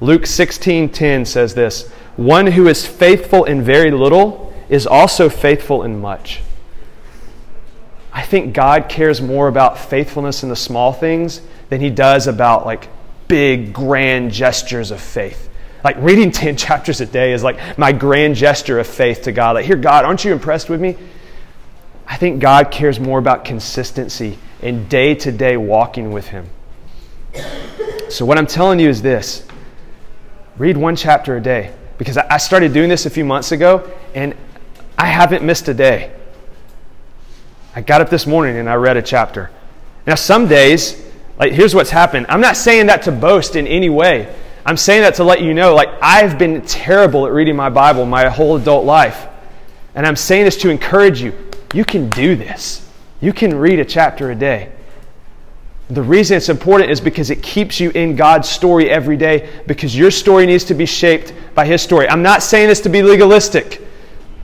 Luke 0.00 0.26
16:10 0.26 1.24
says 1.24 1.54
this, 1.54 1.88
"One 2.16 2.48
who 2.48 2.66
is 2.68 2.84
faithful 2.84 3.44
in 3.44 3.62
very 3.62 3.90
little 3.90 4.52
is 4.68 4.86
also 4.86 5.28
faithful 5.28 5.82
in 5.82 6.00
much." 6.00 6.42
I 8.12 8.22
think 8.22 8.52
God 8.52 8.88
cares 8.88 9.22
more 9.22 9.48
about 9.48 9.78
faithfulness 9.78 10.42
in 10.42 10.48
the 10.48 10.56
small 10.56 10.92
things 10.92 11.40
than 11.68 11.80
he 11.80 11.90
does 11.90 12.26
about 12.26 12.66
like 12.66 12.88
big 13.28 13.72
grand 13.72 14.30
gestures 14.30 14.90
of 14.90 15.00
faith. 15.00 15.48
Like 15.84 15.96
reading 15.98 16.30
10 16.32 16.56
chapters 16.56 17.00
a 17.00 17.06
day 17.06 17.32
is 17.32 17.44
like 17.44 17.78
my 17.78 17.92
grand 17.92 18.34
gesture 18.34 18.78
of 18.80 18.86
faith 18.86 19.22
to 19.22 19.32
God. 19.32 19.52
Like, 19.52 19.66
here, 19.66 19.76
God, 19.76 20.04
aren't 20.04 20.24
you 20.24 20.32
impressed 20.32 20.68
with 20.68 20.80
me? 20.80 20.96
I 22.06 22.16
think 22.16 22.40
God 22.40 22.70
cares 22.70 22.98
more 22.98 23.18
about 23.18 23.44
consistency 23.44 24.38
and 24.62 24.88
day 24.88 25.14
to 25.14 25.30
day 25.30 25.56
walking 25.56 26.10
with 26.10 26.28
Him. 26.28 26.48
So, 28.08 28.24
what 28.24 28.38
I'm 28.38 28.46
telling 28.46 28.80
you 28.80 28.88
is 28.88 29.02
this 29.02 29.46
read 30.56 30.76
one 30.76 30.96
chapter 30.96 31.36
a 31.36 31.40
day. 31.40 31.74
Because 31.96 32.16
I 32.16 32.38
started 32.38 32.72
doing 32.72 32.88
this 32.88 33.06
a 33.06 33.10
few 33.10 33.24
months 33.24 33.52
ago, 33.52 33.88
and 34.14 34.34
I 34.98 35.06
haven't 35.06 35.44
missed 35.44 35.68
a 35.68 35.74
day. 35.74 36.12
I 37.76 37.82
got 37.82 38.00
up 38.00 38.10
this 38.10 38.26
morning 38.26 38.56
and 38.56 38.68
I 38.68 38.74
read 38.74 38.96
a 38.96 39.02
chapter. 39.02 39.50
Now, 40.06 40.16
some 40.16 40.48
days, 40.48 41.00
like, 41.38 41.52
here's 41.52 41.74
what's 41.74 41.90
happened. 41.90 42.26
I'm 42.28 42.40
not 42.40 42.56
saying 42.56 42.86
that 42.86 43.02
to 43.02 43.12
boast 43.12 43.54
in 43.56 43.66
any 43.66 43.90
way. 43.90 44.34
I'm 44.66 44.76
saying 44.76 45.02
that 45.02 45.16
to 45.16 45.24
let 45.24 45.42
you 45.42 45.52
know, 45.52 45.74
like, 45.74 45.90
I've 46.00 46.38
been 46.38 46.62
terrible 46.62 47.26
at 47.26 47.32
reading 47.32 47.54
my 47.54 47.68
Bible 47.68 48.06
my 48.06 48.28
whole 48.28 48.56
adult 48.56 48.84
life. 48.84 49.26
And 49.94 50.06
I'm 50.06 50.16
saying 50.16 50.44
this 50.44 50.56
to 50.58 50.70
encourage 50.70 51.20
you. 51.20 51.34
You 51.74 51.84
can 51.84 52.08
do 52.10 52.34
this. 52.34 52.88
You 53.20 53.32
can 53.32 53.54
read 53.54 53.78
a 53.78 53.84
chapter 53.84 54.30
a 54.30 54.34
day. 54.34 54.72
The 55.90 56.02
reason 56.02 56.36
it's 56.38 56.48
important 56.48 56.90
is 56.90 57.00
because 57.00 57.28
it 57.30 57.42
keeps 57.42 57.78
you 57.78 57.90
in 57.90 58.16
God's 58.16 58.48
story 58.48 58.88
every 58.88 59.18
day, 59.18 59.50
because 59.66 59.96
your 59.96 60.10
story 60.10 60.46
needs 60.46 60.64
to 60.64 60.74
be 60.74 60.86
shaped 60.86 61.34
by 61.54 61.66
His 61.66 61.82
story. 61.82 62.08
I'm 62.08 62.22
not 62.22 62.42
saying 62.42 62.68
this 62.68 62.80
to 62.82 62.88
be 62.88 63.02
legalistic. 63.02 63.82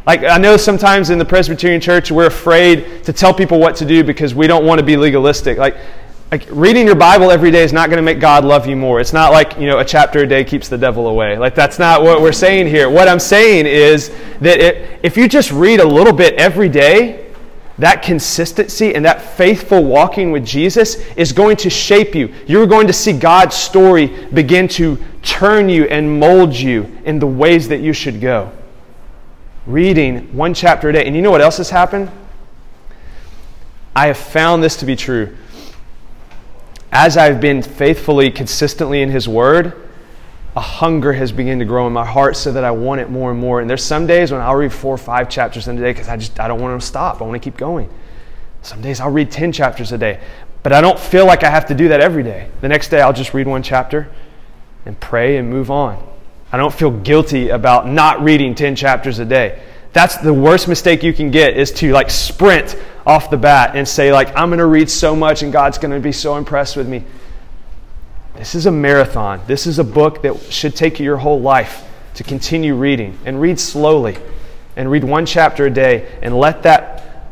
Like, 0.06 0.22
I 0.24 0.36
know 0.36 0.56
sometimes 0.58 1.08
in 1.10 1.18
the 1.18 1.24
Presbyterian 1.24 1.80
church, 1.80 2.10
we're 2.10 2.26
afraid 2.26 3.04
to 3.04 3.12
tell 3.12 3.32
people 3.32 3.58
what 3.58 3.76
to 3.76 3.86
do 3.86 4.04
because 4.04 4.34
we 4.34 4.46
don't 4.46 4.66
want 4.66 4.80
to 4.80 4.84
be 4.84 4.96
legalistic. 4.96 5.56
Like, 5.56 5.76
like 6.30 6.46
reading 6.50 6.86
your 6.86 6.94
bible 6.94 7.30
every 7.32 7.50
day 7.50 7.64
is 7.64 7.72
not 7.72 7.88
going 7.88 7.96
to 7.96 8.02
make 8.02 8.20
god 8.20 8.44
love 8.44 8.66
you 8.66 8.76
more. 8.76 9.00
It's 9.00 9.12
not 9.12 9.32
like 9.32 9.58
you 9.58 9.66
know 9.66 9.78
a 9.78 9.84
chapter 9.84 10.20
a 10.20 10.26
day 10.26 10.44
keeps 10.44 10.68
the 10.68 10.78
devil 10.78 11.08
away. 11.08 11.36
Like 11.36 11.54
that's 11.54 11.78
not 11.78 12.02
what 12.02 12.20
we're 12.20 12.32
saying 12.32 12.68
here. 12.68 12.88
What 12.88 13.08
i'm 13.08 13.18
saying 13.18 13.66
is 13.66 14.10
that 14.40 14.60
it, 14.60 15.00
if 15.02 15.16
you 15.16 15.28
just 15.28 15.50
read 15.50 15.80
a 15.80 15.86
little 15.86 16.12
bit 16.12 16.34
every 16.34 16.68
day 16.68 17.26
that 17.78 18.02
consistency 18.02 18.94
and 18.94 19.04
that 19.06 19.22
faithful 19.22 19.82
walking 19.82 20.30
with 20.32 20.44
jesus 20.44 20.96
is 21.16 21.32
going 21.32 21.56
to 21.56 21.70
shape 21.70 22.14
you. 22.14 22.32
You're 22.46 22.66
going 22.66 22.86
to 22.86 22.92
see 22.92 23.12
god's 23.12 23.56
story 23.56 24.28
begin 24.32 24.68
to 24.68 24.98
turn 25.22 25.68
you 25.68 25.84
and 25.84 26.20
mold 26.20 26.54
you 26.54 26.96
in 27.04 27.18
the 27.18 27.26
ways 27.26 27.68
that 27.68 27.80
you 27.80 27.92
should 27.92 28.20
go. 28.20 28.52
Reading 29.66 30.34
one 30.36 30.54
chapter 30.54 30.90
a 30.90 30.92
day. 30.92 31.06
And 31.06 31.16
you 31.16 31.22
know 31.22 31.30
what 31.30 31.40
else 31.40 31.56
has 31.56 31.70
happened? 31.70 32.10
I 33.96 34.06
have 34.06 34.18
found 34.18 34.62
this 34.62 34.76
to 34.76 34.86
be 34.86 34.94
true 34.94 35.36
as 36.92 37.16
I've 37.16 37.40
been 37.40 37.62
faithfully, 37.62 38.30
consistently 38.30 39.02
in 39.02 39.10
His 39.10 39.28
Word, 39.28 39.88
a 40.56 40.60
hunger 40.60 41.12
has 41.12 41.30
begun 41.30 41.60
to 41.60 41.64
grow 41.64 41.86
in 41.86 41.92
my 41.92 42.04
heart 42.04 42.36
so 42.36 42.52
that 42.52 42.64
I 42.64 42.72
want 42.72 43.00
it 43.00 43.08
more 43.08 43.30
and 43.30 43.38
more. 43.38 43.60
And 43.60 43.70
there's 43.70 43.84
some 43.84 44.06
days 44.06 44.32
when 44.32 44.40
I'll 44.40 44.56
read 44.56 44.72
four 44.72 44.94
or 44.94 44.98
five 44.98 45.28
chapters 45.28 45.68
in 45.68 45.78
a 45.78 45.80
day 45.80 45.92
because 45.92 46.08
I 46.08 46.16
just 46.16 46.40
I 46.40 46.48
don't 46.48 46.60
want 46.60 46.80
to 46.80 46.86
stop. 46.86 47.20
I 47.20 47.24
want 47.24 47.40
to 47.40 47.50
keep 47.50 47.56
going. 47.56 47.88
Some 48.62 48.82
days 48.82 49.00
I'll 49.00 49.10
read 49.10 49.30
10 49.30 49.52
chapters 49.52 49.92
a 49.92 49.98
day. 49.98 50.20
But 50.62 50.72
I 50.72 50.80
don't 50.80 50.98
feel 50.98 51.24
like 51.24 51.44
I 51.44 51.50
have 51.50 51.66
to 51.66 51.74
do 51.74 51.88
that 51.88 52.00
every 52.00 52.22
day. 52.22 52.50
The 52.60 52.68
next 52.68 52.88
day 52.88 53.00
I'll 53.00 53.12
just 53.12 53.32
read 53.32 53.46
one 53.46 53.62
chapter 53.62 54.10
and 54.84 54.98
pray 54.98 55.36
and 55.36 55.48
move 55.48 55.70
on. 55.70 56.04
I 56.52 56.56
don't 56.56 56.74
feel 56.74 56.90
guilty 56.90 57.50
about 57.50 57.86
not 57.86 58.20
reading 58.20 58.54
10 58.54 58.74
chapters 58.74 59.20
a 59.20 59.24
day. 59.24 59.62
That's 59.92 60.16
the 60.16 60.34
worst 60.34 60.68
mistake 60.68 61.02
you 61.02 61.12
can 61.12 61.30
get 61.30 61.56
is 61.56 61.70
to 61.74 61.92
like 61.92 62.10
sprint 62.10 62.76
off 63.10 63.28
the 63.28 63.36
bat 63.36 63.74
and 63.74 63.86
say 63.86 64.12
like 64.12 64.28
I'm 64.36 64.50
going 64.50 64.60
to 64.60 64.66
read 64.66 64.88
so 64.88 65.16
much 65.16 65.42
and 65.42 65.52
God's 65.52 65.78
going 65.78 65.90
to 65.90 65.98
be 65.98 66.12
so 66.12 66.36
impressed 66.36 66.76
with 66.76 66.88
me. 66.88 67.02
This 68.36 68.54
is 68.54 68.66
a 68.66 68.70
marathon. 68.70 69.40
This 69.48 69.66
is 69.66 69.80
a 69.80 69.84
book 69.84 70.22
that 70.22 70.40
should 70.52 70.76
take 70.76 71.00
you 71.00 71.04
your 71.04 71.16
whole 71.16 71.40
life 71.40 71.84
to 72.14 72.22
continue 72.22 72.76
reading 72.76 73.18
and 73.24 73.40
read 73.40 73.58
slowly 73.58 74.16
and 74.76 74.88
read 74.88 75.02
one 75.02 75.26
chapter 75.26 75.66
a 75.66 75.70
day 75.70 76.08
and 76.22 76.38
let 76.38 76.62
that 76.62 77.26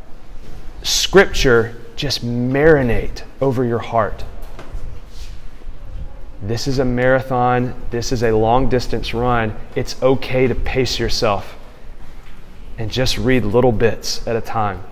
scripture 0.82 1.80
just 1.94 2.26
marinate 2.26 3.22
over 3.40 3.64
your 3.64 3.78
heart. 3.78 4.24
This 6.42 6.66
is 6.66 6.80
a 6.80 6.84
marathon. 6.84 7.80
This 7.90 8.10
is 8.10 8.24
a 8.24 8.32
long 8.32 8.68
distance 8.68 9.14
run. 9.14 9.54
It's 9.76 10.00
okay 10.02 10.48
to 10.48 10.56
pace 10.56 10.98
yourself 10.98 11.56
and 12.78 12.90
just 12.90 13.16
read 13.16 13.44
little 13.44 13.72
bits 13.72 14.26
at 14.26 14.34
a 14.34 14.40
time. 14.40 14.82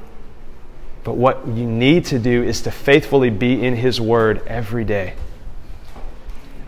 But 1.07 1.17
what 1.17 1.47
you 1.47 1.65
need 1.65 2.07
to 2.07 2.19
do 2.19 2.43
is 2.43 2.63
to 2.63 2.73
faithfully 2.73 3.31
be 3.31 3.65
in 3.65 3.77
His 3.77 4.01
Word 4.01 4.43
every 4.49 4.85
day. 4.85 5.15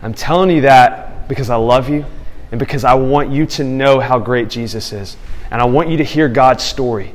I'm 0.01 0.13
telling 0.13 0.49
you 0.49 0.61
that 0.61 1.27
because 1.27 1.49
I 1.49 1.57
love 1.57 1.89
you 1.89 2.05
and 2.49 2.57
because 2.57 2.85
I 2.85 2.93
want 2.93 3.31
you 3.31 3.45
to 3.47 3.65
know 3.65 3.99
how 3.99 4.17
great 4.17 4.49
Jesus 4.49 4.93
is. 4.93 5.17
And 5.51 5.61
I 5.61 5.65
want 5.65 5.89
you 5.89 5.97
to 5.97 6.05
hear 6.05 6.29
God's 6.29 6.63
story. 6.63 7.11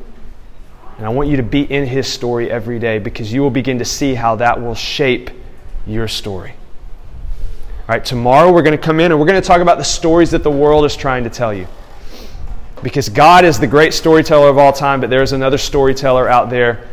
And 0.99 1.07
I 1.07 1.09
want 1.09 1.31
you 1.31 1.39
to 1.39 1.43
be 1.43 1.63
in 1.63 1.87
His 1.87 2.07
story 2.07 2.51
every 2.51 2.79
day 2.79 2.99
because 2.99 3.33
you 3.33 3.41
will 3.41 3.49
begin 3.49 3.79
to 3.79 3.87
see 3.87 4.15
how 4.15 4.37
that 4.37 4.61
will 4.61 4.75
shape 4.75 5.31
your 5.87 6.09
story. 6.09 6.51
All 6.51 7.95
right, 7.95 8.05
tomorrow 8.05 8.53
we're 8.53 8.61
going 8.61 8.77
to 8.77 8.85
come 8.85 9.01
in 9.01 9.13
and 9.13 9.19
we're 9.19 9.27
going 9.27 9.41
to 9.41 9.49
talk 9.49 9.63
about 9.63 9.79
the 9.79 9.85
stories 9.85 10.33
that 10.33 10.43
the 10.43 10.51
world 10.51 10.85
is 10.85 10.95
trying 10.95 11.25
to 11.25 11.31
tell 11.31 11.55
you. 11.55 11.69
Because 12.83 13.09
God 13.09 13.47
is 13.47 13.59
the 13.59 13.67
great 13.67 13.95
storyteller 13.95 14.51
of 14.51 14.59
all 14.59 14.75
time, 14.75 15.01
but 15.01 15.09
there's 15.09 15.33
another 15.33 15.57
storyteller 15.57 16.29
out 16.29 16.51
there 16.51 16.87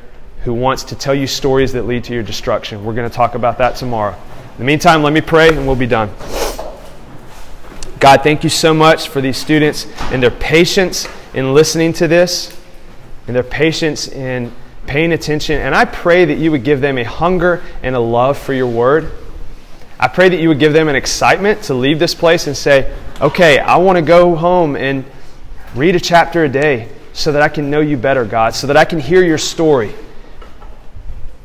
who 0.44 0.54
wants 0.54 0.84
to 0.86 0.96
tell 0.96 1.14
you 1.14 1.28
stories 1.28 1.74
that 1.74 1.84
lead 1.84 2.04
to 2.06 2.14
your 2.14 2.24
destruction. 2.24 2.84
We're 2.84 2.96
going 2.96 3.10
to 3.10 3.16
talk 3.16 3.36
about 3.36 3.60
that 3.60 3.76
tomorrow. 3.76 4.14
In 4.14 4.58
the 4.58 4.64
meantime, 4.64 5.04
let 5.04 5.14
me 5.14 5.22
pray 5.22 5.50
and 5.50 5.68
we'll 5.68 5.76
be 5.76 5.88
done. 5.88 6.10
God, 8.00 8.24
thank 8.24 8.44
you 8.44 8.50
so 8.50 8.74
much 8.74 9.10
for 9.10 9.22
these 9.22 9.38
students 9.38 9.86
and 10.12 10.24
their 10.24 10.32
patience 10.32 11.08
in 11.36 11.54
listening 11.54 11.94
to 11.94 12.08
this 12.08 12.58
and 13.28 13.36
their 13.36 13.44
patience 13.44 14.08
in 14.08 14.52
paying 14.88 15.12
attention. 15.12 15.62
And 15.62 15.76
I 15.76 15.86
pray 15.86 16.26
that 16.26 16.40
you 16.40 16.50
would 16.50 16.64
give 16.64 16.82
them 16.82 16.98
a 16.98 17.04
hunger 17.04 17.62
and 17.84 17.96
a 17.96 18.00
love 18.00 18.38
for 18.38 18.54
your 18.54 18.68
word. 18.68 19.12
I 20.00 20.08
pray 20.08 20.30
that 20.30 20.42
you 20.42 20.48
would 20.50 20.58
give 20.58 20.74
them 20.74 20.88
an 20.88 20.96
excitement 20.96 21.62
to 21.64 21.76
leave 21.76 22.00
this 22.00 22.16
place 22.16 22.48
and 22.48 22.58
say, 22.58 22.92
okay, 23.22 23.60
I 23.60 23.78
want 23.78 23.98
to 23.98 24.02
go 24.02 24.36
home 24.36 24.76
and 24.76 25.06
read 25.76 25.96
a 25.96 26.00
chapter 26.00 26.44
a 26.44 26.50
day 26.50 26.90
so 27.14 27.32
that 27.32 27.44
I 27.44 27.50
can 27.50 27.70
know 27.70 27.82
you 27.82 27.98
better, 27.98 28.26
God, 28.26 28.56
so 28.56 28.66
that 28.66 28.78
I 28.78 28.86
can 28.86 29.00
hear 29.00 29.24
your 29.24 29.38
story. 29.38 29.94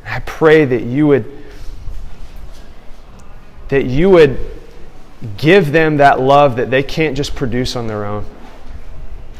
I 0.07 0.19
pray 0.19 0.65
that 0.65 0.83
you 0.83 1.07
would 1.07 1.25
that 3.69 3.85
you 3.85 4.09
would 4.09 4.39
give 5.35 5.71
them 5.71 5.97
that 5.97 6.19
love 6.19 6.55
that 6.55 6.71
they 6.71 6.83
can't 6.83 7.17
just 7.17 7.35
produce 7.35 7.75
on 7.75 7.87
their 7.87 8.05
own. 8.05 8.25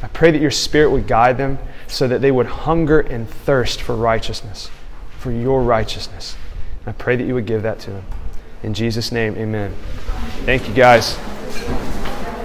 I 0.03 0.07
pray 0.07 0.32
that 0.32 0.41
your 0.41 0.51
spirit 0.51 0.91
would 0.91 1.07
guide 1.07 1.38
them 1.38 1.59
so 1.88 2.07
that 2.07 2.22
they 2.22 2.32
would 2.32 2.45
hunger 2.45 2.99
and 2.99 3.30
thirst 3.30 3.82
for 3.82 3.95
righteousness, 3.95 4.70
for 5.18 5.32
your 5.32 5.63
righteousness. 5.63 6.36
I 6.86 6.91
pray 6.91 7.15
that 7.15 7.24
you 7.24 7.34
would 7.34 7.45
give 7.45 7.63
that 7.63 7.80
to 7.82 7.91
them. 7.91 8.03
In 8.63 8.74
Jesus' 8.74 9.11
name, 9.11 9.36
amen. 9.38 9.74
Thank 10.45 10.68
you, 10.68 10.74
guys. 10.74 11.18